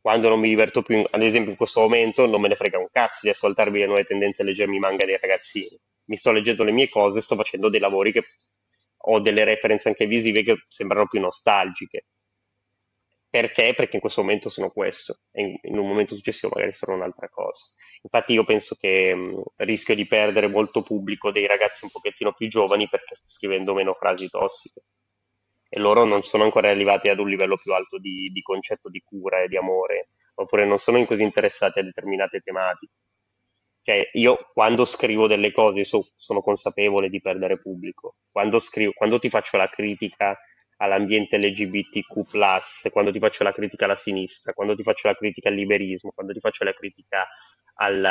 quando 0.00 0.28
non 0.28 0.40
mi 0.40 0.48
diverto 0.48 0.82
più, 0.82 1.04
ad 1.10 1.22
esempio 1.22 1.50
in 1.50 1.56
questo 1.56 1.80
momento 1.80 2.26
non 2.26 2.40
me 2.40 2.48
ne 2.48 2.56
frega 2.56 2.78
un 2.78 2.88
cazzo 2.90 3.20
di 3.22 3.28
ascoltarmi 3.30 3.78
le 3.78 3.86
nuove 3.86 4.04
tendenze 4.04 4.42
e 4.42 4.44
leggermi 4.46 4.76
i 4.76 4.78
manga 4.78 5.04
dei 5.04 5.18
ragazzini. 5.20 5.78
Mi 6.04 6.16
sto 6.16 6.32
leggendo 6.32 6.64
le 6.64 6.72
mie 6.72 6.88
cose, 6.88 7.20
sto 7.20 7.36
facendo 7.36 7.68
dei 7.68 7.80
lavori 7.80 8.12
che 8.12 8.24
ho 8.96 9.20
delle 9.20 9.44
referenze 9.44 9.88
anche 9.88 10.06
visive 10.06 10.42
che 10.42 10.64
sembrano 10.68 11.06
più 11.08 11.20
nostalgiche. 11.20 12.06
Perché? 13.38 13.72
Perché 13.72 13.94
in 13.94 14.00
questo 14.00 14.22
momento 14.22 14.48
sono 14.48 14.70
questo 14.70 15.20
e 15.30 15.42
in, 15.42 15.56
in 15.62 15.78
un 15.78 15.86
momento 15.86 16.16
successivo 16.16 16.50
magari 16.52 16.72
sarò 16.72 16.94
un'altra 16.94 17.28
cosa. 17.28 17.66
Infatti 18.02 18.32
io 18.32 18.42
penso 18.42 18.74
che 18.74 19.14
mh, 19.14 19.42
rischio 19.58 19.94
di 19.94 20.06
perdere 20.08 20.48
molto 20.48 20.82
pubblico 20.82 21.30
dei 21.30 21.46
ragazzi 21.46 21.84
un 21.84 21.90
pochettino 21.92 22.32
più 22.32 22.48
giovani 22.48 22.88
perché 22.88 23.14
sto 23.14 23.28
scrivendo 23.28 23.74
meno 23.74 23.94
frasi 23.94 24.28
tossiche 24.28 24.82
e 25.68 25.78
loro 25.78 26.04
non 26.04 26.22
sono 26.24 26.42
ancora 26.42 26.68
arrivati 26.70 27.10
ad 27.10 27.20
un 27.20 27.28
livello 27.28 27.56
più 27.56 27.72
alto 27.72 27.98
di, 27.98 28.28
di 28.32 28.42
concetto 28.42 28.88
di 28.88 29.00
cura 29.04 29.42
e 29.42 29.48
di 29.48 29.56
amore, 29.56 30.08
oppure 30.34 30.64
non 30.64 30.78
sono 30.78 31.04
così 31.04 31.22
interessati 31.22 31.78
a 31.78 31.82
determinate 31.84 32.40
tematiche. 32.40 32.92
Cioè, 33.82 34.10
io 34.14 34.50
quando 34.52 34.84
scrivo 34.84 35.28
delle 35.28 35.52
cose 35.52 35.84
so, 35.84 36.02
sono 36.16 36.40
consapevole 36.42 37.08
di 37.08 37.20
perdere 37.20 37.60
pubblico. 37.60 38.16
Quando, 38.30 38.58
scrivo, 38.58 38.92
quando 38.94 39.18
ti 39.18 39.30
faccio 39.30 39.56
la 39.56 39.68
critica 39.68 40.36
all'ambiente 40.78 41.38
LGBTQ, 41.38 42.90
quando 42.90 43.10
ti 43.12 43.18
faccio 43.18 43.44
la 43.44 43.52
critica 43.52 43.84
alla 43.84 43.96
sinistra, 43.96 44.52
quando 44.52 44.74
ti 44.74 44.82
faccio 44.82 45.08
la 45.08 45.14
critica 45.14 45.48
al 45.48 45.54
liberismo, 45.54 46.12
quando 46.14 46.32
ti 46.32 46.40
faccio 46.40 46.64
la 46.64 46.72
critica 46.72 47.26
al, 47.74 48.04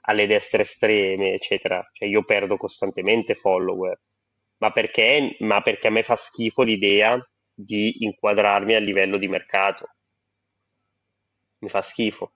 alle 0.00 0.26
destre 0.26 0.62
estreme, 0.62 1.32
eccetera. 1.32 1.88
Cioè, 1.92 2.08
io 2.08 2.24
perdo 2.24 2.56
costantemente 2.56 3.34
follower 3.34 3.98
ma 4.58 4.70
perché, 4.72 5.36
ma 5.40 5.60
perché 5.62 5.88
a 5.88 5.90
me 5.90 6.02
fa 6.02 6.16
schifo 6.16 6.62
l'idea 6.62 7.18
di 7.52 8.04
inquadrarmi 8.04 8.74
a 8.74 8.78
livello 8.78 9.16
di 9.16 9.28
mercato. 9.28 9.88
Mi 11.58 11.68
fa 11.68 11.82
schifo. 11.82 12.34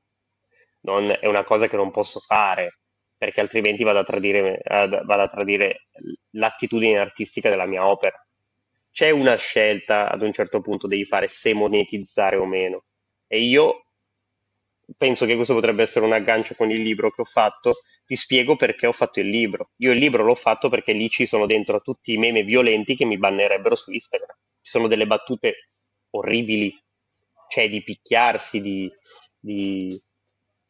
Non, 0.83 1.11
è 1.21 1.27
una 1.27 1.45
cosa 1.45 1.67
che 1.69 1.77
non 1.77 1.91
posso 1.91 2.21
fare, 2.21 2.81
perché 3.17 3.41
altrimenti 3.41 3.83
vado 3.85 3.99
a 4.01 4.05
tradire, 4.05 4.61
vado 4.65 5.23
a 5.23 5.29
tradire 5.29 5.89
l'attitudine 6.31 6.99
artistica 6.99 7.51
della 7.51 7.67
mia 7.67 7.87
opera. 7.87 8.17
C'è 8.93 9.11
una 9.11 9.37
scelta 9.37 10.11
ad 10.11 10.23
un 10.23 10.33
certo 10.33 10.61
punto 10.61 10.87
devi 10.87 11.05
fare 11.05 11.29
se 11.29 11.55
monetizzare 11.55 12.37
o 12.37 12.45
meno. 12.47 12.85
E 13.27 13.41
io 13.41 13.85
penso 14.97 15.27
che 15.27 15.35
questo 15.37 15.55
potrebbe 15.55 15.83
essere 15.83 16.05
un 16.05 16.13
aggancio 16.13 16.55
con 16.55 16.71
il 16.71 16.83
libro 16.83 17.11
che 17.11 17.23
ho 17.23 17.25
fatto. 17.25 17.75
Ti 18.05 18.17
spiego 18.17 18.57
perché 18.57 18.87
ho 18.87 18.93
fatto 18.93 19.21
il 19.21 19.29
libro. 19.29 19.71
Io 19.77 19.93
il 19.93 19.99
libro 19.99 20.25
l'ho 20.25 20.35
fatto 20.35 20.69
perché 20.69 20.93
lì 20.93 21.09
ci 21.09 21.27
sono 21.27 21.47
dentro 21.47 21.81
tutti 21.81 22.13
i 22.13 22.19
meme 22.19 22.43
violenti 22.43 22.97
che 22.97 23.05
mi 23.05 23.19
bannerebbero 23.19 23.75
su 23.75 23.93
Instagram. 23.93 24.37
Ci 24.61 24.71
sono 24.71 24.89
delle 24.89 25.07
battute 25.07 25.71
orribili, 26.11 26.77
cioè 27.49 27.69
di 27.69 27.83
picchiarsi, 27.83 28.61
di... 28.61 28.91
di 29.39 30.03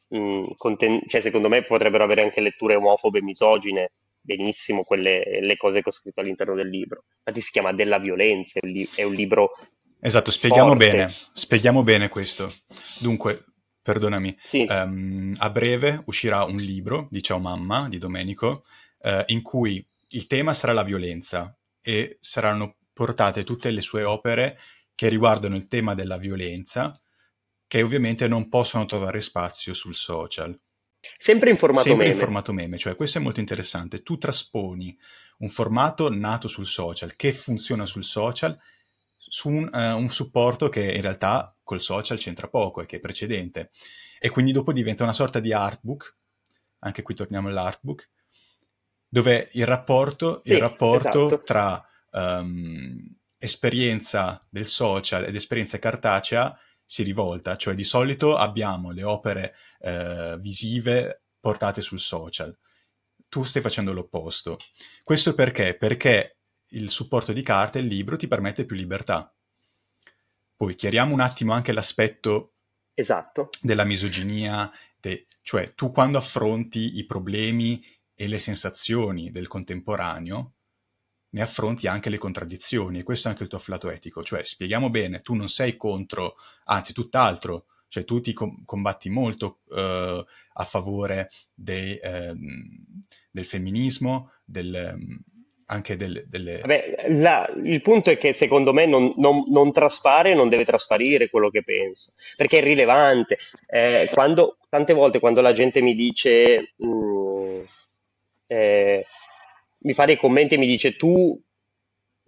mh, 0.09 0.19
mm, 0.19 0.45
conten- 0.57 1.03
cioè 1.07 1.21
secondo 1.21 1.49
me 1.49 1.65
potrebbero 1.65 2.05
avere 2.05 2.23
anche 2.23 2.41
letture 2.41 2.75
omofobe 2.75 3.23
misogine. 3.23 3.93
Benissimo 4.37 4.85
quelle 4.85 5.41
le 5.41 5.57
cose 5.57 5.83
che 5.83 5.89
ho 5.89 5.93
scritto 5.93 6.21
all'interno 6.21 6.55
del 6.55 6.69
libro. 6.69 7.05
Infatti 7.19 7.41
si 7.41 7.51
chiama 7.51 7.73
Della 7.73 7.99
violenza, 7.99 8.61
è 8.61 8.67
un, 8.67 8.73
li- 8.73 8.89
è 8.95 9.03
un 9.03 9.15
libro 9.15 9.51
Esatto, 10.01 10.31
spieghiamo 10.31 10.71
forte. 10.71 10.89
bene, 10.89 11.13
spieghiamo 11.33 11.83
bene 11.83 12.09
questo. 12.09 12.51
Dunque, 13.01 13.45
perdonami, 13.83 14.37
sì. 14.43 14.67
um, 14.69 15.35
a 15.37 15.51
breve 15.51 16.03
uscirà 16.07 16.45
un 16.45 16.57
libro 16.57 17.09
di 17.11 17.23
Ciao 17.23 17.39
Mamma 17.39 17.89
di 17.89 17.99
Domenico 17.99 18.65
uh, 19.01 19.23
in 19.27 19.43
cui 19.43 19.87
il 20.11 20.27
tema 20.27 20.55
sarà 20.55 20.73
la 20.73 20.85
violenza 20.85 21.55
e 21.83 22.17
saranno 22.21 22.77
portate 22.93 23.45
tutte 23.45 23.71
le 23.71 23.81
sue 23.81 24.05
opere 24.05 24.59
che 24.95 25.09
riguardano 25.09 25.57
il 25.57 25.67
tema 25.67 25.95
della 25.95 26.17
violenza 26.17 26.99
che 27.67 27.83
ovviamente 27.83 28.27
non 28.27 28.49
possono 28.49 28.87
trovare 28.87 29.21
spazio 29.21 29.75
sul 29.75 29.95
social. 29.95 30.59
Sempre 31.17 31.51
in 31.51 31.57
formato 31.57 31.89
Sempre 31.89 32.07
meme. 32.07 32.15
in 32.15 32.21
formato 32.21 32.53
meme, 32.53 32.79
cioè 32.79 32.97
questo 32.97 33.19
è 33.19 33.21
molto 33.21 33.41
interessante. 33.41 34.03
Tu 34.03 34.19
trasponi 34.19 34.97
un 35.39 35.49
formato 35.49 36.11
nato 36.11 36.49
sul 36.49 36.67
social, 36.67 37.17
che 37.17 37.33
funziona 37.33 37.87
sul 37.87 38.05
social, 38.05 38.59
su 39.17 39.49
un, 39.49 39.71
uh, 39.73 39.97
un 39.97 40.11
supporto 40.11 40.69
che 40.69 40.93
in 40.93 41.01
realtà 41.03 41.55
col 41.63 41.81
social 41.81 42.19
c'entra 42.19 42.49
poco 42.49 42.83
e 42.83 42.87
che 42.87 42.97
è 42.97 43.01
precedente. 43.01 43.71
E 44.19 44.29
quindi 44.29 44.53
dopo 44.53 44.73
diventa 44.73 45.03
una 45.03 45.13
sorta 45.13 45.41
di 45.41 45.53
artbook, 45.53 46.17
anche 46.81 47.03
qui 47.03 47.15
torniamo 47.15 47.49
all'artbook, 47.49 48.09
dove 49.09 49.49
il 49.53 49.67
rapporto, 49.67 50.41
sì, 50.45 50.53
il 50.53 50.59
rapporto 50.59 51.27
esatto. 51.27 51.43
tra 51.43 51.89
um, 52.13 53.17
esperienza 53.39 54.41
del 54.49 54.67
social 54.67 55.25
ed 55.25 55.35
esperienza 55.35 55.79
cartacea 55.79 56.59
si 56.85 57.03
rivolta, 57.03 57.57
cioè 57.57 57.75
di 57.75 57.85
solito 57.85 58.37
abbiamo 58.37 58.91
le 58.91 59.05
opere 59.05 59.55
uh, 59.81 60.39
visive 60.39 61.23
portate 61.39 61.83
sul 61.83 62.01
social. 62.01 62.57
Tu 63.29 63.43
stai 63.43 63.63
facendo 63.63 63.93
l'opposto. 63.93 64.59
Questo 65.05 65.35
perché? 65.35 65.75
Perché 65.75 66.39
il 66.71 66.91
supporto 66.91 67.33
di 67.33 67.43
carta, 67.43 67.79
il 67.79 67.87
libro, 67.87 68.17
ti 68.17 68.29
permette 68.29 68.65
più 68.65 68.77
libertà. 68.77 69.33
Poi 70.57 70.75
chiariamo 70.75 71.15
un 71.15 71.21
attimo 71.21 71.53
anche 71.53 71.73
l'aspetto 71.73 72.55
esatto. 72.95 73.51
della 73.61 73.85
misoginia, 73.85 74.71
de- 74.99 75.27
cioè 75.43 75.75
tu 75.75 75.91
quando 75.91 76.19
affronti 76.19 76.99
i 76.99 77.07
problemi 77.07 77.83
e 78.15 78.29
le 78.29 78.39
sensazioni 78.39 79.31
del 79.31 79.49
contemporaneo, 79.49 80.53
ne 81.31 81.43
affronti 81.43 81.87
anche 81.87 82.11
le 82.11 82.19
contraddizioni 82.19 82.99
e 82.99 83.03
questo 83.03 83.29
è 83.29 83.31
anche 83.31 83.45
il 83.45 83.49
tuo 83.49 83.59
afflato 83.59 83.89
etico, 83.89 84.23
cioè 84.23 84.45
spieghiamo 84.45 84.91
bene, 84.91 85.21
tu 85.21 85.35
non 85.35 85.49
sei 85.49 85.77
contro, 85.77 86.37
anzi 86.65 86.93
tutt'altro, 86.93 87.67
cioè 87.91 88.05
tu 88.05 88.21
ti 88.21 88.33
com- 88.33 88.65
combatti 88.65 89.11
molto 89.11 89.59
uh, 89.67 89.77
a 89.77 90.65
favore 90.65 91.31
de, 91.53 92.01
uh, 92.01 92.39
del 93.31 93.45
femminismo, 93.45 94.31
del, 94.45 94.97
anche 95.67 95.97
delle... 95.97 96.25
delle... 96.29 96.61
Vabbè, 96.61 97.07
la, 97.09 97.53
il 97.65 97.83
punto 97.83 98.11
è 98.11 98.17
che 98.17 98.33
secondo 98.33 98.73
me 98.73 98.87
non, 98.87 99.13
non, 99.17 99.45
non, 99.49 99.73
traspare, 99.73 100.35
non 100.35 100.49
deve 100.49 100.65
trasparire 100.65 101.29
quello 101.29 101.51
che 101.51 101.65
penso, 101.65 102.13
perché 102.37 102.59
è 102.59 102.63
rilevante. 102.63 103.39
Eh, 103.67 104.09
quando, 104.13 104.59
tante 104.69 104.93
volte 104.93 105.19
quando 105.19 105.41
la 105.41 105.53
gente 105.53 105.81
mi 105.81 105.97
dice, 105.97 106.75
mh, 106.77 106.87
mm, 106.87 107.61
eh, 108.47 109.05
mi 109.79 109.93
fa 109.95 110.05
dei 110.05 110.17
commenti 110.17 110.55
e 110.55 110.59
mi 110.59 110.67
dice 110.69 110.95
tu 110.95 111.41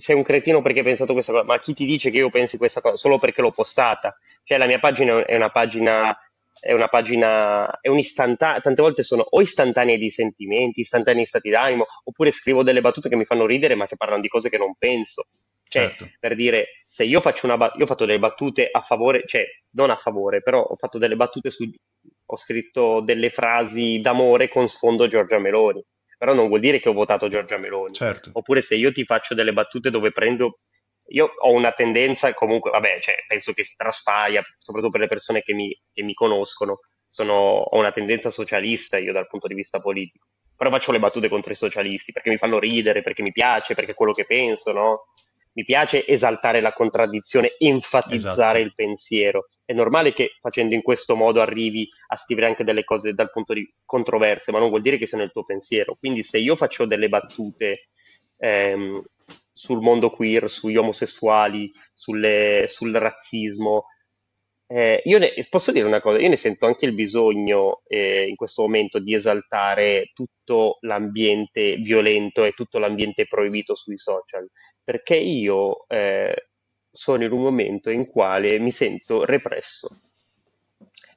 sei 0.03 0.17
un 0.17 0.25
cretino 0.25 0.63
perché 0.63 0.81
hai 0.81 0.85
pensato 0.85 1.13
questa 1.13 1.31
cosa, 1.31 1.45
ma 1.45 1.61
chi 1.61 1.75
ti 1.75 1.87
dice 1.87 2.11
che 2.11 2.17
io 2.19 2.29
pensi 2.29 2.59
questa 2.59 2.81
cosa 2.81 2.97
solo 2.97 3.21
perché 3.21 3.41
l'ho 3.41 3.53
postata? 3.53 4.19
Cioè 4.43 4.59
la 4.59 4.67
mia 4.67 4.81
pagina 4.81 5.25
è 5.25 5.37
una 5.37 5.51
pagina 5.51 6.19
è 6.59 6.73
una 6.73 6.89
pagina, 6.89 7.81
è 7.81 7.89
un'istantanea, 7.89 8.61
tante 8.61 8.83
volte 8.83 9.03
sono 9.03 9.23
o 9.29 9.41
istantanee 9.41 9.99
di 9.99 10.11
sentimenti, 10.11 10.81
istantanei 10.81 11.23
di 11.23 11.29
stati 11.29 11.51
d'animo, 11.51 11.87
oppure 12.05 12.31
scrivo 12.31 12.63
delle 12.63 12.81
battute 12.81 13.09
che 13.09 13.17
mi 13.17 13.25
fanno 13.25 13.47
ridere 13.47 13.75
ma 13.75 13.87
che 13.87 13.97
parlano 13.97 14.21
di 14.21 14.29
cose 14.29 14.49
che 14.49 14.59
non 14.59 14.75
penso. 14.77 15.27
Cioè, 15.65 15.89
certo. 15.89 16.09
per 16.21 16.35
dire, 16.35 16.85
se 16.87 17.05
io 17.05 17.21
faccio 17.21 17.47
una 17.47 17.73
io 17.77 17.85
ho 17.85 17.87
fatto 17.87 18.05
delle 18.05 18.19
battute 18.19 18.69
a 18.71 18.81
favore, 18.81 19.23
cioè, 19.27 19.45
non 19.71 19.91
a 19.91 19.97
favore, 19.97 20.43
però 20.43 20.63
ho 20.63 20.77
fatto 20.77 20.99
delle 20.99 21.17
battute 21.17 21.51
su, 21.51 21.65
ho 22.27 22.37
scritto 22.37 23.01
delle 23.01 23.31
frasi 23.31 23.99
d'amore 24.01 24.49
con 24.49 24.69
sfondo 24.69 25.09
Giorgia 25.09 25.39
Meloni, 25.39 25.83
però 26.23 26.35
non 26.35 26.47
vuol 26.47 26.61
dire 26.61 26.79
che 26.79 26.89
ho 26.89 26.93
votato 26.93 27.27
Giorgia 27.27 27.57
Meloni. 27.57 27.95
Certo. 27.95 28.31
Oppure 28.35 28.61
se 28.61 28.77
io 28.77 28.93
ti 28.93 29.05
faccio 29.05 29.35
delle 29.35 29.53
battute 29.53 29.91
dove 29.91 30.13
prendo 30.13 30.61
io 31.09 31.29
ho 31.37 31.51
una 31.51 31.73
tendenza 31.73 32.33
comunque, 32.33 32.71
vabbè, 32.71 33.01
cioè, 33.01 33.25
penso 33.27 33.53
che 33.53 33.65
traspaia, 33.77 34.41
soprattutto 34.57 34.93
per 34.93 35.01
le 35.01 35.09
persone 35.09 35.43
che 35.43 35.53
mi, 35.53 35.77
che 35.93 36.05
mi 36.05 36.15
conoscono, 36.15 36.79
sono, 37.09 37.35
ho 37.35 37.77
una 37.77 37.91
tendenza 37.91 38.31
socialista 38.31 38.99
io 38.99 39.13
dal 39.13 39.27
punto 39.27 39.49
di 39.49 39.55
vista 39.55 39.81
politico, 39.81 40.29
però 40.57 40.71
faccio 40.71 40.93
le 40.93 41.01
battute 41.01 41.29
contro 41.29 41.51
i 41.51 41.57
socialisti 41.57 42.13
perché 42.13 42.31
mi 42.31 42.39
fanno 42.39 42.61
ridere, 42.61 43.03
perché 43.03 43.23
mi 43.23 43.33
piace, 43.33 43.75
perché 43.75 43.91
è 43.91 43.97
quello 43.97 44.13
che 44.13 44.25
penso, 44.25 44.71
no? 44.71 45.07
Mi 45.55 45.65
piace 45.65 46.07
esaltare 46.07 46.61
la 46.61 46.73
contraddizione, 46.73 47.57
enfatizzare 47.59 48.59
esatto. 48.59 48.59
il 48.59 48.75
pensiero. 48.75 49.49
È 49.65 49.73
normale 49.73 50.13
che 50.13 50.37
facendo 50.41 50.75
in 50.75 50.83
questo 50.83 51.15
modo 51.15 51.41
arrivi 51.41 51.89
a 52.09 52.17
scrivere 52.17 52.47
anche 52.47 52.65
delle 52.65 52.85
cose 52.85 53.13
dal 53.13 53.31
punto 53.31 53.53
di 53.53 53.71
controverse, 53.85 54.51
ma 54.51 54.59
non 54.59 54.71
vuol 54.71 54.83
dire 54.83 54.99
che 54.99 55.07
sia 55.07 55.19
nel 55.19 55.31
tuo 55.31 55.45
pensiero. 55.45 55.97
Quindi 55.99 56.23
se 56.23 56.39
io 56.39 56.57
faccio 56.57 56.87
delle 56.87 57.09
battute 57.09 57.89
ehm, 58.39 59.03
sul 59.53 59.81
mondo 59.81 60.11
queer, 60.11 60.49
sugli 60.49 60.77
omosessuali, 60.77 61.71
sulle, 61.93 62.65
sul 62.67 62.93
razzismo, 62.93 63.85
eh, 64.75 65.03
io 65.05 65.19
ne, 65.19 65.35
posso 65.51 65.71
dire 65.71 65.87
una 65.87 66.01
cosa, 66.01 66.19
io 66.19 66.31
ne 66.31 66.39
sento 66.39 66.65
anche 66.65 66.87
il 66.87 66.95
bisogno 66.95 67.83
eh, 67.87 68.27
in 68.27 68.37
questo 68.37 68.63
momento 68.63 68.99
di 69.01 69.13
esaltare 69.13 70.13
tutto 70.15 70.79
l'ambiente 70.81 71.77
violento 71.77 72.45
e 72.45 72.53
tutto 72.53 72.79
l'ambiente 72.79 73.27
proibito 73.27 73.75
sui 73.75 73.99
social, 73.99 74.49
perché 74.85 75.17
io 75.17 75.87
eh, 75.89 76.49
sono 76.91 77.25
in 77.25 77.33
un 77.33 77.41
momento 77.41 77.91
in 77.91 78.07
quale 78.07 78.59
mi 78.59 78.71
sento 78.71 79.25
represso, 79.25 80.01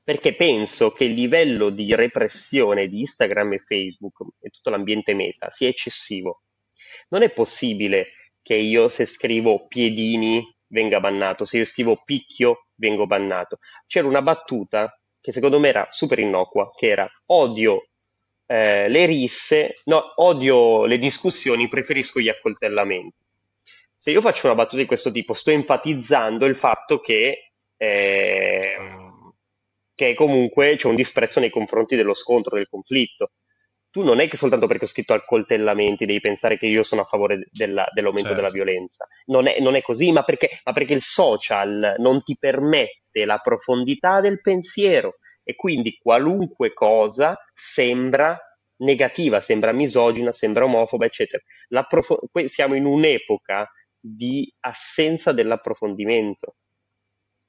perché 0.04 0.36
penso 0.36 0.92
che 0.92 1.06
il 1.06 1.14
livello 1.14 1.70
di 1.70 1.94
repressione 1.96 2.88
di 2.88 3.00
Instagram 3.02 3.54
e 3.54 3.60
Facebook 3.60 4.20
e 4.40 4.50
tutto 4.50 4.70
l'ambiente 4.70 5.14
meta 5.14 5.50
sia 5.50 5.68
eccessivo. 5.68 6.44
Non 7.10 7.24
è 7.24 7.32
possibile 7.32 8.12
che 8.42 8.56
io 8.56 8.88
se 8.90 9.06
scrivo 9.06 9.68
piedini 9.68 10.56
venga 10.68 11.00
bannato, 11.00 11.46
se 11.46 11.58
io 11.58 11.66
scrivo 11.66 12.02
picchio 12.06 12.68
vengo 12.76 13.08
bannato. 13.08 13.58
C'era 13.88 14.08
una 14.08 14.22
battuta 14.22 14.98
che 15.20 15.32
secondo 15.32 15.60
me 15.60 15.70
era 15.70 15.88
super 15.90 16.20
innocua, 16.20 16.70
che 16.76 16.88
era 16.88 17.10
odio 17.28 17.88
eh, 18.46 18.88
le 18.88 19.06
risse, 19.08 19.82
no, 19.86 20.14
odio 20.18 20.86
le 20.86 21.00
discussioni, 21.00 21.68
preferisco 21.68 22.20
gli 22.20 22.30
accoltellamenti. 22.30 23.25
Se 23.98 24.12
io 24.12 24.22
faccio 24.22 24.48
una 24.48 24.56
battuta 24.56 24.82
di 24.82 24.88
questo 24.88 25.12
tipo, 25.12 25.34
sto 25.34 25.52
enfatizzando 25.52 26.46
il 26.46 26.56
fatto 26.56 27.00
che, 27.00 27.54
eh, 27.78 28.78
che 29.94 30.14
comunque 30.14 30.76
c'è 30.76 30.88
un 30.88 30.96
disprezzo 30.96 31.40
nei 31.40 31.50
confronti 31.50 31.96
dello 31.96 32.14
scontro, 32.14 32.56
del 32.56 32.68
conflitto 32.68 33.32
tu 33.96 34.04
non 34.04 34.20
è 34.20 34.28
che 34.28 34.36
soltanto 34.36 34.68
perché 34.68 34.84
ho 34.84 34.90
scritto 34.90 35.14
accoltellamenti 35.14 36.06
devi 36.06 36.20
pensare 36.20 36.58
che 36.58 36.66
io 36.66 36.84
sono 36.84 37.04
a 37.04 37.06
favore 37.06 37.48
della, 37.50 37.88
dell'aumento 37.94 38.28
certo. 38.28 38.42
della 38.42 38.54
violenza. 38.54 39.08
Non 39.28 39.48
è, 39.48 39.62
non 39.62 39.78
è 39.78 39.82
così, 39.82 40.12
ma 40.12 40.24
perché, 40.24 40.50
ma 40.66 40.74
perché, 40.74 40.92
il 40.92 41.02
social 41.02 41.96
non 42.00 42.22
ti 42.22 42.36
permette 42.38 43.24
la 43.24 43.38
profondità 43.38 44.20
del 44.20 44.42
pensiero 44.42 45.20
e 45.44 45.56
quindi 45.56 45.98
qualunque 45.98 46.74
cosa 46.74 47.40
sembra 47.54 48.38
negativa, 48.80 49.40
sembra 49.40 49.72
misogina, 49.72 50.34
sembra 50.34 50.66
omofoba, 50.66 51.06
eccetera. 51.06 51.42
siamo 52.48 52.76
in 52.76 52.84
un'epoca 52.84 53.72
di 54.08 54.54
assenza 54.60 55.32
dell'approfondimento 55.32 56.58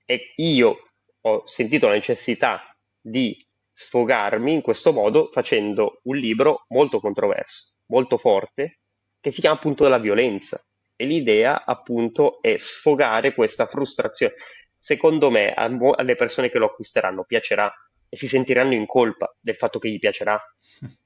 e 0.06 0.32
io 0.36 0.88
ho 1.20 1.46
sentito 1.46 1.86
la 1.88 1.92
necessità 1.94 2.74
di 2.98 3.36
sfogarmi 3.72 4.52
in 4.54 4.62
questo 4.62 4.92
modo 4.92 5.28
facendo 5.30 6.00
un 6.04 6.16
libro 6.16 6.64
molto 6.68 6.98
controverso, 6.98 7.72
molto 7.86 8.16
forte, 8.16 8.78
che 9.20 9.30
si 9.30 9.40
chiama 9.40 9.56
appunto 9.56 9.82
della 9.82 9.98
violenza. 9.98 10.64
E 10.98 11.04
l'idea 11.04 11.66
appunto 11.66 12.40
è 12.40 12.56
sfogare 12.56 13.34
questa 13.34 13.66
frustrazione. 13.66 14.32
Secondo 14.78 15.28
me 15.30 15.52
alle 15.52 16.14
persone 16.14 16.48
che 16.48 16.56
lo 16.58 16.66
acquisteranno 16.66 17.24
piacerà 17.24 17.70
e 18.08 18.16
si 18.16 18.28
sentiranno 18.28 18.72
in 18.72 18.86
colpa 18.86 19.36
del 19.38 19.56
fatto 19.56 19.78
che 19.78 19.90
gli 19.90 19.98
piacerà. 19.98 20.40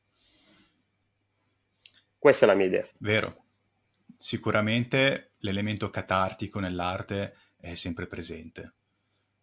Questa 2.19 2.45
è 2.45 2.49
la 2.49 2.55
mia 2.55 2.67
idea. 2.67 2.89
Vero. 2.99 3.47
Sicuramente 4.17 5.30
l'elemento 5.41 5.91
catartico 5.91 6.61
nell'arte 6.61 7.37
è 7.57 7.75
sempre 7.75 8.07
presente. 8.07 8.73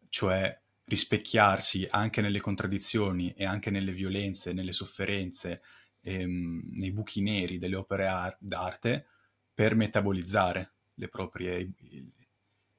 Cioè 0.10 0.60
rispecchiarsi 0.86 1.86
anche 1.90 2.22
nelle 2.22 2.40
contraddizioni 2.40 3.34
e 3.34 3.46
anche 3.46 3.70
nelle 3.70 3.92
violenze, 3.92 4.54
nelle 4.54 4.72
sofferenze, 4.72 5.62
ehm, 6.02 6.62
nei 6.72 6.92
buchi 6.92 7.22
neri 7.22 7.58
delle 7.58 7.76
opere 7.76 8.08
ar- 8.08 8.38
d'arte 8.40 9.08
per 9.54 9.76
metabolizzare 9.76 10.72
proprie, 11.10 11.60
i, 11.60 12.12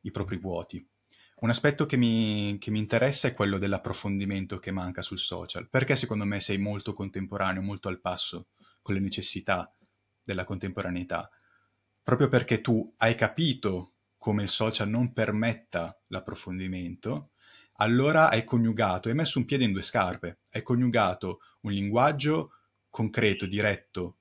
i, 0.00 0.10
propri 0.10 0.38
vuoti. 0.38 0.84
Un 1.40 1.50
aspetto 1.50 1.86
che 1.86 1.96
mi, 1.96 2.56
che 2.58 2.70
mi 2.70 2.78
interessa 2.78 3.28
è 3.28 3.34
quello 3.34 3.58
dell'approfondimento 3.58 4.58
che 4.58 4.72
manca 4.72 5.02
sul 5.02 5.18
social, 5.18 5.68
perché 5.68 5.94
secondo 5.94 6.24
me 6.24 6.40
sei 6.40 6.58
molto 6.58 6.94
contemporaneo, 6.94 7.62
molto 7.62 7.88
al 7.88 8.00
passo 8.00 8.48
con 8.80 8.94
le 8.94 9.00
necessità 9.00 9.72
della 10.22 10.44
contemporaneità, 10.44 11.30
proprio 12.08 12.30
perché 12.30 12.62
tu 12.62 12.94
hai 12.96 13.14
capito 13.14 13.96
come 14.16 14.44
il 14.44 14.48
social 14.48 14.88
non 14.88 15.12
permetta 15.12 15.94
l'approfondimento, 16.06 17.32
allora 17.80 18.30
hai 18.30 18.44
coniugato, 18.44 19.08
hai 19.08 19.14
messo 19.14 19.38
un 19.38 19.44
piede 19.44 19.64
in 19.64 19.72
due 19.72 19.82
scarpe, 19.82 20.38
hai 20.52 20.62
coniugato 20.62 21.40
un 21.60 21.72
linguaggio 21.72 22.52
concreto, 22.88 23.44
diretto 23.44 24.16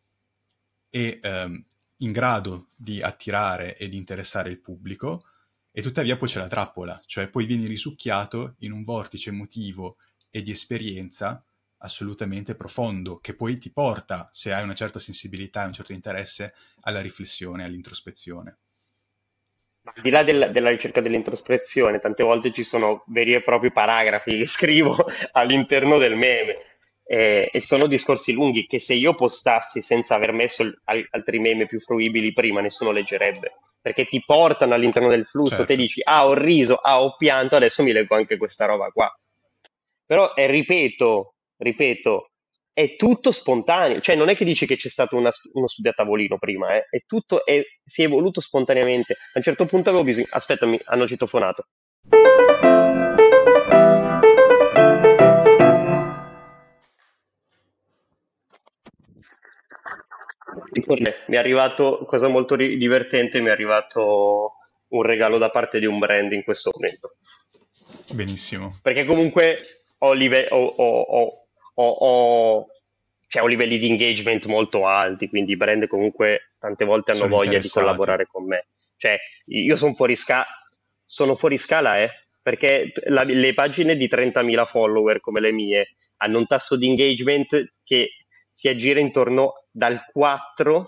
e 0.89 1.21
ehm, 1.23 1.65
in 1.99 2.11
grado 2.11 2.71
di 2.75 3.01
attirare 3.01 3.77
e 3.77 3.88
di 3.88 3.95
interessare 3.95 4.49
il 4.49 4.59
pubblico, 4.59 5.23
e 5.71 5.81
tuttavia 5.81 6.17
poi 6.17 6.27
c'è 6.27 6.39
la 6.39 6.47
trappola, 6.47 7.01
cioè 7.05 7.29
poi 7.29 7.45
vieni 7.45 7.67
risucchiato 7.67 8.55
in 8.59 8.73
un 8.73 8.83
vortice 8.83 9.29
emotivo 9.29 9.95
e 10.29 10.41
di 10.41 10.51
esperienza 10.51 11.41
assolutamente 11.80 12.55
profondo, 12.55 13.19
che 13.19 13.36
poi 13.36 13.57
ti 13.57 13.71
porta, 13.71 14.30
se 14.32 14.53
hai 14.53 14.63
una 14.63 14.73
certa 14.73 14.99
sensibilità 14.99 15.63
e 15.63 15.67
un 15.67 15.73
certo 15.73 15.93
interesse, 15.93 16.53
alla 16.82 17.01
riflessione, 17.01 17.63
all'introspezione 17.63 18.57
al 19.93 20.01
di 20.01 20.09
là 20.09 20.23
del, 20.23 20.49
della 20.51 20.69
ricerca 20.69 20.99
dell'introspezione, 20.99 21.99
tante 21.99 22.23
volte 22.23 22.51
ci 22.51 22.63
sono 22.63 23.03
veri 23.07 23.34
e 23.34 23.41
propri 23.41 23.71
paragrafi 23.71 24.38
che 24.38 24.45
scrivo 24.47 24.97
all'interno 25.32 25.97
del 25.97 26.15
meme 26.15 26.57
eh, 27.05 27.49
e 27.51 27.61
sono 27.61 27.88
discorsi 27.88 28.34
lunghi 28.34 28.65
che 28.65 28.80
se 28.80 28.93
io 28.93 29.15
postassi 29.15 29.82
senza 29.82 30.15
aver 30.15 30.34
messo 30.34 30.63
il, 30.63 30.78
altri 30.84 31.39
meme 31.39 31.65
più 31.65 31.80
fruibili 31.80 32.34
prima 32.34 32.59
nessuno 32.59 32.91
leggerebbe 32.91 33.53
perché 33.80 34.05
ti 34.05 34.21
portano 34.25 34.73
all'interno 34.73 35.07
del 35.07 35.25
flusso, 35.25 35.57
certo. 35.57 35.65
te 35.67 35.75
dici 35.78 36.01
ah 36.03 36.28
ho 36.28 36.34
riso, 36.34 36.75
ah 36.75 37.01
ho 37.01 37.15
pianto, 37.15 37.55
adesso 37.55 37.84
mi 37.84 37.93
leggo 37.93 38.15
anche 38.15 38.36
questa 38.36 38.65
roba 38.65 38.89
qua. 38.89 39.09
Però 40.05 40.34
eh, 40.34 40.47
ripeto, 40.47 41.36
ripeto, 41.58 42.32
è 42.74 42.95
tutto 42.95 43.32
spontaneo, 43.32 43.99
cioè 44.01 44.16
non 44.16 44.30
è 44.30 44.36
che 44.36 44.45
dici 44.45 44.68
che 44.68 44.76
c'è 44.76 44.89
stato 44.89 45.18
una, 45.18 45.32
uno 45.53 45.68
studio 45.68 45.91
a 45.91 45.93
tavolino 45.93 46.38
prima, 46.38 46.76
eh? 46.76 46.86
è 46.89 47.03
tutto, 47.08 47.43
è, 47.43 47.62
si 47.84 48.03
è 48.03 48.05
evoluto 48.05 48.39
spontaneamente. 48.39 49.14
A 49.14 49.38
un 49.38 49.41
certo 49.41 49.66
punto 49.66 49.89
avevo 49.89 50.03
bisogno, 50.03 50.28
aspettami, 50.30 50.80
hanno 50.86 51.08
citofonato. 51.08 51.66
Mi 61.28 61.36
è 61.36 61.38
arrivato, 61.38 62.05
cosa 62.05 62.28
molto 62.28 62.55
divertente, 62.55 63.41
mi 63.41 63.47
è 63.47 63.51
arrivato 63.51 64.53
un 64.89 65.01
regalo 65.01 65.38
da 65.38 65.49
parte 65.49 65.80
di 65.80 65.86
un 65.86 65.97
brand 65.97 66.32
in 66.32 66.43
questo 66.43 66.72
momento. 66.74 67.16
Benissimo. 68.12 68.78
Perché 68.82 69.05
comunque 69.05 69.62
ho, 69.99 70.14
live- 70.14 70.47
ho, 70.51 70.66
ho, 70.66 71.01
ho, 71.01 71.47
ho, 71.84 72.67
cioè, 73.28 73.43
ho 73.43 73.47
livelli 73.47 73.78
di 73.78 73.88
engagement 73.88 74.45
molto 74.45 74.86
alti, 74.88 75.28
quindi 75.28 75.51
i 75.51 75.57
brand 75.57 75.88
comunque 75.88 76.53
tante 76.59 76.86
volte 76.86 77.11
hanno 77.11 77.21
sono 77.21 77.36
voglia 77.36 77.59
di 77.59 77.69
collaborare 77.69 78.25
con 78.25 78.45
me. 78.45 78.67
Cioè, 78.97 79.17
io 79.45 79.75
sono 79.75 79.93
fuori, 79.93 80.15
sca- 80.15 80.47
sono 81.05 81.36
fuori 81.36 81.57
scala, 81.57 82.01
eh, 82.01 82.09
perché 82.41 82.91
la, 83.05 83.23
le 83.23 83.53
pagine 83.53 83.95
di 83.95 84.07
30.000 84.07 84.65
follower 84.65 85.19
come 85.19 85.39
le 85.39 85.51
mie 85.51 85.89
hanno 86.17 86.39
un 86.39 86.47
tasso 86.47 86.75
di 86.75 86.88
engagement 86.88 87.73
che 87.84 88.09
si 88.51 88.69
aggira 88.69 88.99
intorno 88.99 89.65
dal 89.69 90.03
4 90.11 90.88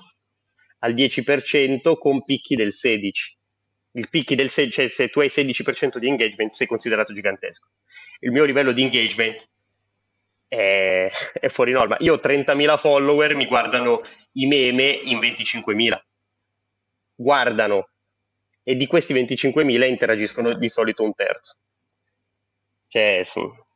al 0.80 0.94
10% 0.94 1.98
con 1.98 2.24
picchi 2.24 2.56
del 2.56 2.70
16%. 2.70 3.12
Il 3.94 4.08
picchi 4.10 4.36
del 4.36 4.48
16%, 4.48 4.70
cioè 4.70 4.88
se 4.88 5.10
tu 5.10 5.20
hai 5.20 5.28
16% 5.28 5.98
di 5.98 6.08
engagement 6.08 6.54
sei 6.54 6.68
considerato 6.68 7.12
gigantesco. 7.12 7.70
Il 8.20 8.32
mio 8.32 8.44
livello 8.44 8.72
di 8.72 8.84
engagement 8.84 9.50
è, 10.50 11.10
è 11.34 11.48
fuori 11.48 11.72
norma. 11.72 11.96
Io 12.00 12.16
ho 12.16 12.20
30.000 12.22 12.78
follower, 12.78 13.36
mi 13.36 13.46
guardano 13.46 14.02
i 14.34 14.48
meme 14.48 14.90
in 14.90 15.20
25.000. 15.20 15.98
Guardano 17.16 17.90
e 18.64 18.76
di 18.76 18.88
questi 18.88 19.14
25.000 19.14 19.88
interagiscono 19.88 20.54
di 20.54 20.70
solito 20.70 21.04
un 21.04 21.14
terzo. 21.14 21.62
Cioè, 22.88 23.24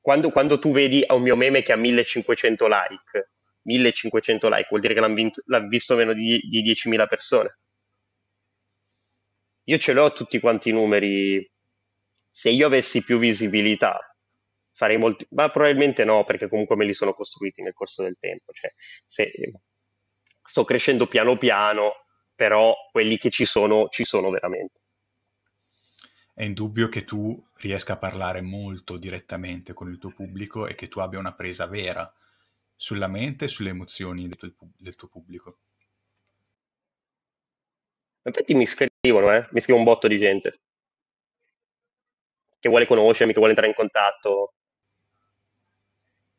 quando, 0.02 0.30
quando, 0.32 0.60
tu 0.60 0.72
vedi 0.72 1.06
un 1.08 1.22
mio 1.22 1.36
meme 1.36 1.62
che 1.62 1.72
ha 1.72 1.78
1500 1.78 2.68
like, 2.68 3.32
1500 3.62 4.50
like 4.50 4.68
vuol 4.70 4.82
dire 4.82 4.94
che 4.94 5.00
l'hanno 5.00 5.14
vinto, 5.14 5.42
l'ha 5.46 5.60
visto 5.62 5.96
meno 5.96 6.14
di, 6.14 6.40
di 6.40 6.64
10.000 6.64 7.08
persone. 7.08 7.58
Io 9.66 9.78
ce 9.78 9.94
l'ho 9.94 10.12
tutti 10.12 10.40
quanti 10.40 10.70
i 10.70 10.74
numeri. 10.74 11.50
Se 12.30 12.50
io 12.50 12.66
avessi 12.66 13.04
più 13.04 13.20
visibilità, 13.20 14.13
farei 14.74 14.98
molti, 14.98 15.26
ma 15.32 15.50
probabilmente 15.50 16.04
no, 16.04 16.24
perché 16.26 16.50
comunque 16.50 16.76
me 16.76 16.86
li 16.86 16.94
sono 16.94 17.14
costruiti 17.14 17.62
nel 17.62 17.74
corso 17.74 18.04
del 18.04 18.18
tempo. 18.20 18.52
Cioè, 18.52 18.74
se, 19.06 19.32
sto 20.44 20.64
crescendo 20.64 21.08
piano 21.08 21.38
piano, 21.38 22.06
però 22.36 22.76
quelli 22.92 23.18
che 23.18 23.30
ci 23.30 23.46
sono, 23.46 23.88
ci 23.90 24.04
sono 24.04 24.30
veramente. 24.30 24.82
È 26.34 26.44
indubbio 26.44 26.90
che 26.90 27.06
tu 27.06 27.42
riesca 27.58 27.94
a 27.94 27.98
parlare 27.98 28.42
molto 28.42 28.98
direttamente 28.98 29.74
con 29.74 29.90
il 29.90 30.00
tuo 30.00 30.12
pubblico 30.12 30.68
e 30.68 30.74
che 30.74 30.88
tu 30.88 31.00
abbia 31.00 31.20
una 31.20 31.36
presa 31.36 31.68
vera 31.68 32.12
sulla 32.76 33.08
mente 33.08 33.46
e 33.46 33.48
sulle 33.48 33.70
emozioni 33.70 34.28
del 34.28 34.56
tuo, 34.56 34.72
del 34.78 34.96
tuo 34.96 35.08
pubblico. 35.08 35.60
Infatti 38.24 38.54
mi 38.56 38.66
scrivono, 38.66 39.32
eh? 39.34 39.48
mi 39.52 39.60
scrive 39.60 39.78
un 39.78 39.86
botto 39.86 40.08
di 40.08 40.18
gente. 40.18 40.60
che 42.60 42.70
vuole 42.70 42.88
conoscermi, 42.88 43.34
che 43.34 43.40
vuole 43.40 43.52
entrare 43.52 43.70
in 43.70 43.78
contatto. 43.78 44.54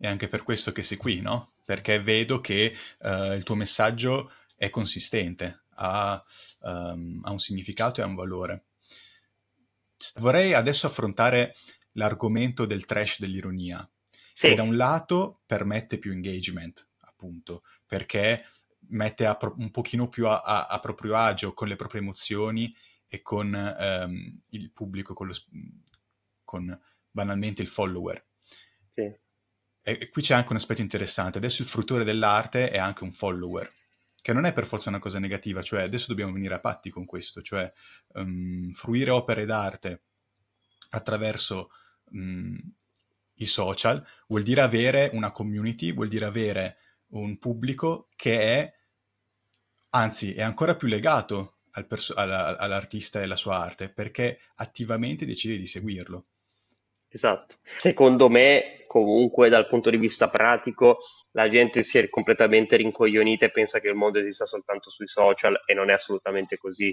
È 0.05 0.07
anche 0.07 0.29
per 0.29 0.43
questo 0.43 0.71
che 0.71 0.83
sei 0.83 0.99
qui, 0.99 1.23
no? 1.23 1.55
Perché 1.65 1.99
vedo 1.99 2.43
che 2.43 2.77
uh, 2.99 3.33
il 3.33 3.43
tuo 3.43 3.55
messaggio 3.55 4.31
è 4.55 4.69
consistente, 4.69 5.63
ha, 5.77 6.23
um, 6.59 7.23
ha 7.25 7.31
un 7.31 7.39
significato 7.39 8.01
e 8.01 8.05
ha 8.05 8.07
un 8.07 8.15
valore. 8.15 8.67
Vorrei 10.17 10.53
adesso 10.53 10.87
affrontare 10.87 11.57
l'argomento 11.93 12.67
del 12.67 12.85
trash 12.85 13.19
dell'ironia, 13.19 13.91
sì. 14.35 14.49
che 14.49 14.55
da 14.55 14.61
un 14.61 14.77
lato 14.77 15.41
permette 15.47 15.97
più 15.97 16.13
engagement, 16.13 16.87
appunto, 16.99 17.63
perché 17.87 18.45
mette 18.89 19.35
pro- 19.39 19.55
un 19.57 19.71
pochino 19.71 20.11
più 20.11 20.29
a, 20.29 20.43
a, 20.43 20.67
a, 20.67 20.81
proprio 20.81 21.17
agio 21.17 21.55
con 21.55 21.67
le 21.67 21.77
proprie 21.77 22.03
emozioni 22.03 22.77
e 23.07 23.23
con 23.23 23.55
um, 23.55 24.41
il 24.51 24.71
pubblico, 24.71 25.15
con, 25.15 25.29
lo, 25.29 25.35
con, 26.45 26.79
banalmente 27.11 27.63
il 27.63 27.69
follower. 27.69 28.23
Sì. 28.91 29.23
E, 29.87 30.09
qui 30.09 30.23
c'è 30.23 30.35
anche 30.35 30.51
un 30.51 30.57
aspetto 30.57 30.81
interessante. 30.81 31.39
Adesso 31.39 31.63
il 31.63 31.69
fruttore 31.69 32.05
dell'arte 32.05 32.71
è 32.71 32.79
anche 32.79 33.05
un 33.05 33.13
follower 33.13 33.71
che 34.25 34.33
non 34.33 34.47
è 34.47 34.55
per 34.55 34.65
forza 34.65 34.89
una 34.89 34.99
cosa 34.99 35.19
negativa, 35.19 35.61
cioè 35.61 35.83
adesso 35.83 36.07
dobbiamo 36.09 36.33
venire 36.33 36.55
a 36.55 36.59
patti 36.59 36.89
con 36.89 37.05
questo, 37.05 37.43
cioè 37.43 37.71
um, 38.15 38.73
fruire 38.73 39.11
opere 39.11 39.45
d'arte 39.45 40.01
attraverso 40.89 41.71
um, 42.13 42.59
i 43.35 43.45
social 43.45 44.03
vuol 44.27 44.43
dire 44.43 44.63
avere 44.63 45.11
una 45.13 45.31
community, 45.31 45.93
vuol 45.93 46.09
dire 46.09 46.25
avere 46.25 46.79
un 47.09 47.37
pubblico 47.37 48.09
che 48.17 48.41
è, 48.41 48.75
anzi, 49.91 50.33
è 50.33 50.41
ancora 50.41 50.75
più 50.75 50.89
legato 50.89 51.59
al 51.73 51.87
perso- 51.87 52.15
alla, 52.15 52.57
all'artista 52.57 53.21
e 53.21 53.25
alla 53.25 53.37
sua 53.37 53.59
arte, 53.59 53.91
perché 53.91 54.41
attivamente 54.55 55.27
decide 55.27 55.59
di 55.59 55.67
seguirlo. 55.67 56.25
Esatto. 57.15 57.59
Secondo 57.63 58.29
me, 58.29 58.83
comunque, 58.89 59.49
dal 59.49 59.69
punto 59.69 59.89
di 59.89 59.99
vista 59.99 60.29
pratico, 60.29 60.99
la 61.31 61.47
gente 61.47 61.85
si 61.85 61.99
è 61.99 62.09
completamente 62.09 62.75
rincoglionita 62.75 63.47
e 63.47 63.53
pensa 63.53 63.79
che 63.79 63.87
il 63.87 63.95
mondo 63.95 64.19
esista 64.19 64.47
soltanto 64.47 64.91
sui 64.91 65.07
social 65.07 65.63
e 65.65 65.75
non 65.75 65.91
è 65.91 65.93
assolutamente 65.93 66.57
così. 66.57 66.93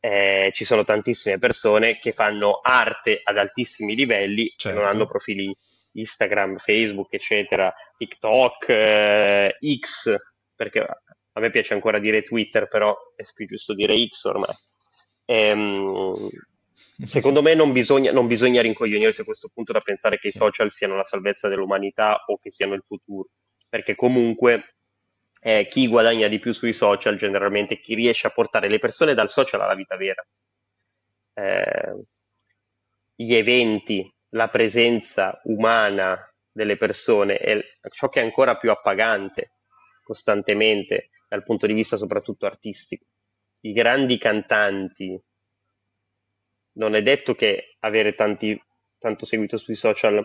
Eh, 0.00 0.50
ci 0.52 0.64
sono 0.64 0.82
tantissime 0.82 1.38
persone 1.38 2.00
che 2.00 2.10
fanno 2.10 2.58
arte 2.60 3.20
ad 3.22 3.38
altissimi 3.38 3.94
livelli 3.94 4.52
certo. 4.56 4.76
e 4.76 4.80
non 4.80 4.90
hanno 4.90 5.06
profili 5.06 5.56
Instagram, 5.92 6.56
Facebook, 6.56 7.12
eccetera, 7.12 7.72
TikTok, 7.96 8.68
eh, 8.70 9.56
X, 9.78 10.16
perché 10.52 10.80
a 10.80 11.40
me 11.40 11.50
piace 11.50 11.74
ancora 11.74 12.00
dire 12.00 12.24
Twitter, 12.24 12.66
però 12.66 12.96
è 13.14 13.22
più 13.32 13.46
giusto 13.46 13.72
dire 13.72 13.94
X 14.08 14.24
ormai. 14.24 14.54
Ehm, 15.26 16.28
Secondo 17.02 17.42
me 17.42 17.54
non 17.54 17.72
bisogna, 17.72 18.12
non 18.12 18.26
bisogna 18.26 18.62
rincoglionirsi 18.62 19.22
a 19.22 19.24
questo 19.24 19.50
punto 19.52 19.72
da 19.72 19.80
pensare 19.80 20.18
che 20.18 20.28
i 20.28 20.32
social 20.32 20.70
siano 20.70 20.96
la 20.96 21.04
salvezza 21.04 21.48
dell'umanità 21.48 22.24
o 22.26 22.38
che 22.38 22.50
siano 22.50 22.74
il 22.74 22.82
futuro, 22.84 23.28
perché 23.68 23.94
comunque 23.94 24.74
eh, 25.40 25.66
chi 25.68 25.88
guadagna 25.88 26.28
di 26.28 26.38
più 26.38 26.52
sui 26.52 26.72
social 26.72 27.16
generalmente 27.16 27.80
chi 27.80 27.94
riesce 27.94 28.26
a 28.26 28.30
portare 28.30 28.68
le 28.68 28.78
persone 28.78 29.14
dal 29.14 29.30
social 29.30 29.60
alla 29.60 29.74
vita 29.74 29.96
vera. 29.96 30.26
Eh, 31.34 32.04
gli 33.14 33.34
eventi, 33.34 34.12
la 34.30 34.48
presenza 34.48 35.40
umana 35.44 36.18
delle 36.52 36.76
persone 36.76 37.38
è 37.38 37.60
ciò 37.90 38.08
che 38.08 38.20
è 38.20 38.24
ancora 38.24 38.56
più 38.56 38.70
appagante 38.70 39.52
costantemente 40.02 41.10
dal 41.28 41.44
punto 41.44 41.66
di 41.66 41.72
vista 41.72 41.96
soprattutto 41.96 42.46
artistico. 42.46 43.04
I 43.60 43.72
grandi 43.72 44.18
cantanti, 44.18 45.20
non 46.74 46.94
è 46.94 47.02
detto 47.02 47.34
che 47.34 47.76
avere 47.80 48.14
tanti, 48.14 48.60
tanto 48.98 49.24
seguito 49.24 49.56
sui 49.56 49.74
social 49.76 50.24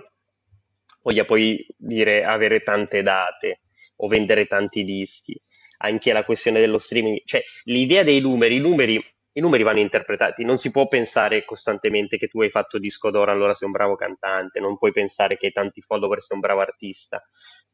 voglia 1.05 1.23
poi 1.23 1.65
dire 1.77 2.23
avere 2.25 2.61
tante 2.61 3.03
date 3.03 3.61
o 3.97 4.07
vendere 4.07 4.47
tanti 4.47 4.83
dischi. 4.83 5.39
Anche 5.77 6.13
la 6.13 6.25
questione 6.25 6.59
dello 6.59 6.79
streaming, 6.79 7.21
cioè 7.25 7.43
l'idea 7.65 8.03
dei 8.03 8.19
numeri, 8.19 8.55
i 8.55 8.59
numeri, 8.59 8.95
i 9.33 9.41
numeri 9.41 9.63
vanno 9.63 9.79
interpretati, 9.79 10.43
non 10.43 10.57
si 10.57 10.71
può 10.71 10.87
pensare 10.87 11.43
costantemente 11.45 12.17
che 12.17 12.27
tu 12.27 12.41
hai 12.41 12.49
fatto 12.49 12.79
disco 12.79 13.11
d'oro, 13.11 13.31
allora 13.31 13.53
sei 13.53 13.67
un 13.67 13.73
bravo 13.73 13.95
cantante, 13.95 14.59
non 14.59 14.77
puoi 14.77 14.93
pensare 14.93 15.37
che 15.37 15.47
hai 15.47 15.51
tanti 15.51 15.81
follower, 15.81 16.21
sei 16.21 16.37
un 16.37 16.41
bravo 16.41 16.61
artista. 16.61 17.21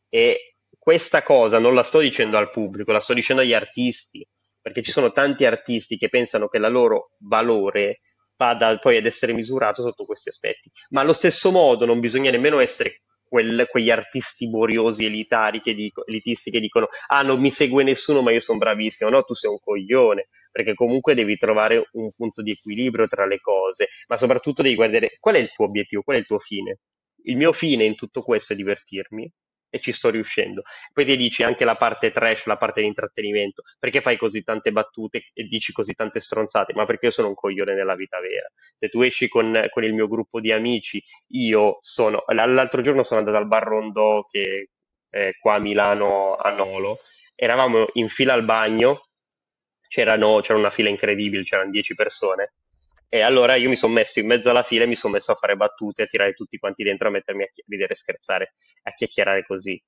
E 0.09 0.55
questa 0.77 1.21
cosa 1.21 1.59
non 1.59 1.75
la 1.75 1.83
sto 1.83 1.99
dicendo 1.99 2.37
al 2.37 2.49
pubblico, 2.49 2.91
la 2.91 2.99
sto 2.99 3.13
dicendo 3.13 3.43
agli 3.43 3.53
artisti, 3.53 4.27
perché 4.59 4.81
ci 4.81 4.91
sono 4.91 5.11
tanti 5.11 5.45
artisti 5.45 5.97
che 5.97 6.09
pensano 6.09 6.47
che 6.47 6.57
la 6.57 6.69
loro 6.69 7.11
valore 7.19 8.01
vada 8.41 8.75
poi 8.79 8.97
ad 8.97 9.05
essere 9.05 9.33
misurato 9.33 9.83
sotto 9.83 10.05
questi 10.05 10.29
aspetti. 10.29 10.71
Ma 10.89 11.01
allo 11.01 11.13
stesso 11.13 11.51
modo 11.51 11.85
non 11.85 11.99
bisogna 11.99 12.31
nemmeno 12.31 12.59
essere 12.59 13.01
quel, 13.23 13.67
quegli 13.69 13.91
artisti 13.91 14.49
boriosi 14.49 15.05
elitari 15.05 15.61
che 15.61 15.73
dico, 15.75 16.05
elitisti 16.05 16.51
che 16.51 16.59
dicono 16.59 16.87
ah 17.07 17.21
non 17.21 17.39
mi 17.39 17.51
segue 17.51 17.83
nessuno 17.83 18.21
ma 18.21 18.31
io 18.31 18.39
sono 18.39 18.57
bravissimo, 18.57 19.09
no 19.09 19.21
tu 19.23 19.33
sei 19.33 19.51
un 19.51 19.59
coglione, 19.59 20.27
perché 20.51 20.73
comunque 20.73 21.13
devi 21.13 21.37
trovare 21.37 21.87
un 21.93 22.11
punto 22.13 22.41
di 22.41 22.51
equilibrio 22.51 23.07
tra 23.07 23.25
le 23.25 23.39
cose, 23.39 23.87
ma 24.07 24.17
soprattutto 24.17 24.63
devi 24.63 24.75
guardare 24.75 25.17
qual 25.19 25.35
è 25.35 25.39
il 25.39 25.51
tuo 25.53 25.65
obiettivo, 25.65 26.01
qual 26.01 26.17
è 26.17 26.19
il 26.19 26.25
tuo 26.25 26.39
fine. 26.39 26.79
Il 27.23 27.37
mio 27.37 27.53
fine 27.53 27.85
in 27.85 27.95
tutto 27.95 28.23
questo 28.23 28.53
è 28.53 28.55
divertirmi, 28.55 29.31
e 29.71 29.79
ci 29.79 29.91
sto 29.91 30.09
riuscendo. 30.09 30.61
Poi 30.93 31.05
ti 31.05 31.17
dici 31.17 31.41
anche 31.41 31.65
la 31.65 31.75
parte 31.75 32.11
trash, 32.11 32.45
la 32.45 32.57
parte 32.57 32.81
di 32.81 32.87
intrattenimento, 32.87 33.63
perché 33.79 34.01
fai 34.01 34.17
così 34.17 34.43
tante 34.43 34.71
battute 34.71 35.29
e 35.33 35.45
dici 35.45 35.71
così 35.71 35.93
tante 35.93 36.19
stronzate? 36.19 36.73
Ma 36.75 36.85
perché 36.85 37.07
io 37.07 37.11
sono 37.11 37.29
un 37.29 37.35
coglione 37.35 37.73
nella 37.73 37.95
vita 37.95 38.19
vera. 38.19 38.47
Se 38.77 38.89
tu 38.89 39.01
esci 39.01 39.27
con, 39.27 39.59
con 39.71 39.83
il 39.83 39.93
mio 39.93 40.07
gruppo 40.07 40.39
di 40.39 40.51
amici, 40.51 41.03
io 41.29 41.77
sono... 41.81 42.23
L'altro 42.27 42.81
giorno 42.81 43.01
sono 43.01 43.21
andato 43.21 43.37
al 43.37 43.47
bar 43.47 43.63
Rondò 43.63 44.25
che 44.25 44.69
è 45.09 45.31
qua 45.39 45.55
a 45.55 45.59
Milano, 45.59 46.35
a 46.35 46.51
Nolo, 46.51 46.99
eravamo 47.35 47.87
in 47.93 48.09
fila 48.09 48.33
al 48.33 48.43
bagno, 48.43 49.07
c'erano, 49.87 50.39
c'era 50.41 50.59
una 50.59 50.69
fila 50.69 50.89
incredibile, 50.89 51.43
c'erano 51.43 51.71
10 51.71 51.95
persone, 51.95 52.53
e 53.13 53.19
allora 53.19 53.55
io 53.55 53.67
mi 53.67 53.75
sono 53.75 53.91
messo 53.91 54.19
in 54.21 54.25
mezzo 54.27 54.49
alla 54.49 54.63
fila 54.63 54.85
e 54.85 54.87
mi 54.87 54.95
sono 54.95 55.11
messo 55.11 55.33
a 55.33 55.35
fare 55.35 55.57
battute, 55.57 56.03
a 56.03 56.05
tirare 56.05 56.31
tutti 56.31 56.57
quanti 56.57 56.81
dentro, 56.83 57.09
a 57.09 57.11
mettermi 57.11 57.43
a 57.43 57.47
ridere 57.67 57.91
e 57.91 57.95
scherzare, 57.97 58.53
a 58.83 58.93
chiacchierare 58.93 59.43
così. 59.45 59.81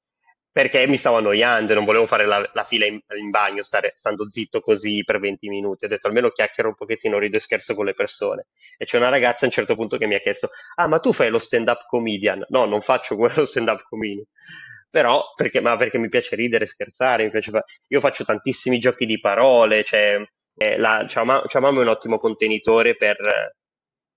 Perché 0.52 0.86
mi 0.88 0.98
stavo 0.98 1.16
annoiando 1.18 1.72
e 1.72 1.76
non 1.76 1.86
volevo 1.86 2.06
fare 2.06 2.26
la, 2.26 2.48
la 2.52 2.64
fila 2.66 2.86
in, 2.86 3.00
in 3.18 3.30
bagno, 3.30 3.62
stare, 3.62 3.94
stando 3.96 4.30
zitto 4.30 4.60
così 4.60 5.04
per 5.06 5.20
20 5.22 5.48
minuti. 5.48 5.86
Ho 5.86 5.88
detto 5.88 6.08
almeno 6.08 6.32
chiacchiero 6.32 6.68
un 6.68 6.76
pochettino, 6.76 7.18
rido 7.18 7.38
e 7.38 7.40
scherzo 7.40 7.74
con 7.76 7.86
le 7.86 7.94
persone. 7.94 8.48
E 8.78 8.84
c'è 8.84 8.98
una 8.98 9.10
ragazza 9.10 9.46
a 9.46 9.48
un 9.48 9.54
certo 9.54 9.76
punto 9.76 9.98
che 9.98 10.06
mi 10.06 10.16
ha 10.16 10.20
chiesto: 10.20 10.50
Ah, 10.76 10.88
ma 10.88 11.00
tu 11.00 11.14
fai 11.14 11.30
lo 11.30 11.40
stand-up 11.40 11.86
comedian? 11.88 12.46
No, 12.50 12.66
non 12.66 12.82
faccio 12.82 13.16
quello 13.16 13.46
stand-up 13.46 13.84
comedian 13.88 14.26
però 14.90 15.34
perché, 15.36 15.60
perché 15.60 15.98
mi 15.98 16.08
piace 16.08 16.36
ridere, 16.36 16.68
scherzare, 16.68 17.32
piace 17.32 17.50
fa... 17.50 17.64
io 17.88 18.00
faccio 18.00 18.24
tantissimi 18.26 18.78
giochi 18.78 19.08
di 19.08 19.20
parole, 19.20 19.84
cioè 19.84 20.24
eh, 20.56 20.78
la 20.78 21.06
Chamam 21.08 21.78
è 21.78 21.82
un 21.82 21.88
ottimo 21.88 22.18
contenitore 22.20 22.96
per, 22.96 23.18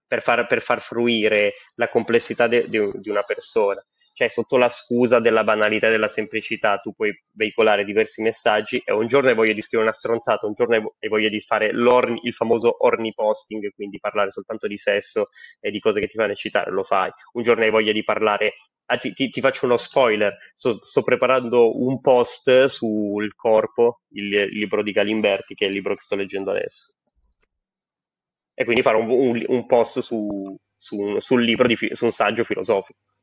per, 0.07 0.23
far, 0.23 0.47
per 0.47 0.61
far 0.61 0.81
fruire 0.81 1.55
la 1.75 1.89
complessità 1.89 2.47
de, 2.47 2.69
de, 2.69 2.91
di 2.95 3.09
una 3.11 3.23
persona. 3.23 3.85
Cioè, 4.17 4.31
sotto 4.31 4.57
la 4.57 4.71
scusa 4.71 5.21
della 5.21 5.45
banalità 5.45 5.89
e 5.89 5.91
della 5.91 6.09
semplicità, 6.09 6.79
tu 6.79 6.95
puoi 6.95 7.13
veicolare 7.33 7.85
diversi 7.85 8.23
messaggi 8.23 8.81
e 8.83 8.91
un 8.91 9.07
giorno 9.09 9.29
hai 9.29 9.35
voglia 9.35 9.53
di 9.53 9.61
scrivere 9.61 9.91
una 9.91 9.99
stronzata, 9.99 10.47
un 10.47 10.55
giorno 10.55 10.95
hai 10.99 11.09
voglia 11.11 11.29
di 11.29 11.39
fare 11.39 11.67
il 11.67 12.33
famoso 12.33 12.83
orni 12.87 13.13
posting, 13.13 13.75
quindi 13.75 13.99
parlare 14.01 14.31
soltanto 14.31 14.69
di 14.69 14.79
sesso 14.79 15.29
e 15.61 15.71
di 15.71 15.81
cose 15.81 16.01
che 16.01 16.07
ti 16.07 16.17
fanno 16.17 16.33
eccitare, 16.33 16.71
lo 16.71 16.83
fai. 16.83 17.11
Un 17.33 17.43
giorno 17.43 17.65
hai 17.65 17.71
voglia 17.71 17.93
di 17.93 18.03
parlare 18.05 18.55
Anzi, 18.87 19.13
ti, 19.13 19.29
ti, 19.29 19.41
faccio 19.41 19.67
uno 19.67 19.77
spoiler. 19.77 20.35
Sto, 20.55 20.83
sto, 20.83 21.03
preparando 21.03 21.79
un 21.85 22.01
post 22.01 22.67
sul 22.67 23.35
corpo, 23.35 24.01
il, 24.13 24.33
il, 24.33 24.59
libro 24.59 24.83
di 24.83 24.93
Galimberti, 24.93 25.55
che 25.55 25.67
è 25.67 25.69
il 25.69 25.75
libro 25.75 25.95
che 25.95 26.03
sto 26.03 26.15
leggendo 26.15 26.53
adesso. 26.53 26.95
E 28.55 28.65
quindi 28.65 28.81
farò 28.81 29.01
un, 29.01 29.11
un, 29.11 29.45
un 29.49 29.67
post 29.67 29.99
su, 29.99 30.57
su, 30.75 31.19
sul 31.19 31.45
libro, 31.45 31.67
di, 31.67 31.77
su 31.91 32.05
un 32.05 32.13
saggio 32.13 32.45
filosofico. 32.45 33.16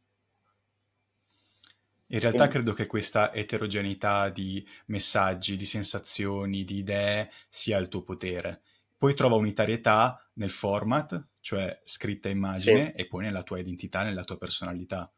In 2.14 2.20
realtà 2.20 2.47
credo 2.47 2.74
che 2.74 2.86
questa 2.86 3.34
eterogeneità 3.34 4.30
di 4.30 4.64
messaggi, 4.86 5.57
di 5.57 5.66
sensazioni, 5.66 6.64
di 6.64 6.78
idee 6.78 7.32
sia 7.49 7.80
il 7.80 7.88
tuo 7.88 8.03
potere. 8.03 8.61
Poi 8.95 9.16
trova 9.16 9.36
unitarietà 9.36 10.24
nel 10.34 10.51
format, 10.51 11.30
cioè 11.39 11.82
scritta 11.84 12.30
immagine, 12.30 12.93
sì. 12.95 13.01
e 13.01 13.07
poi 13.07 13.24
nella 13.24 13.41
tua 13.41 13.57
identità, 13.57 14.03
nella 14.03 14.24
tua 14.26 14.38
personalità 14.38 15.11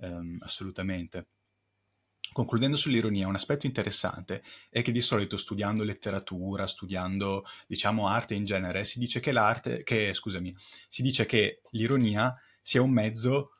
ehm, 0.00 0.38
assolutamente. 0.40 1.26
Concludendo 2.32 2.76
sull'ironia, 2.76 3.26
un 3.26 3.34
aspetto 3.34 3.66
interessante 3.66 4.42
è 4.70 4.82
che 4.82 4.92
di 4.92 5.00
solito 5.00 5.36
studiando 5.36 5.82
letteratura, 5.82 6.68
studiando, 6.68 7.44
diciamo, 7.66 8.06
arte 8.06 8.34
in 8.34 8.44
genere, 8.44 8.84
si 8.84 9.00
dice 9.00 9.18
che 9.18 9.32
l'arte, 9.32 9.82
che, 9.82 10.14
scusami, 10.14 10.54
si 10.88 11.02
dice 11.02 11.26
che 11.26 11.62
l'ironia 11.70 12.32
sia 12.62 12.82
un 12.82 12.90
mezzo 12.90 13.56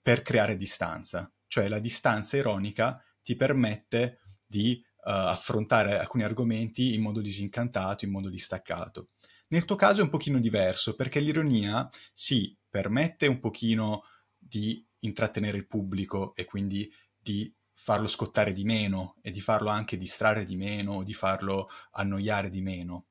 per 0.00 0.22
creare 0.22 0.56
distanza, 0.56 1.28
cioè 1.54 1.68
la 1.68 1.78
distanza 1.78 2.36
ironica 2.36 3.00
ti 3.22 3.36
permette 3.36 4.18
di 4.44 4.82
uh, 4.84 5.30
affrontare 5.30 5.96
alcuni 5.96 6.24
argomenti 6.24 6.94
in 6.94 7.00
modo 7.00 7.20
disincantato, 7.20 8.04
in 8.04 8.10
modo 8.10 8.28
distaccato. 8.28 9.10
Nel 9.50 9.64
tuo 9.64 9.76
caso 9.76 10.00
è 10.00 10.02
un 10.02 10.10
pochino 10.10 10.40
diverso, 10.40 10.96
perché 10.96 11.20
l'ironia, 11.20 11.88
sì, 12.12 12.58
permette 12.68 13.28
un 13.28 13.38
pochino 13.38 14.02
di 14.36 14.84
intrattenere 15.00 15.58
il 15.58 15.68
pubblico 15.68 16.34
e 16.34 16.44
quindi 16.44 16.92
di 17.16 17.54
farlo 17.72 18.08
scottare 18.08 18.52
di 18.52 18.64
meno 18.64 19.14
e 19.22 19.30
di 19.30 19.40
farlo 19.40 19.68
anche 19.68 19.96
distrarre 19.96 20.44
di 20.44 20.56
meno, 20.56 21.04
di 21.04 21.14
farlo 21.14 21.68
annoiare 21.92 22.50
di 22.50 22.62
meno. 22.62 23.06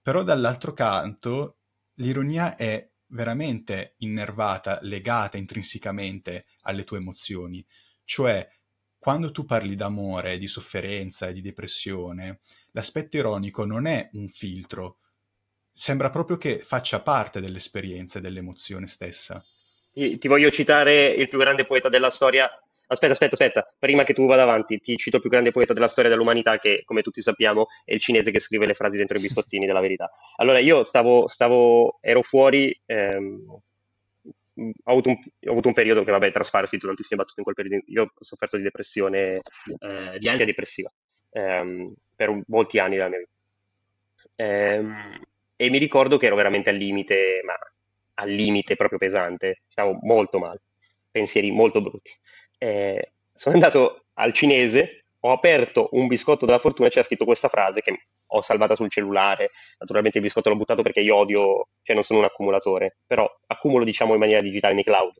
Però 0.00 0.22
dall'altro 0.22 0.72
canto 0.72 1.56
l'ironia 1.94 2.54
è 2.54 2.91
veramente 3.12 3.94
innervata, 3.98 4.78
legata 4.82 5.36
intrinsecamente 5.36 6.46
alle 6.62 6.84
tue 6.84 6.98
emozioni. 6.98 7.64
Cioè, 8.04 8.48
quando 8.98 9.32
tu 9.32 9.44
parli 9.44 9.74
d'amore, 9.74 10.38
di 10.38 10.46
sofferenza 10.46 11.28
e 11.28 11.32
di 11.32 11.40
depressione, 11.40 12.40
l'aspetto 12.72 13.16
ironico 13.16 13.64
non 13.64 13.86
è 13.86 14.08
un 14.12 14.28
filtro, 14.28 14.98
sembra 15.72 16.10
proprio 16.10 16.36
che 16.36 16.60
faccia 16.60 17.00
parte 17.00 17.40
dell'esperienza 17.40 18.18
e 18.18 18.22
dell'emozione 18.22 18.86
stessa. 18.86 19.44
Ti, 19.92 20.28
voglio 20.28 20.50
citare 20.50 21.08
il 21.08 21.28
più 21.28 21.38
grande 21.38 21.66
poeta 21.66 21.88
della 21.88 22.10
storia. 22.10 22.48
Aspetta, 22.92 23.12
aspetta, 23.12 23.34
aspetta, 23.34 23.74
prima 23.78 24.04
che 24.04 24.12
tu 24.12 24.26
vada 24.26 24.42
avanti, 24.42 24.78
ti 24.78 24.98
cito 24.98 25.16
il 25.16 25.22
più 25.22 25.30
grande 25.30 25.50
poeta 25.50 25.72
della 25.72 25.88
storia 25.88 26.10
dell'umanità, 26.10 26.58
che 26.58 26.82
come 26.84 27.00
tutti 27.00 27.22
sappiamo 27.22 27.68
è 27.86 27.94
il 27.94 28.00
cinese 28.00 28.30
che 28.30 28.38
scrive 28.38 28.66
le 28.66 28.74
frasi 28.74 28.98
dentro 28.98 29.16
i 29.16 29.20
biscottini 29.20 29.64
della 29.64 29.80
verità. 29.80 30.10
Allora, 30.36 30.58
io 30.58 30.84
stavo, 30.84 31.26
stavo 31.26 31.98
ero 32.02 32.20
fuori, 32.20 32.78
ehm, 32.84 33.46
ho, 33.46 33.62
avuto 34.84 35.08
un, 35.08 35.16
ho, 35.16 35.50
avuto 35.50 35.68
un, 35.68 35.74
periodo 35.74 36.04
che, 36.04 36.10
vabbè, 36.10 36.30
trasfarsi 36.30 36.76
tantissime 36.76 37.20
battute 37.22 37.40
in 37.40 37.44
quel 37.44 37.56
periodo. 37.56 37.82
Io 37.86 38.02
ho 38.02 38.10
sofferto 38.18 38.58
di 38.58 38.62
depressione, 38.62 39.40
eh, 39.78 40.18
di 40.18 40.28
ansia 40.28 40.44
depressiva, 40.44 40.92
ehm, 41.30 41.94
per 42.14 42.42
molti 42.48 42.78
anni 42.78 42.96
della 42.96 43.08
mia 43.08 43.18
vita. 43.18 43.30
Ehm, 44.36 45.18
e 45.56 45.70
mi 45.70 45.78
ricordo 45.78 46.18
che 46.18 46.26
ero 46.26 46.36
veramente 46.36 46.68
al 46.68 46.76
limite, 46.76 47.40
ma 47.44 47.54
al 48.14 48.30
limite 48.30 48.76
proprio 48.76 48.98
pesante, 48.98 49.62
stavo 49.66 49.98
molto 50.02 50.38
male, 50.38 50.60
pensieri 51.10 51.50
molto 51.50 51.80
brutti. 51.80 52.10
Eh, 52.62 53.14
sono 53.34 53.56
andato 53.56 54.04
al 54.14 54.32
cinese, 54.32 55.06
ho 55.18 55.32
aperto 55.32 55.88
un 55.92 56.06
biscotto 56.06 56.46
della 56.46 56.60
fortuna 56.60 56.86
e 56.86 56.90
c'era 56.92 57.04
scritto 57.04 57.24
questa 57.24 57.48
frase 57.48 57.80
che 57.80 58.06
ho 58.24 58.40
salvata 58.40 58.76
sul 58.76 58.88
cellulare, 58.88 59.50
naturalmente 59.78 60.18
il 60.18 60.24
biscotto 60.24 60.48
l'ho 60.48 60.54
buttato 60.54 60.82
perché 60.82 61.00
io 61.00 61.16
odio, 61.16 61.70
cioè 61.82 61.96
non 61.96 62.04
sono 62.04 62.20
un 62.20 62.24
accumulatore, 62.24 62.98
però 63.04 63.28
accumulo 63.48 63.84
diciamo 63.84 64.12
in 64.12 64.20
maniera 64.20 64.40
digitale 64.40 64.74
nei 64.74 64.84
cloud, 64.84 65.12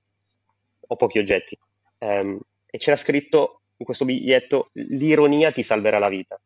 ho 0.86 0.95
pochi 0.95 1.18
oggetti. 1.18 1.59
Um, 1.99 2.38
e 2.64 2.78
c'era 2.78 2.97
scritto 2.97 3.62
in 3.78 3.86
questo 3.86 4.05
biglietto 4.05 4.70
l'ironia 4.74 5.51
ti 5.51 5.64
salverà 5.64 5.99
la 5.99 6.09
vita. 6.09 6.40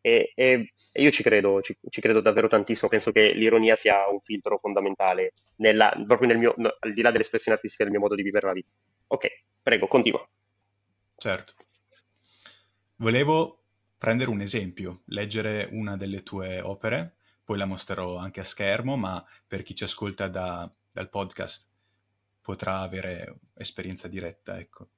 E, 0.00 0.30
e 0.36 0.70
e 0.96 1.02
io 1.02 1.10
ci 1.10 1.22
credo, 1.22 1.60
ci, 1.60 1.76
ci, 1.90 2.00
credo 2.00 2.22
davvero 2.22 2.48
tantissimo, 2.48 2.88
penso 2.88 3.10
che 3.10 3.34
l'ironia 3.34 3.76
sia 3.76 4.08
un 4.08 4.18
filtro 4.20 4.56
fondamentale, 4.56 5.34
nella, 5.56 5.92
proprio 6.06 6.28
nel 6.28 6.38
mio, 6.38 6.54
no, 6.56 6.74
al 6.78 6.94
di 6.94 7.02
là 7.02 7.10
dell'espressione 7.10 7.54
artistica 7.54 7.82
del 7.84 7.92
mio 7.92 8.00
modo 8.00 8.14
di 8.14 8.22
vivere 8.22 8.46
la 8.46 8.54
vita. 8.54 8.70
Ok, 9.08 9.26
prego, 9.62 9.88
continua. 9.88 10.26
Certo. 11.18 11.54
Volevo 12.96 13.62
prendere 13.96 14.30
un 14.30 14.42
esempio, 14.42 15.02
leggere 15.06 15.68
una 15.72 15.96
delle 15.96 16.22
tue 16.22 16.60
opere, 16.60 17.16
poi 17.42 17.56
la 17.56 17.64
mostrerò 17.64 18.16
anche 18.16 18.40
a 18.40 18.44
schermo, 18.44 18.96
ma 18.96 19.24
per 19.46 19.62
chi 19.62 19.74
ci 19.74 19.84
ascolta 19.84 20.28
da, 20.28 20.70
dal 20.92 21.08
podcast 21.08 21.66
potrà 22.42 22.80
avere 22.80 23.38
esperienza 23.54 24.08
diretta, 24.08 24.58
ecco. 24.58 24.88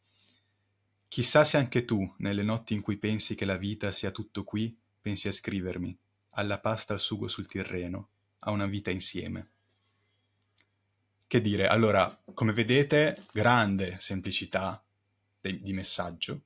Chissà 1.06 1.44
se 1.44 1.56
anche 1.56 1.84
tu, 1.84 2.14
nelle 2.18 2.42
notti 2.42 2.74
in 2.74 2.82
cui 2.82 2.96
pensi 2.96 3.34
che 3.34 3.44
la 3.44 3.56
vita 3.56 3.92
sia 3.92 4.10
tutto 4.10 4.44
qui, 4.44 4.76
pensi 5.00 5.28
a 5.28 5.32
scrivermi, 5.32 5.96
alla 6.30 6.58
pasta 6.58 6.94
al 6.94 7.00
sugo 7.00 7.28
sul 7.28 7.46
Tirreno, 7.46 8.08
a 8.40 8.50
una 8.50 8.66
vita 8.66 8.90
insieme. 8.90 9.50
Che 11.26 11.40
dire, 11.40 11.66
allora, 11.68 12.22
come 12.34 12.52
vedete, 12.52 13.24
grande 13.32 13.98
semplicità 14.00 14.82
de- 15.40 15.60
di 15.60 15.72
messaggio, 15.72 16.42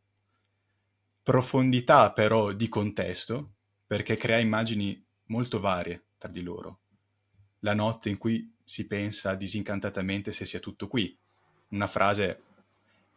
profondità 1.22 2.12
però 2.12 2.52
di 2.52 2.68
contesto, 2.68 3.52
perché 3.86 4.16
crea 4.16 4.38
immagini 4.38 5.02
molto 5.26 5.60
varie 5.60 6.04
tra 6.18 6.28
di 6.28 6.42
loro. 6.42 6.80
La 7.60 7.74
notte 7.74 8.08
in 8.08 8.18
cui 8.18 8.52
si 8.64 8.86
pensa 8.86 9.34
disincantatamente 9.34 10.32
se 10.32 10.46
sia 10.46 10.60
tutto 10.60 10.88
qui, 10.88 11.16
una 11.68 11.86
frase 11.86 12.42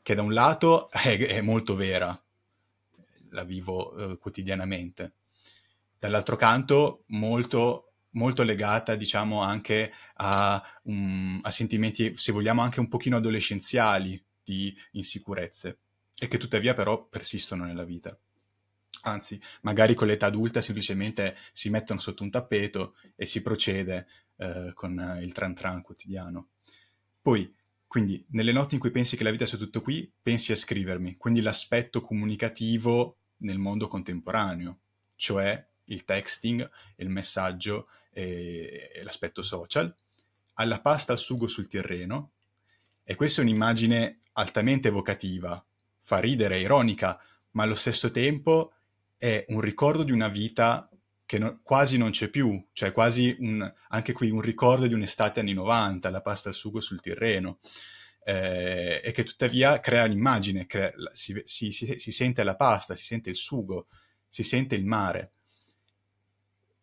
che 0.01 0.15
da 0.15 0.21
un 0.21 0.33
lato 0.33 0.89
è, 0.91 1.17
è 1.17 1.41
molto 1.41 1.75
vera, 1.75 2.19
la 3.29 3.43
vivo 3.43 3.95
eh, 3.95 4.17
quotidianamente, 4.17 5.13
dall'altro 5.97 6.35
canto 6.35 7.03
molto, 7.07 7.93
molto 8.11 8.43
legata, 8.43 8.95
diciamo, 8.95 9.41
anche 9.41 9.91
a, 10.15 10.61
um, 10.83 11.39
a 11.41 11.51
sentimenti, 11.51 12.15
se 12.15 12.31
vogliamo, 12.31 12.61
anche 12.61 12.79
un 12.79 12.87
pochino 12.87 13.17
adolescenziali 13.17 14.23
di 14.45 14.73
insicurezze 14.91 15.79
e 16.17 16.29
che 16.29 16.37
tuttavia 16.37 16.73
però 16.73 17.05
persistono 17.07 17.65
nella 17.65 17.83
vita. 17.83 18.17
Anzi, 19.01 19.39
magari 19.61 19.93
con 19.93 20.07
l'età 20.07 20.27
adulta 20.27 20.61
semplicemente 20.61 21.35
si 21.51 21.69
mettono 21.69 21.99
sotto 21.99 22.23
un 22.23 22.29
tappeto 22.29 22.95
e 23.15 23.25
si 23.25 23.41
procede 23.41 24.07
eh, 24.37 24.71
con 24.73 25.19
il 25.21 25.33
tran 25.33 25.53
tran 25.53 25.81
quotidiano. 25.81 26.49
Poi, 27.21 27.53
quindi, 27.87 28.23
nelle 28.29 28.51
notti 28.51 28.75
in 28.75 28.79
cui 28.79 28.91
pensi 28.91 29.17
che 29.17 29.23
la 29.23 29.31
vita 29.31 29.45
sia 29.45 29.57
tutto 29.57 29.81
qui, 29.81 30.11
pensi 30.21 30.51
a 30.51 30.55
scrivermi, 30.55 31.17
quindi 31.17 31.41
l'aspetto 31.41 32.01
comunicativo 32.01 33.17
nel 33.37 33.57
mondo 33.57 33.87
contemporaneo, 33.87 34.79
cioè 35.15 35.65
il 35.85 36.03
texting, 36.03 36.69
il 36.97 37.09
messaggio 37.09 37.87
e, 38.11 39.01
l'aspetto 39.03 39.41
social, 39.41 39.93
alla 40.53 40.79
pasta 40.79 41.11
al 41.11 41.17
sugo 41.17 41.47
sul 41.47 41.67
terreno, 41.67 42.31
e 43.05 43.15
questa 43.15 43.41
è 43.41 43.43
un'immagine 43.43 44.19
altamente 44.33 44.87
evocativa, 44.87 45.63
fa 46.01 46.17
ridere, 46.17 46.59
ironica, 46.59 47.21
ma 47.51 47.63
allo 47.63 47.75
stesso 47.75 48.09
tempo 48.09 48.73
è 49.15 49.45
un 49.49 49.61
ricordo 49.61 50.03
di 50.03 50.11
una 50.11 50.27
vita 50.27 50.89
che 51.25 51.37
no, 51.37 51.59
quasi 51.63 51.97
non 51.97 52.09
c'è 52.09 52.29
più, 52.29 52.63
cioè 52.73 52.91
quasi 52.91 53.35
un, 53.39 53.73
anche 53.89 54.11
qui 54.11 54.29
un 54.29 54.41
ricordo 54.41 54.87
di 54.87 54.93
un'estate 54.93 55.39
anni 55.39 55.53
90, 55.53 56.09
la 56.09 56.21
pasta 56.21 56.49
al 56.49 56.55
sugo 56.55 56.81
sul 56.81 56.99
terreno, 56.99 57.59
eh, 58.23 59.01
e 59.03 59.11
che 59.11 59.23
tuttavia 59.23 59.79
crea 59.79 60.05
l'immagine, 60.05 60.65
crea, 60.65 60.91
si, 61.13 61.39
si, 61.45 61.71
si, 61.71 61.99
si, 61.99 62.11
sente 62.11 62.43
la 62.43 62.55
pasta, 62.55 62.95
si 62.95 63.05
sente 63.05 63.29
il 63.29 63.35
sugo, 63.35 63.87
si 64.27 64.43
sente 64.43 64.75
il 64.75 64.85
mare. 64.85 65.31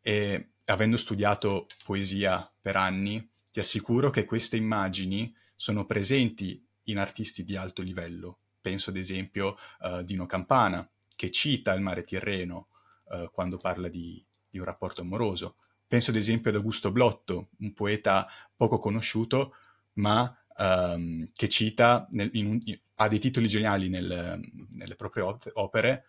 E 0.00 0.50
avendo 0.66 0.96
studiato 0.96 1.66
poesia 1.84 2.50
per 2.60 2.76
anni, 2.76 3.28
ti 3.50 3.60
assicuro 3.60 4.10
che 4.10 4.24
queste 4.24 4.56
immagini 4.56 5.32
sono 5.62 5.86
presenti 5.86 6.60
in 6.86 6.98
artisti 6.98 7.44
di 7.44 7.54
alto 7.54 7.82
livello. 7.82 8.38
Penso 8.60 8.90
ad 8.90 8.96
esempio 8.96 9.56
uh, 9.78 10.02
Dino 10.02 10.26
Campana, 10.26 10.90
che 11.14 11.30
cita 11.30 11.72
il 11.72 11.80
mare 11.80 12.02
Tirreno 12.02 12.66
uh, 13.04 13.30
quando 13.30 13.58
parla 13.58 13.88
di, 13.88 14.20
di, 14.50 14.58
un 14.58 14.64
rapporto 14.64 15.02
amoroso. 15.02 15.54
Penso 15.86 16.10
ad 16.10 16.16
esempio 16.16 16.50
ad 16.50 16.56
Augusto 16.56 16.90
Blotto, 16.90 17.50
un 17.60 17.72
poeta 17.74 18.26
poco 18.56 18.80
conosciuto, 18.80 19.54
ma 19.94 20.36
um, 20.56 21.30
che 21.32 21.48
cita, 21.48 22.08
nel, 22.10 22.32
un, 22.34 22.58
ha 22.96 23.06
dei 23.06 23.20
titoli 23.20 23.46
geniali 23.46 23.88
nel, 23.88 24.40
nelle 24.70 24.96
proprie 24.96 25.22
opere, 25.52 26.06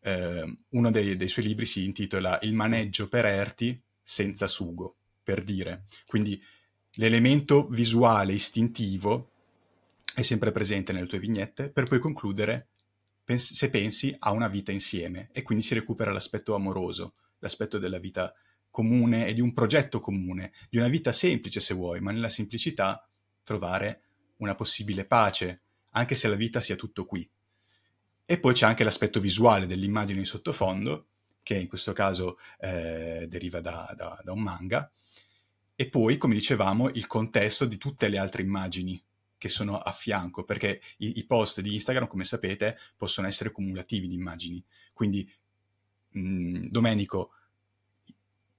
eh, 0.00 0.58
uno 0.70 0.90
dei, 0.90 1.16
dei, 1.16 1.28
suoi 1.28 1.44
libri 1.44 1.64
si 1.64 1.84
intitola 1.84 2.40
Il 2.42 2.54
maneggio 2.54 3.06
per 3.08 3.24
Erti 3.24 3.80
senza 4.02 4.48
sugo, 4.48 4.96
per 5.22 5.44
dire. 5.44 5.84
Quindi 6.06 6.42
l'elemento 6.92 7.66
visuale 7.68 8.32
istintivo 8.32 9.30
è 10.14 10.22
sempre 10.22 10.52
presente 10.52 10.92
nelle 10.92 11.06
tue 11.06 11.18
vignette, 11.18 11.68
per 11.68 11.84
poi 11.84 11.98
concludere 11.98 12.68
pens- 13.24 13.52
se 13.52 13.70
pensi 13.70 14.14
a 14.18 14.32
una 14.32 14.48
vita 14.48 14.72
insieme 14.72 15.28
e 15.32 15.42
quindi 15.42 15.64
si 15.64 15.74
recupera 15.74 16.12
l'aspetto 16.12 16.54
amoroso, 16.54 17.14
l'aspetto 17.38 17.78
della 17.78 17.98
vita 17.98 18.34
comune 18.70 19.26
e 19.26 19.34
di 19.34 19.40
un 19.40 19.52
progetto 19.52 20.00
comune, 20.00 20.52
di 20.70 20.78
una 20.78 20.88
vita 20.88 21.12
semplice 21.12 21.60
se 21.60 21.74
vuoi, 21.74 22.00
ma 22.00 22.10
nella 22.10 22.30
semplicità 22.30 23.06
trovare 23.42 24.02
una 24.38 24.54
possibile 24.54 25.04
pace, 25.04 25.60
anche 25.90 26.14
se 26.14 26.28
la 26.28 26.36
vita 26.36 26.60
sia 26.60 26.76
tutto 26.76 27.04
qui. 27.04 27.28
E 28.24 28.38
poi 28.38 28.54
c'è 28.54 28.66
anche 28.66 28.84
l'aspetto 28.84 29.20
visuale 29.20 29.66
dell'immagine 29.66 30.20
in 30.20 30.26
sottofondo, 30.26 31.06
che 31.42 31.56
in 31.56 31.66
questo 31.66 31.92
caso 31.92 32.38
eh, 32.60 33.26
deriva 33.28 33.60
da, 33.60 33.92
da, 33.96 34.20
da 34.22 34.32
un 34.32 34.42
manga, 34.42 34.90
e 35.80 35.88
poi, 35.88 36.16
come 36.16 36.34
dicevamo, 36.34 36.88
il 36.88 37.06
contesto 37.06 37.64
di 37.64 37.78
tutte 37.78 38.08
le 38.08 38.18
altre 38.18 38.42
immagini 38.42 39.00
che 39.36 39.48
sono 39.48 39.78
a 39.78 39.92
fianco, 39.92 40.42
perché 40.42 40.80
i, 40.96 41.18
i, 41.18 41.24
post 41.24 41.60
di 41.60 41.72
Instagram, 41.72 42.08
come 42.08 42.24
sapete, 42.24 42.76
possono 42.96 43.28
essere 43.28 43.52
cumulativi 43.52 44.08
di 44.08 44.16
immagini. 44.16 44.60
Quindi 44.92 45.32
mh, 46.14 46.20
mm, 46.20 46.66
Domenico 46.66 47.30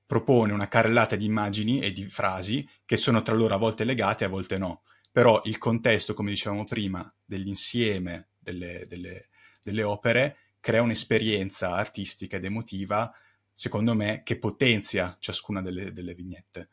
propone 0.05 0.53
una 0.53 0.69
carrellata 0.69 1.17
di 1.17 1.25
immagini 1.25 1.81
e 1.81 1.91
di 1.91 2.09
frasi 2.09 2.65
che 2.85 2.95
sono 2.95 3.21
tra 3.21 3.35
loro 3.35 3.53
a 3.53 3.57
volte 3.57 3.83
legate, 3.83 4.23
a 4.23 4.29
volte 4.29 4.57
no. 4.57 4.83
Però 5.11 5.41
il 5.43 5.57
contesto, 5.57 6.13
come 6.13 6.29
dicevamo 6.29 6.63
prima, 6.63 7.13
dell'insieme 7.25 8.29
delle, 8.39 8.85
delle, 8.87 9.27
delle 9.61 9.83
opere 9.83 10.37
crea 10.61 10.81
un'esperienza 10.81 11.73
artistica 11.73 12.37
ed 12.37 12.45
emotiva, 12.45 13.13
secondo 13.53 13.93
me, 13.93 14.21
che 14.23 14.39
potenzia 14.39 15.17
ciascuna 15.19 15.61
delle, 15.61 15.91
delle 15.91 16.13
vignette. 16.13 16.69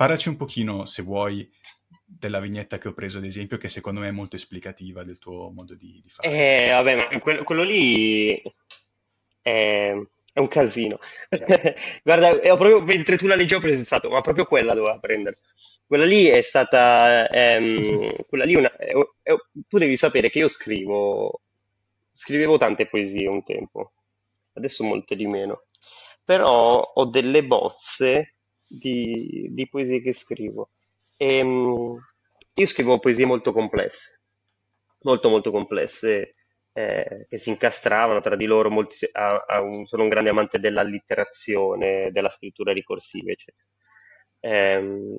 Parlaci 0.00 0.30
un 0.30 0.36
pochino, 0.36 0.86
se 0.86 1.02
vuoi, 1.02 1.46
della 2.06 2.40
vignetta 2.40 2.78
che 2.78 2.88
ho 2.88 2.94
preso 2.94 3.18
ad 3.18 3.26
esempio, 3.26 3.58
che 3.58 3.68
secondo 3.68 4.00
me 4.00 4.08
è 4.08 4.12
molto 4.12 4.34
esplicativa 4.34 5.04
del 5.04 5.18
tuo 5.18 5.50
modo 5.50 5.74
di, 5.74 6.00
di 6.02 6.08
fare. 6.08 6.30
Eh, 6.30 6.70
vabbè, 6.70 6.96
ma 6.96 7.18
quello, 7.18 7.44
quello 7.44 7.62
lì 7.62 8.42
è, 9.42 9.94
è 10.32 10.38
un 10.38 10.48
casino. 10.48 10.98
Guarda, 12.02 12.34
proprio, 12.38 12.80
mentre 12.80 13.18
tu 13.18 13.26
la 13.26 13.34
leggevo 13.34 13.60
ho 13.60 13.68
pensato, 13.70 14.08
ma 14.08 14.22
proprio 14.22 14.46
quella 14.46 14.72
doveva 14.72 14.98
prendere. 14.98 15.40
Quella 15.86 16.06
lì 16.06 16.24
è 16.28 16.40
stata, 16.40 17.28
ehm, 17.28 18.24
quella 18.26 18.44
lì 18.46 18.54
una, 18.54 18.74
è- 18.74 18.92
è- 19.20 19.34
tu 19.68 19.76
devi 19.76 19.98
sapere 19.98 20.30
che 20.30 20.38
io 20.38 20.48
scrivo, 20.48 21.42
scrivevo 22.14 22.56
tante 22.56 22.86
poesie 22.86 23.28
un 23.28 23.44
tempo, 23.44 23.92
adesso 24.54 24.82
molte 24.82 25.14
di 25.14 25.26
meno, 25.26 25.64
però 26.24 26.80
ho 26.80 27.04
delle 27.04 27.44
bozze 27.44 28.36
di, 28.70 29.48
di 29.50 29.68
poesie 29.68 30.00
che 30.00 30.12
scrivo. 30.12 30.70
Ehm, 31.16 31.96
io 32.54 32.66
scrivo 32.66 32.98
poesie 32.98 33.26
molto 33.26 33.52
complesse, 33.52 34.22
molto 35.02 35.28
molto 35.28 35.50
complesse, 35.50 36.34
eh, 36.72 37.26
che 37.28 37.38
si 37.38 37.50
incastravano 37.50 38.20
tra 38.20 38.36
di 38.36 38.46
loro. 38.46 38.70
Molti, 38.70 39.06
a- 39.12 39.44
a 39.46 39.60
un- 39.60 39.86
sono 39.86 40.02
un 40.04 40.08
grande 40.08 40.30
amante 40.30 40.58
dell'allitterazione, 40.60 42.10
della 42.12 42.28
scrittura 42.30 42.72
ricorsiva, 42.72 43.30
eccetera. 43.32 43.66
Ehm, 44.40 45.16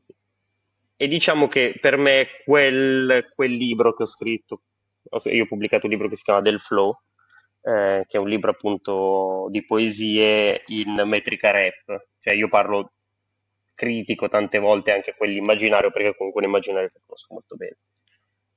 e 0.96 1.08
diciamo 1.08 1.48
che 1.48 1.78
per 1.82 1.98
me 1.98 2.28
quel, 2.46 3.32
quel 3.34 3.52
libro 3.54 3.94
che 3.94 4.04
ho 4.04 4.06
scritto, 4.06 4.62
io 5.32 5.44
ho 5.44 5.48
pubblicato 5.48 5.86
un 5.86 5.92
libro 5.92 6.08
che 6.08 6.16
si 6.16 6.24
chiama 6.24 6.42
Del 6.42 6.60
Flow, 6.60 6.96
eh, 7.64 8.06
che 8.08 8.18
è 8.18 8.20
un 8.20 8.30
libro 8.30 8.52
appunto 8.52 9.48
di 9.50 9.66
poesie 9.66 10.64
in 10.68 11.02
metrica 11.06 11.50
rap, 11.52 12.08
cioè 12.20 12.34
io 12.36 12.48
parlo 12.50 12.94
critico 13.82 14.28
tante 14.30 14.60
volte 14.60 14.92
anche 14.92 15.16
quell'immaginario 15.18 15.90
perché 15.90 16.16
comunque 16.16 16.42
è 16.42 16.46
un 16.46 16.52
immaginario 16.52 16.90
che 16.90 17.00
conosco 17.04 17.34
molto 17.34 17.56
bene. 17.56 17.78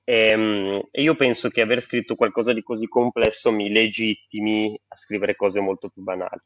Ehm, 0.05 0.89
E 0.91 1.03
io 1.03 1.15
penso 1.17 1.49
che 1.49 1.63
aver 1.63 1.81
scritto 1.81 2.15
qualcosa 2.15 2.53
di 2.53 2.63
così 2.63 2.87
complesso 2.89 3.51
mi 3.51 3.71
legittimi 3.71 4.79
a 4.89 4.97
scrivere 4.97 5.35
cose 5.35 5.61
molto 5.61 5.89
più 5.89 6.03
banali. 6.03 6.41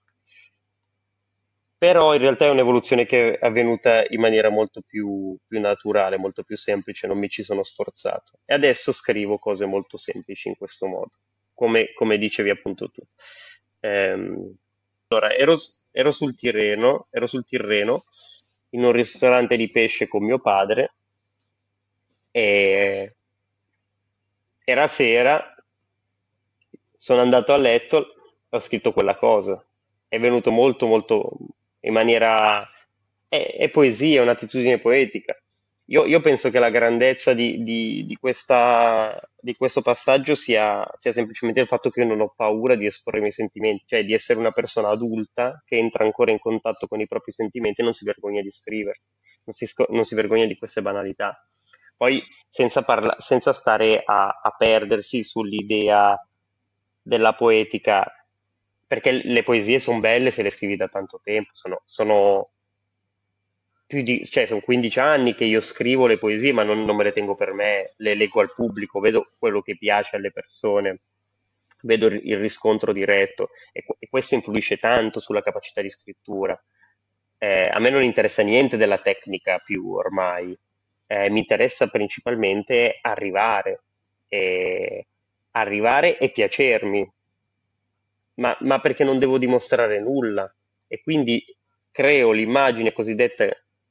Però 1.76 2.12
in 2.14 2.20
realtà 2.20 2.46
è 2.46 2.50
un'evoluzione 2.50 3.04
che 3.04 3.38
è 3.38 3.46
avvenuta 3.46 4.04
in 4.08 4.20
maniera 4.20 4.48
molto 4.48 4.80
più, 4.84 5.36
più 5.46 5.60
naturale, 5.60 6.16
molto 6.16 6.42
più 6.42 6.56
semplice, 6.56 7.06
non 7.08 7.18
mi 7.18 7.28
ci 7.28 7.42
sono 7.44 7.62
sforzato. 7.64 8.38
E 8.44 8.54
adesso 8.54 8.92
scrivo 8.92 9.38
cose 9.38 9.64
molto 9.64 9.96
semplici 9.96 10.48
in 10.48 10.56
questo 10.56 10.86
modo, 10.86 11.10
come, 11.54 11.92
come 11.94 12.18
dicevi 12.18 12.50
appunto 12.50 12.90
tu. 12.90 13.02
Ehm, 13.80 14.54
allora, 15.08 15.32
ero, 15.34 15.56
ero 15.92 16.10
sul 16.10 16.34
Tirreno, 16.34 17.06
ero 17.10 17.26
sul 17.26 17.44
Tirreno 17.44 18.04
in 18.70 18.84
un 18.84 18.92
ristorante 18.92 19.56
di 19.56 19.70
pesce 19.70 20.08
con 20.08 20.24
mio 20.24 20.38
padre 20.38 20.92
e 22.30 23.14
era 24.64 24.86
sera, 24.86 25.54
sono 26.96 27.20
andato 27.20 27.52
a 27.52 27.56
letto, 27.56 28.14
ho 28.48 28.60
scritto 28.60 28.92
quella 28.92 29.16
cosa. 29.16 29.64
È 30.06 30.18
venuto 30.18 30.50
molto, 30.50 30.86
molto 30.86 31.30
in 31.80 31.92
maniera... 31.92 32.68
È, 33.28 33.56
è 33.58 33.68
poesia, 33.70 34.20
è 34.20 34.22
un'attitudine 34.22 34.78
poetica. 34.78 35.40
Io, 35.90 36.04
io 36.04 36.20
penso 36.20 36.50
che 36.50 36.58
la 36.58 36.68
grandezza 36.70 37.32
di, 37.32 37.62
di- 37.62 38.04
di 38.04 38.14
questa- 38.16 39.18
di 39.40 39.54
questo 39.56 39.80
passaggio 39.80 40.34
sia, 40.34 40.86
sia 40.98 41.12
semplicemente 41.12 41.60
il 41.60 41.66
fatto 41.66 41.88
che 41.90 42.00
io 42.00 42.06
non 42.06 42.20
ho 42.20 42.32
paura 42.36 42.74
di 42.74 42.84
esporre 42.86 43.18
i 43.18 43.20
miei 43.22 43.32
sentimenti, 43.32 43.84
cioè 43.86 44.04
di 44.04 44.12
essere 44.12 44.38
una 44.38 44.50
persona 44.52 44.90
adulta 44.90 45.62
che 45.64 45.76
entra 45.76 46.04
ancora 46.04 46.30
in 46.30 46.38
contatto 46.40 46.86
con 46.88 47.00
i 47.00 47.06
propri 47.06 47.32
sentimenti 47.32 47.80
e 47.80 47.84
non 47.84 47.94
si 47.94 48.04
vergogna 48.04 48.42
di 48.42 48.50
scrivere, 48.50 49.00
non 49.44 49.54
si, 49.54 49.66
non 49.88 50.04
si 50.04 50.14
vergogna 50.14 50.44
di 50.46 50.56
queste 50.58 50.82
banalità. 50.82 51.42
Poi 51.96 52.22
senza, 52.46 52.82
parla- 52.82 53.16
senza 53.18 53.52
stare 53.54 54.02
a, 54.04 54.28
a 54.42 54.50
perdersi 54.58 55.24
sull'idea 55.24 56.16
della 57.02 57.34
poetica, 57.34 58.04
perché 58.86 59.10
le 59.12 59.42
poesie 59.42 59.78
sono 59.78 60.00
belle 60.00 60.30
se 60.30 60.42
le 60.42 60.50
scrivi 60.50 60.76
da 60.76 60.88
tanto 60.88 61.20
tempo, 61.22 61.50
sono, 61.52 61.80
sono 61.84 62.50
più 63.88 64.02
di, 64.02 64.22
cioè, 64.26 64.44
sono 64.44 64.60
15 64.60 64.98
anni 65.00 65.34
che 65.34 65.46
io 65.46 65.62
scrivo 65.62 66.06
le 66.06 66.18
poesie, 66.18 66.52
ma 66.52 66.62
non, 66.62 66.84
non 66.84 66.94
me 66.94 67.04
le 67.04 67.12
tengo 67.12 67.34
per 67.34 67.54
me, 67.54 67.94
le 67.96 68.14
leggo 68.14 68.42
al 68.42 68.52
pubblico, 68.54 69.00
vedo 69.00 69.32
quello 69.38 69.62
che 69.62 69.78
piace 69.78 70.16
alle 70.16 70.30
persone, 70.30 71.00
vedo 71.82 72.06
il, 72.08 72.36
riscontro 72.36 72.92
diretto 72.92 73.48
e, 73.72 73.82
e 73.98 74.08
questo 74.10 74.34
influisce 74.34 74.76
tanto 74.76 75.20
sulla 75.20 75.42
capacità 75.42 75.80
di 75.80 75.88
scrittura. 75.88 76.62
Eh, 77.38 77.70
a 77.72 77.78
me 77.78 77.88
non 77.88 78.02
interessa 78.02 78.42
niente 78.42 78.76
della 78.76 78.98
tecnica 78.98 79.58
più 79.58 79.90
ormai, 79.90 80.54
eh, 81.06 81.30
mi 81.30 81.38
interessa 81.38 81.88
principalmente 81.88 82.98
arrivare 83.00 83.84
e, 84.28 85.06
arrivare 85.52 86.18
e 86.18 86.30
piacermi, 86.30 87.10
ma, 88.34 88.54
ma 88.60 88.80
perché 88.82 89.02
non 89.02 89.18
devo 89.18 89.38
dimostrare 89.38 89.98
nulla 89.98 90.52
e 90.86 91.00
quindi 91.00 91.42
creo 91.90 92.32
l'immagine 92.32 92.92
cosiddetta, 92.92 93.48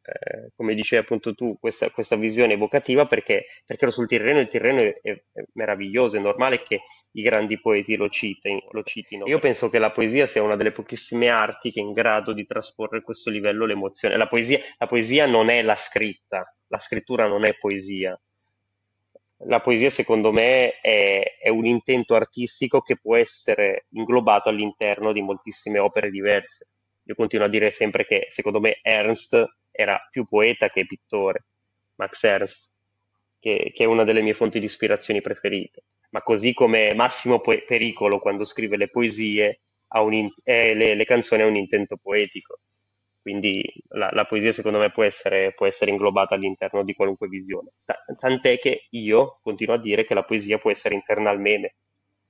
eh, 0.08 0.52
come 0.56 0.74
dicevi 0.74 1.02
appunto 1.04 1.34
tu, 1.34 1.58
questa, 1.60 1.90
questa 1.92 2.16
visione 2.16 2.54
evocativa 2.54 3.06
perché, 3.08 3.46
perché 3.66 3.84
ero 3.84 3.92
sul 3.92 4.08
Tirreno, 4.08 4.40
il 4.40 4.48
Tirreno 4.48 4.80
è, 4.80 5.00
è- 5.02 5.24
è 5.34 5.44
meraviglioso, 5.54 6.18
è 6.18 6.20
normale 6.20 6.64
che 6.64 6.82
i 7.12 7.22
grandi 7.22 7.60
poeti 7.60 7.96
lo 7.96 8.10
citino, 8.10 8.62
lo 8.72 8.84
citino. 8.84 9.28
Io 9.28 9.40
penso 9.40 9.70
che 9.70 9.80
la 9.80 9.92
poesia 9.92 10.26
sia 10.28 10.44
una 10.44 10.56
delle 10.56 10.72
pochissime 10.72 11.30
arti 11.30 11.72
che 11.72 11.80
è 11.82 11.84
in 11.84 11.92
grado 11.92 12.32
di 12.34 12.46
trasporre 12.46 13.00
a 13.00 13.02
questo 13.02 13.30
livello 13.30 13.66
l'emozione. 13.66 14.18
La 14.18 14.28
poesia, 14.28 14.60
la 14.78 14.88
poesia 14.88 15.26
non 15.26 15.50
è 15.50 15.62
la 15.62 15.76
scritta, 15.76 16.46
la 16.68 16.80
scrittura 16.80 17.28
non 17.28 17.44
è 17.46 17.56
poesia. 17.58 18.20
La 19.46 19.62
poesia, 19.62 19.90
secondo 19.92 20.32
me, 20.32 20.80
è, 20.80 21.38
è 21.40 21.50
un 21.50 21.66
intento 21.66 22.16
artistico 22.16 22.82
che 22.82 22.98
può 23.00 23.16
essere 23.16 23.86
inglobato 23.92 24.50
all'interno 24.50 25.14
di 25.14 25.22
moltissime 25.22 25.78
opere 25.80 26.10
diverse. 26.10 26.70
Io 27.04 27.16
continuo 27.16 27.46
a 27.46 27.50
dire 27.50 27.70
sempre 27.72 28.06
che, 28.06 28.26
secondo 28.30 28.60
me, 28.60 28.80
Ernst 28.82 29.46
era 29.78 30.00
più 30.10 30.26
poeta 30.26 30.70
che 30.70 30.86
pittore, 30.86 31.46
Max 31.96 32.24
Ernst, 32.24 32.72
che, 33.40 33.72
che 33.74 33.84
è 33.84 33.88
una 33.88 34.04
delle 34.04 34.22
mie 34.22 34.34
fonti 34.34 34.60
di 34.60 34.66
ispirazioni 34.66 35.22
preferite. 35.22 35.84
Ma 36.10 36.22
così 36.22 36.54
come 36.54 36.94
Massimo 36.94 37.40
Po- 37.40 37.62
Pericolo, 37.66 38.20
quando 38.20 38.44
scrive 38.44 38.78
le 38.78 38.90
poesie, 38.90 39.62
in- 40.12 40.30
eh, 40.44 40.74
le, 40.74 40.96
le 40.96 41.06
canzoni 41.06 41.42
ha 41.42 41.46
un 41.46 41.56
intento 41.56 41.98
poetico. 41.98 42.60
Quindi 43.22 43.62
la, 43.90 44.10
la 44.14 44.26
poesia 44.26 44.54
secondo 44.54 44.80
me 44.80 44.90
può 44.92 45.04
essere, 45.04 45.54
può 45.54 45.66
essere 45.66 45.92
inglobata 45.92 46.36
all'interno 46.36 46.84
di 46.84 46.94
qualunque 46.94 47.28
visione. 47.28 47.72
Ta- 47.86 48.04
tant'è 48.18 48.58
che 48.58 48.88
io 48.92 49.40
continuo 49.42 49.76
a 49.76 49.80
dire 49.80 50.06
che 50.06 50.14
la 50.14 50.24
poesia 50.24 50.58
può 50.58 50.72
essere 50.72 50.96
interna 50.96 51.30
al 51.30 51.40
meme. 51.42 51.76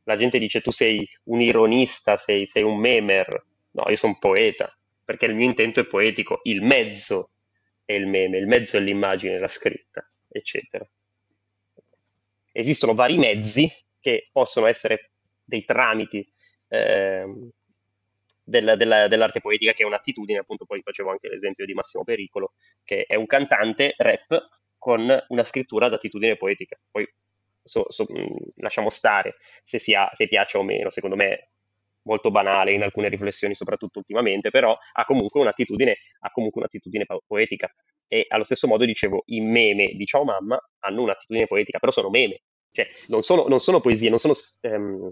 La 0.05 0.15
gente 0.15 0.39
dice 0.39 0.61
tu 0.61 0.71
sei 0.71 1.07
un 1.25 1.41
ironista, 1.41 2.17
sei, 2.17 2.47
sei 2.47 2.63
un 2.63 2.77
memer. 2.79 3.45
No, 3.71 3.85
io 3.89 3.95
sono 3.95 4.13
un 4.13 4.19
poeta, 4.19 4.75
perché 5.03 5.25
il 5.25 5.35
mio 5.35 5.45
intento 5.45 5.79
è 5.81 5.85
poetico. 5.85 6.39
Il 6.43 6.61
mezzo 6.63 7.31
è 7.87 7.93
il 7.93 8.05
meme, 8.05 8.37
il 8.37 8.45
mezzo 8.45 8.77
è 8.77 8.81
l'immagine, 8.81 9.39
la 9.39 9.47
scritta, 9.47 10.07
eccetera. 10.29 10.87
Esistono 12.51 12.93
vari 12.95 13.17
mezzi 13.17 13.71
che 13.99 14.29
possono 14.31 14.65
essere 14.67 15.11
dei 15.43 15.63
tramiti 15.63 16.27
ehm, 16.69 17.49
del- 18.43 18.75
della- 18.77 19.07
dell'arte 19.07 19.41
poetica, 19.41 19.73
che 19.73 19.83
è 19.83 19.85
un'attitudine, 19.85 20.39
appunto, 20.39 20.65
poi 20.65 20.81
facevo 20.81 21.09
anche 21.11 21.29
l'esempio 21.29 21.65
di 21.65 21.73
Massimo 21.73 22.03
Pericolo, 22.03 22.53
che 22.83 23.03
è 23.05 23.15
un 23.15 23.25
cantante 23.25 23.93
rap 23.97 24.47
con 24.77 25.25
una 25.29 25.43
scrittura 25.43 25.89
d'attitudine 25.89 26.37
poetica. 26.37 26.77
Poi 26.89 27.07
so- 27.63 27.85
so- 27.91 28.07
lasciamo 28.55 28.89
stare 28.89 29.35
se, 29.63 29.79
sia, 29.79 30.09
se 30.13 30.27
piace 30.27 30.57
o 30.57 30.63
meno, 30.63 30.89
secondo 30.89 31.15
me 31.15 31.49
molto 32.07 32.31
banale 32.31 32.71
in 32.71 32.81
alcune 32.83 33.09
riflessioni, 33.09 33.53
soprattutto 33.53 33.99
ultimamente, 33.99 34.49
però 34.49 34.75
ha 34.93 35.05
comunque 35.05 35.41
un'attitudine, 35.41 35.97
ha 36.21 36.31
comunque 36.31 36.61
un'attitudine 36.61 37.05
po- 37.05 37.21
poetica. 37.27 37.69
E 38.07 38.25
allo 38.29 38.43
stesso 38.43 38.67
modo 38.67 38.85
dicevo, 38.85 39.23
i 39.27 39.41
meme 39.41 39.87
di 39.93 40.05
Ciao 40.05 40.23
Mamma 40.23 40.57
hanno 40.79 41.01
un'attitudine 41.03 41.45
poetica, 41.47 41.77
però 41.79 41.91
sono 41.91 42.09
meme, 42.09 42.41
cioè 42.71 42.87
non 43.07 43.21
sono, 43.21 43.47
non 43.47 43.59
sono 43.59 43.81
poesie, 43.81 44.09
non 44.09 44.17
sono, 44.17 44.33
ehm, 44.61 45.11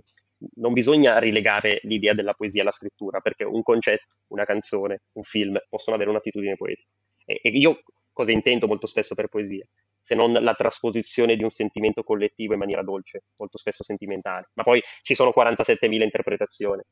non 0.56 0.74
bisogna 0.74 1.20
rilegare 1.20 1.80
l'idea 1.84 2.14
della 2.14 2.34
poesia 2.34 2.62
alla 2.62 2.72
scrittura, 2.72 3.20
perché 3.20 3.44
un 3.44 3.62
concetto, 3.64 4.16
una 4.28 4.46
canzone, 4.46 5.02
un 5.14 5.24
film 5.24 5.58
possono 5.70 5.96
avere 5.96 6.10
un'attitudine 6.12 6.56
poetica. 6.56 6.88
E, 7.26 7.40
e 7.44 7.50
io 7.50 7.82
cosa 8.14 8.32
intendo 8.32 8.68
molto 8.68 8.88
spesso 8.88 9.16
per 9.16 9.28
poesia? 9.28 9.66
Se 10.06 10.14
non 10.14 10.34
la 10.34 10.54
trasposizione 10.54 11.36
di 11.36 11.42
un 11.42 11.50
sentimento 11.50 12.04
collettivo 12.04 12.54
in 12.54 12.60
maniera 12.60 12.84
dolce, 12.84 13.24
molto 13.38 13.58
spesso 13.58 13.82
sentimentale. 13.82 14.52
Ma 14.54 14.62
poi 14.62 14.80
ci 15.02 15.16
sono 15.16 15.34
47.000 15.36 16.04
interpretazioni. 16.04 16.84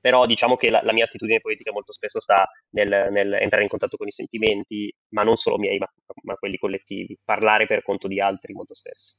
Però 0.00 0.26
diciamo 0.26 0.56
che 0.56 0.70
la, 0.70 0.82
la 0.82 0.92
mia 0.92 1.04
attitudine 1.04 1.40
poetica 1.40 1.70
molto 1.70 1.92
spesso 1.92 2.18
sta 2.18 2.44
nel, 2.70 3.12
nel 3.12 3.32
entrare 3.34 3.62
in 3.62 3.68
contatto 3.68 3.96
con 3.96 4.08
i 4.08 4.10
sentimenti, 4.10 4.92
ma 5.10 5.22
non 5.22 5.36
solo 5.36 5.56
miei, 5.56 5.78
ma, 5.78 5.86
ma 6.22 6.34
quelli 6.34 6.56
collettivi. 6.56 7.16
Parlare 7.22 7.68
per 7.68 7.84
conto 7.84 8.08
di 8.08 8.20
altri 8.20 8.54
molto 8.54 8.74
spesso. 8.74 9.18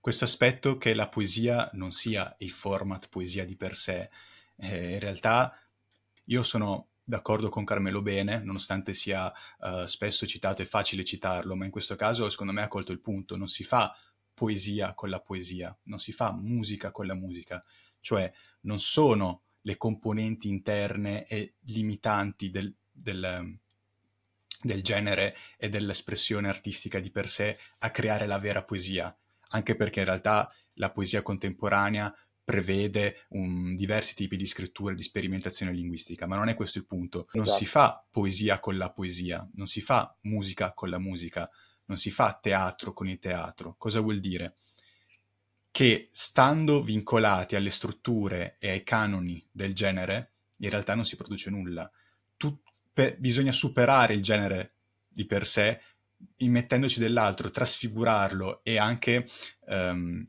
Questo 0.00 0.22
aspetto 0.22 0.76
che 0.78 0.94
la 0.94 1.08
poesia 1.08 1.68
non 1.72 1.90
sia 1.90 2.32
il 2.38 2.50
format 2.50 3.08
poesia 3.08 3.44
di 3.44 3.56
per 3.56 3.74
sé, 3.74 4.08
eh, 4.58 4.92
in 4.92 5.00
realtà 5.00 5.58
io 6.26 6.44
sono 6.44 6.86
d'accordo 7.08 7.48
con 7.48 7.64
Carmelo 7.64 8.02
Bene, 8.02 8.40
nonostante 8.40 8.92
sia 8.92 9.32
uh, 9.60 9.86
spesso 9.86 10.26
citato 10.26 10.60
e 10.60 10.66
facile 10.66 11.04
citarlo, 11.04 11.54
ma 11.54 11.64
in 11.64 11.70
questo 11.70 11.94
caso 11.94 12.28
secondo 12.28 12.52
me 12.52 12.62
ha 12.62 12.68
colto 12.68 12.90
il 12.90 13.00
punto, 13.00 13.36
non 13.36 13.46
si 13.46 13.62
fa 13.62 13.96
poesia 14.34 14.92
con 14.92 15.08
la 15.08 15.20
poesia, 15.20 15.76
non 15.84 16.00
si 16.00 16.12
fa 16.12 16.32
musica 16.32 16.90
con 16.90 17.06
la 17.06 17.14
musica, 17.14 17.64
cioè 18.00 18.30
non 18.62 18.80
sono 18.80 19.42
le 19.62 19.76
componenti 19.76 20.48
interne 20.48 21.24
e 21.26 21.54
limitanti 21.66 22.50
del, 22.50 22.74
del, 22.90 23.56
del 24.60 24.82
genere 24.82 25.36
e 25.56 25.68
dell'espressione 25.68 26.48
artistica 26.48 26.98
di 26.98 27.12
per 27.12 27.28
sé 27.28 27.56
a 27.78 27.90
creare 27.92 28.26
la 28.26 28.38
vera 28.40 28.64
poesia, 28.64 29.16
anche 29.50 29.76
perché 29.76 30.00
in 30.00 30.06
realtà 30.06 30.52
la 30.74 30.90
poesia 30.90 31.22
contemporanea 31.22 32.12
prevede 32.46 33.24
un, 33.30 33.74
diversi 33.74 34.14
tipi 34.14 34.36
di 34.36 34.46
scrittura 34.46 34.92
e 34.92 34.94
di 34.94 35.02
sperimentazione 35.02 35.72
linguistica, 35.72 36.28
ma 36.28 36.36
non 36.36 36.48
è 36.48 36.54
questo 36.54 36.78
il 36.78 36.86
punto. 36.86 37.28
Non 37.32 37.42
esatto. 37.42 37.58
si 37.58 37.66
fa 37.66 38.06
poesia 38.08 38.60
con 38.60 38.76
la 38.76 38.92
poesia, 38.92 39.44
non 39.54 39.66
si 39.66 39.80
fa 39.80 40.16
musica 40.22 40.72
con 40.72 40.88
la 40.88 41.00
musica, 41.00 41.50
non 41.86 41.96
si 41.96 42.12
fa 42.12 42.38
teatro 42.40 42.92
con 42.92 43.08
il 43.08 43.18
teatro. 43.18 43.74
Cosa 43.76 43.98
vuol 43.98 44.20
dire? 44.20 44.58
Che 45.72 46.08
stando 46.12 46.84
vincolati 46.84 47.56
alle 47.56 47.70
strutture 47.70 48.58
e 48.60 48.70
ai 48.70 48.84
canoni 48.84 49.44
del 49.50 49.74
genere, 49.74 50.34
in 50.58 50.70
realtà 50.70 50.94
non 50.94 51.04
si 51.04 51.16
produce 51.16 51.50
nulla. 51.50 51.90
Tu, 52.36 52.56
per, 52.92 53.18
bisogna 53.18 53.50
superare 53.50 54.14
il 54.14 54.22
genere 54.22 54.74
di 55.08 55.26
per 55.26 55.44
sé, 55.44 55.80
immettendoci 56.36 57.00
dell'altro, 57.00 57.50
trasfigurarlo 57.50 58.60
e 58.62 58.78
anche 58.78 59.28
um, 59.66 60.24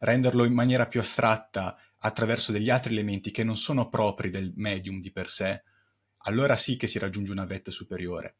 renderlo 0.00 0.44
in 0.44 0.52
maniera 0.52 0.86
più 0.86 1.00
astratta 1.00 1.76
attraverso 1.98 2.52
degli 2.52 2.70
altri 2.70 2.92
elementi 2.92 3.30
che 3.30 3.44
non 3.44 3.56
sono 3.56 3.88
propri 3.88 4.30
del 4.30 4.52
medium 4.56 5.00
di 5.00 5.10
per 5.10 5.28
sé, 5.28 5.62
allora 6.24 6.56
sì 6.56 6.76
che 6.76 6.86
si 6.86 6.98
raggiunge 6.98 7.32
una 7.32 7.46
vetta 7.46 7.70
superiore. 7.70 8.36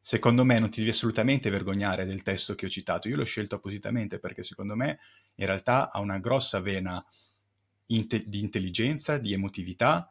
Secondo 0.00 0.44
me 0.44 0.58
non 0.58 0.70
ti 0.70 0.80
devi 0.80 0.92
assolutamente 0.92 1.50
vergognare 1.50 2.04
del 2.04 2.22
testo 2.22 2.54
che 2.54 2.66
ho 2.66 2.70
citato, 2.70 3.08
io 3.08 3.16
l'ho 3.16 3.24
scelto 3.24 3.56
appositamente 3.56 4.18
perché 4.18 4.42
secondo 4.42 4.74
me 4.74 4.98
in 5.34 5.46
realtà 5.46 5.90
ha 5.90 6.00
una 6.00 6.18
grossa 6.18 6.60
vena 6.60 7.04
inte- 7.86 8.24
di 8.26 8.40
intelligenza, 8.40 9.18
di 9.18 9.32
emotività 9.32 10.10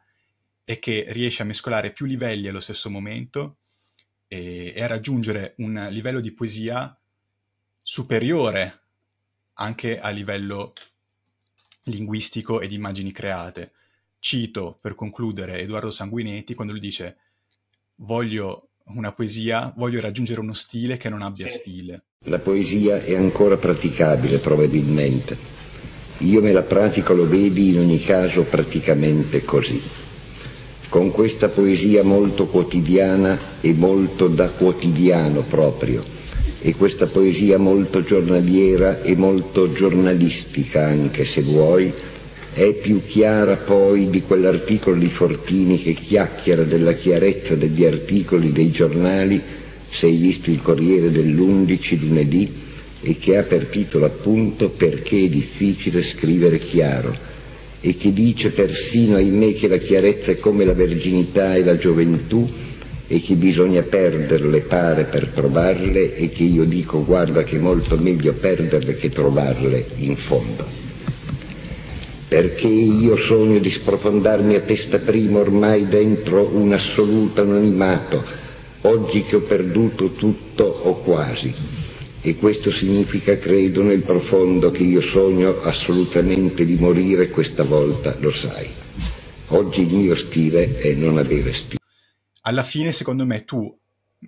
e 0.64 0.78
che 0.78 1.06
riesce 1.08 1.42
a 1.42 1.46
mescolare 1.46 1.92
più 1.92 2.06
livelli 2.06 2.46
allo 2.46 2.60
stesso 2.60 2.90
momento 2.90 3.58
e, 4.28 4.72
e 4.74 4.82
a 4.82 4.86
raggiungere 4.86 5.54
un 5.58 5.88
livello 5.90 6.20
di 6.20 6.32
poesia 6.32 6.96
superiore 7.82 8.80
anche 9.60 9.98
a 9.98 10.08
livello 10.08 10.72
linguistico 11.84 12.60
e 12.60 12.66
di 12.66 12.74
immagini 12.74 13.12
create. 13.12 13.72
Cito 14.18 14.78
per 14.80 14.94
concludere 14.94 15.60
Edoardo 15.60 15.90
Sanguinetti 15.90 16.54
quando 16.54 16.72
lui 16.72 16.82
dice 16.82 17.16
voglio 17.96 18.68
una 18.84 19.12
poesia, 19.12 19.72
voglio 19.76 20.00
raggiungere 20.00 20.40
uno 20.40 20.52
stile 20.52 20.96
che 20.96 21.08
non 21.08 21.22
abbia 21.22 21.46
sì. 21.46 21.56
stile. 21.56 22.02
La 22.24 22.38
poesia 22.38 23.02
è 23.02 23.14
ancora 23.14 23.56
praticabile 23.56 24.38
probabilmente. 24.38 25.58
Io 26.18 26.42
me 26.42 26.52
la 26.52 26.62
pratico, 26.62 27.14
lo 27.14 27.26
vedi, 27.26 27.68
in 27.68 27.78
ogni 27.78 28.00
caso 28.00 28.44
praticamente 28.44 29.44
così. 29.44 29.80
Con 30.88 31.12
questa 31.12 31.48
poesia 31.48 32.02
molto 32.02 32.46
quotidiana 32.48 33.60
e 33.60 33.72
molto 33.72 34.26
da 34.28 34.50
quotidiano 34.50 35.44
proprio, 35.44 36.04
e 36.62 36.74
questa 36.74 37.06
poesia 37.06 37.58
molto 37.58 38.02
giornaliera 38.02 39.02
e 39.02 39.16
molto 39.16 39.72
giornalistica 39.72 40.84
anche 40.86 41.24
se 41.24 41.40
vuoi, 41.40 41.92
è 42.52 42.74
più 42.74 43.02
chiara 43.06 43.58
poi 43.58 44.10
di 44.10 44.22
quell'articolo 44.22 44.96
di 44.98 45.08
Fortini 45.08 45.80
che 45.80 45.94
chiacchiera 45.94 46.64
della 46.64 46.92
chiarezza 46.92 47.54
degli 47.54 47.84
articoli 47.84 48.52
dei 48.52 48.70
giornali, 48.70 49.40
se 49.88 50.06
hai 50.06 50.16
visto 50.16 50.50
il 50.50 50.60
Corriere 50.60 51.10
dell'11 51.10 51.98
lunedì, 51.98 52.68
e 53.02 53.16
che 53.18 53.38
ha 53.38 53.44
per 53.44 53.66
titolo 53.66 54.04
appunto 54.04 54.68
Perché 54.68 55.24
è 55.24 55.28
difficile 55.28 56.02
scrivere 56.02 56.58
chiaro, 56.58 57.16
e 57.80 57.96
che 57.96 58.12
dice 58.12 58.50
persino, 58.50 59.16
ahimè, 59.16 59.54
che 59.54 59.68
la 59.68 59.78
chiarezza 59.78 60.32
è 60.32 60.38
come 60.38 60.66
la 60.66 60.74
verginità 60.74 61.54
e 61.54 61.64
la 61.64 61.78
gioventù, 61.78 62.46
e 63.12 63.20
che 63.22 63.34
bisogna 63.34 63.82
perderle 63.82 64.60
pare 64.60 65.06
per 65.06 65.32
trovarle 65.34 66.14
e 66.14 66.28
che 66.28 66.44
io 66.44 66.64
dico 66.64 67.04
guarda 67.04 67.42
che 67.42 67.56
è 67.56 67.58
molto 67.58 67.96
meglio 67.96 68.34
perderle 68.34 68.94
che 68.94 69.10
trovarle 69.10 69.84
in 69.96 70.16
fondo. 70.16 70.64
Perché 72.28 72.68
io 72.68 73.16
sogno 73.16 73.58
di 73.58 73.68
sprofondarmi 73.68 74.54
a 74.54 74.60
testa 74.60 75.00
prima 75.00 75.40
ormai 75.40 75.88
dentro 75.88 76.50
un 76.54 76.72
assoluto 76.72 77.40
anonimato, 77.40 78.22
oggi 78.82 79.24
che 79.24 79.34
ho 79.34 79.40
perduto 79.40 80.12
tutto 80.12 80.62
o 80.62 81.00
quasi. 81.00 81.52
E 82.20 82.36
questo 82.36 82.70
significa, 82.70 83.38
credo, 83.38 83.82
nel 83.82 84.02
profondo 84.02 84.70
che 84.70 84.84
io 84.84 85.00
sogno 85.00 85.62
assolutamente 85.62 86.64
di 86.64 86.76
morire 86.76 87.30
questa 87.30 87.64
volta, 87.64 88.14
lo 88.20 88.30
sai. 88.30 88.68
Oggi 89.48 89.80
il 89.80 89.92
mio 89.92 90.14
stile 90.14 90.76
è 90.76 90.92
non 90.92 91.18
avere 91.18 91.52
stile 91.54 91.78
alla 92.42 92.62
fine, 92.62 92.92
secondo 92.92 93.24
me, 93.26 93.44
tu 93.44 93.78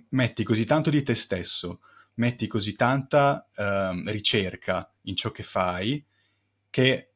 metti 0.09 0.43
così 0.43 0.65
tanto 0.65 0.89
di 0.89 1.03
te 1.03 1.15
stesso, 1.15 1.81
metti 2.15 2.47
così 2.47 2.75
tanta 2.75 3.47
uh, 3.55 4.09
ricerca 4.09 4.91
in 5.03 5.15
ciò 5.15 5.31
che 5.31 5.43
fai, 5.43 6.03
che 6.69 7.09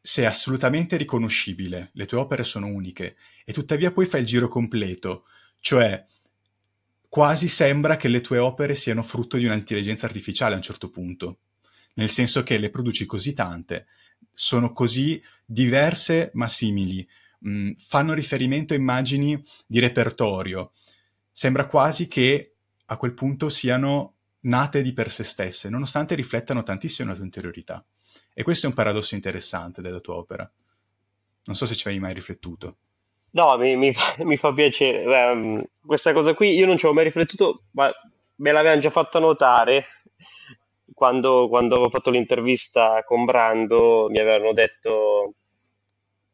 sei 0.00 0.24
assolutamente 0.24 0.96
riconoscibile, 0.96 1.90
le 1.92 2.06
tue 2.06 2.18
opere 2.18 2.44
sono 2.44 2.66
uniche, 2.66 3.16
e 3.44 3.52
tuttavia 3.52 3.90
poi 3.90 4.06
fai 4.06 4.20
il 4.20 4.26
giro 4.26 4.48
completo, 4.48 5.24
cioè 5.60 6.04
quasi 7.08 7.48
sembra 7.48 7.96
che 7.96 8.08
le 8.08 8.20
tue 8.20 8.38
opere 8.38 8.74
siano 8.74 9.02
frutto 9.02 9.36
di 9.36 9.46
un'intelligenza 9.46 10.06
artificiale 10.06 10.54
a 10.54 10.56
un 10.56 10.62
certo 10.62 10.90
punto, 10.90 11.38
nel 11.94 12.10
senso 12.10 12.42
che 12.42 12.58
le 12.58 12.70
produci 12.70 13.06
così 13.06 13.34
tante, 13.34 13.86
sono 14.32 14.72
così 14.72 15.22
diverse 15.44 16.30
ma 16.34 16.48
simili, 16.48 17.06
mh, 17.38 17.72
fanno 17.78 18.14
riferimento 18.14 18.74
a 18.74 18.76
immagini 18.76 19.42
di 19.66 19.78
repertorio. 19.78 20.72
Sembra 21.30 21.66
quasi 21.66 22.08
che 22.08 22.54
a 22.86 22.96
quel 22.96 23.14
punto 23.14 23.48
siano 23.48 24.14
nate 24.40 24.82
di 24.82 24.92
per 24.92 25.10
sé 25.10 25.24
stesse, 25.24 25.68
nonostante 25.68 26.14
riflettano 26.14 26.62
tantissimo 26.62 27.08
la 27.08 27.14
tua 27.14 27.24
interiorità. 27.24 27.84
E 28.32 28.42
questo 28.42 28.66
è 28.66 28.68
un 28.68 28.74
paradosso 28.74 29.14
interessante 29.14 29.82
della 29.82 30.00
tua 30.00 30.14
opera. 30.14 30.50
Non 31.44 31.56
so 31.56 31.66
se 31.66 31.74
ci 31.74 31.88
hai 31.88 31.98
mai 31.98 32.14
riflettuto. 32.14 32.76
No, 33.30 33.56
mi, 33.58 33.76
mi, 33.76 33.92
mi 34.24 34.36
fa 34.36 34.52
piacere. 34.52 35.04
Um, 35.04 35.64
questa 35.84 36.12
cosa 36.12 36.34
qui 36.34 36.54
io 36.54 36.66
non 36.66 36.76
ci 36.76 36.84
avevo 36.84 37.00
mai 37.00 37.04
riflettuto, 37.04 37.64
ma 37.72 37.90
me 38.36 38.52
l'avevano 38.52 38.80
già 38.80 38.90
fatta 38.90 39.18
notare 39.18 39.86
quando, 40.92 41.48
quando 41.48 41.74
avevo 41.74 41.90
fatto 41.90 42.10
l'intervista 42.10 43.02
con 43.04 43.24
Brando. 43.24 44.08
Mi 44.08 44.18
avevano 44.18 44.52
detto 44.52 45.34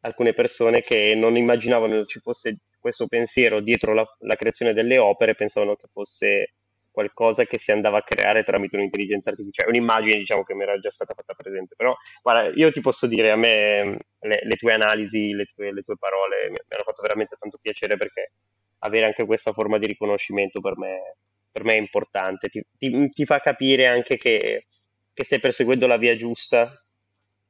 alcune 0.05 0.33
persone 0.33 0.81
che 0.81 1.13
non 1.15 1.35
immaginavano 1.35 2.05
ci 2.05 2.19
fosse 2.19 2.59
questo 2.79 3.07
pensiero 3.07 3.61
dietro 3.61 3.93
la, 3.93 4.05
la, 4.19 4.35
creazione 4.35 4.73
delle 4.73 4.99
opere, 4.99 5.33
pensavano 5.33 5.75
che 5.75 5.87
fosse 5.91 6.53
qualcosa 6.91 7.45
che 7.45 7.57
si 7.57 7.71
andava 7.71 7.97
a 7.97 8.03
creare 8.03 8.43
tramite 8.43 8.77
un'intelligenza 8.77 9.31
artificiale, 9.31 9.69
un'immagine 9.69 10.17
diciamo 10.17 10.43
che 10.43 10.53
mi 10.53 10.63
era 10.63 10.77
già 10.79 10.91
stata 10.91 11.13
fatta 11.13 11.33
presente, 11.33 11.75
però 11.75 11.93
guarda, 12.21 12.53
io 12.55 12.71
ti 12.71 12.79
posso 12.81 13.07
dire, 13.07 13.31
a 13.31 13.35
me 13.35 13.97
le, 14.19 14.39
le 14.43 14.55
tue 14.55 14.73
analisi, 14.73 15.33
le 15.33 15.45
tue, 15.53 15.73
le 15.73 15.81
tue 15.81 15.97
parole 15.97 16.43
mi, 16.45 16.51
mi, 16.51 16.57
hanno 16.69 16.83
fatto 16.83 17.01
veramente 17.01 17.35
tanto 17.39 17.57
piacere 17.59 17.97
perché 17.97 18.31
avere 18.79 19.05
anche 19.05 19.25
questa 19.25 19.51
forma 19.51 19.79
di 19.79 19.87
riconoscimento 19.87 20.61
per 20.61 20.77
me, 20.77 21.15
per 21.51 21.63
me 21.63 21.73
è 21.73 21.77
importante, 21.77 22.47
ti, 22.49 22.63
ti, 22.77 23.09
ti 23.09 23.25
fa 23.25 23.39
capire 23.39 23.87
anche 23.87 24.15
che, 24.17 24.67
che 25.11 25.23
stai 25.23 25.39
perseguendo 25.39 25.87
la 25.87 25.97
via 25.97 26.15
giusta 26.15 26.84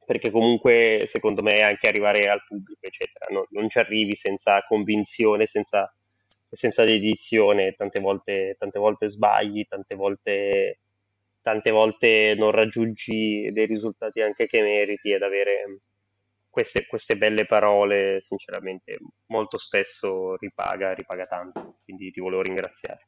perché 0.05 0.29
comunque 0.31 1.03
secondo 1.07 1.41
me 1.41 1.57
anche 1.57 1.87
arrivare 1.87 2.29
al 2.29 2.43
pubblico, 2.45 2.85
eccetera, 2.85 3.25
no, 3.29 3.47
non 3.49 3.69
ci 3.69 3.79
arrivi 3.79 4.15
senza 4.15 4.61
convinzione, 4.63 5.47
senza, 5.47 5.93
senza 6.49 6.85
dedizione, 6.85 7.73
tante 7.73 7.99
volte, 7.99 8.55
tante 8.57 8.79
volte 8.79 9.09
sbagli, 9.09 9.65
tante 9.67 9.95
volte, 9.95 10.79
tante 11.41 11.71
volte 11.71 12.35
non 12.37 12.51
raggiungi 12.51 13.49
dei 13.51 13.65
risultati 13.65 14.21
anche 14.21 14.45
che 14.45 14.61
meriti 14.61 15.11
ed 15.11 15.23
avere 15.23 15.79
queste, 16.49 16.85
queste 16.85 17.17
belle 17.17 17.45
parole, 17.45 18.21
sinceramente, 18.21 18.97
molto 19.25 19.57
spesso 19.57 20.37
ripaga, 20.37 20.93
ripaga 20.93 21.25
tanto, 21.25 21.79
quindi 21.83 22.11
ti 22.11 22.21
volevo 22.21 22.43
ringraziare. 22.43 23.07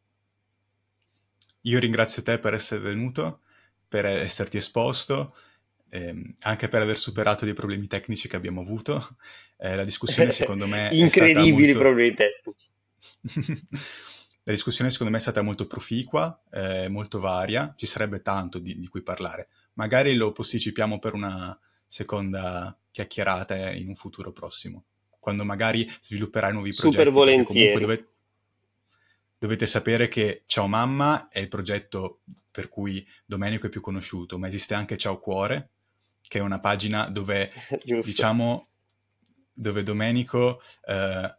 Io 1.61 1.79
ringrazio 1.79 2.23
te 2.23 2.39
per 2.39 2.53
essere 2.53 2.81
venuto, 2.81 3.41
per 3.87 4.05
esserti 4.05 4.57
esposto 4.57 5.35
ehm, 5.89 6.35
anche 6.41 6.67
per 6.67 6.81
aver 6.81 6.97
superato 6.97 7.45
dei 7.45 7.53
problemi 7.53 7.87
tecnici 7.87 8.27
che 8.27 8.35
abbiamo 8.35 8.61
avuto. 8.61 9.17
Eh, 9.59 9.75
la 9.75 9.83
discussione 9.83 10.29
secondo 10.29 10.67
me... 10.67 10.89
Incredibili 10.91 11.73
molto... 11.73 11.79
problemi 11.79 12.13
tecnici. 12.13 12.67
la 14.43 14.53
discussione 14.53 14.91
secondo 14.91 15.11
me 15.11 15.17
è 15.17 15.21
stata 15.21 15.41
molto 15.41 15.65
proficua, 15.65 16.43
eh, 16.51 16.87
molto 16.89 17.19
varia, 17.19 17.73
ci 17.75 17.87
sarebbe 17.87 18.21
tanto 18.21 18.59
di, 18.59 18.77
di, 18.77 18.87
cui 18.87 19.01
parlare. 19.01 19.47
Magari 19.73 20.13
lo 20.13 20.31
posticipiamo 20.31 20.99
per 20.99 21.15
una 21.15 21.59
seconda 21.87 22.77
chiacchierata 22.91 23.71
in 23.71 23.87
un 23.87 23.95
futuro 23.95 24.31
prossimo. 24.31 24.85
quando 25.19 25.43
magari 25.43 25.91
svilupperai 26.01 26.53
nuovi 26.53 26.69
progetti. 26.69 26.95
Super 26.95 27.11
volentieri. 27.11 27.81
Dovete, 27.81 28.07
dovete 29.39 29.65
sapere 29.65 30.07
che 30.07 30.43
Ciao 30.45 30.67
Mamma 30.67 31.29
è 31.29 31.39
il 31.39 31.47
progetto 31.47 32.21
per 32.49 32.69
cui 32.69 33.05
Domenico 33.25 33.67
è 33.67 33.69
più 33.69 33.81
conosciuto, 33.81 34.39
ma 34.39 34.47
esiste 34.47 34.73
anche 34.73 34.97
Ciao 34.97 35.19
Cuore, 35.19 35.69
che 36.27 36.39
è 36.39 36.41
una 36.41 36.59
pagina 36.59 37.09
dove, 37.09 37.51
diciamo, 38.03 38.67
dove 39.53 39.83
Domenico 39.83 40.61
eh, 40.85 41.35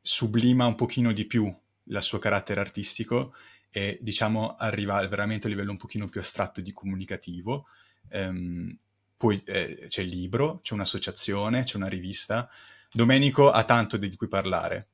sublima 0.00 0.66
un 0.66 0.74
pochino 0.74 1.12
di 1.12 1.24
più 1.24 1.52
il 1.84 2.02
suo 2.02 2.18
carattere 2.18 2.60
artistico 2.60 3.34
e 3.70 3.98
diciamo 4.00 4.56
arriva 4.56 5.06
veramente 5.08 5.46
a 5.46 5.50
livello 5.50 5.70
un 5.70 5.76
pochino 5.76 6.08
più 6.08 6.20
astratto 6.20 6.60
di 6.60 6.72
comunicativo. 6.72 7.66
Um, 8.10 8.76
poi 9.16 9.42
eh, 9.44 9.86
c'è 9.88 10.02
il 10.02 10.08
libro, 10.08 10.60
c'è 10.62 10.74
un'associazione, 10.74 11.64
c'è 11.64 11.76
una 11.76 11.88
rivista. 11.88 12.48
Domenico 12.90 13.50
ha 13.50 13.64
tanto 13.64 13.96
di 13.96 14.16
cui 14.16 14.28
parlare. 14.28 14.88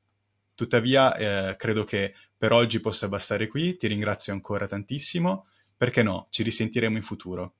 Tuttavia, 0.53 1.15
eh, 1.15 1.55
credo 1.55 1.83
che 1.85 2.13
per 2.37 2.51
oggi 2.51 2.79
possa 2.79 3.07
bastare 3.07 3.47
qui. 3.47 3.77
Ti 3.77 3.87
ringrazio 3.87 4.33
ancora 4.33 4.67
tantissimo. 4.67 5.47
Perché 5.75 6.03
no? 6.03 6.27
Ci 6.29 6.43
risentiremo 6.43 6.97
in 6.97 7.03
futuro. 7.03 7.53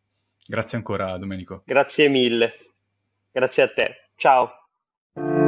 Grazie 0.48 0.78
ancora, 0.78 1.18
Domenico. 1.18 1.61
Grazie 1.65 2.07
mille. 2.07 2.53
Grazie 3.32 3.64
a 3.64 3.68
te. 3.68 4.11
Ciao. 4.15 5.47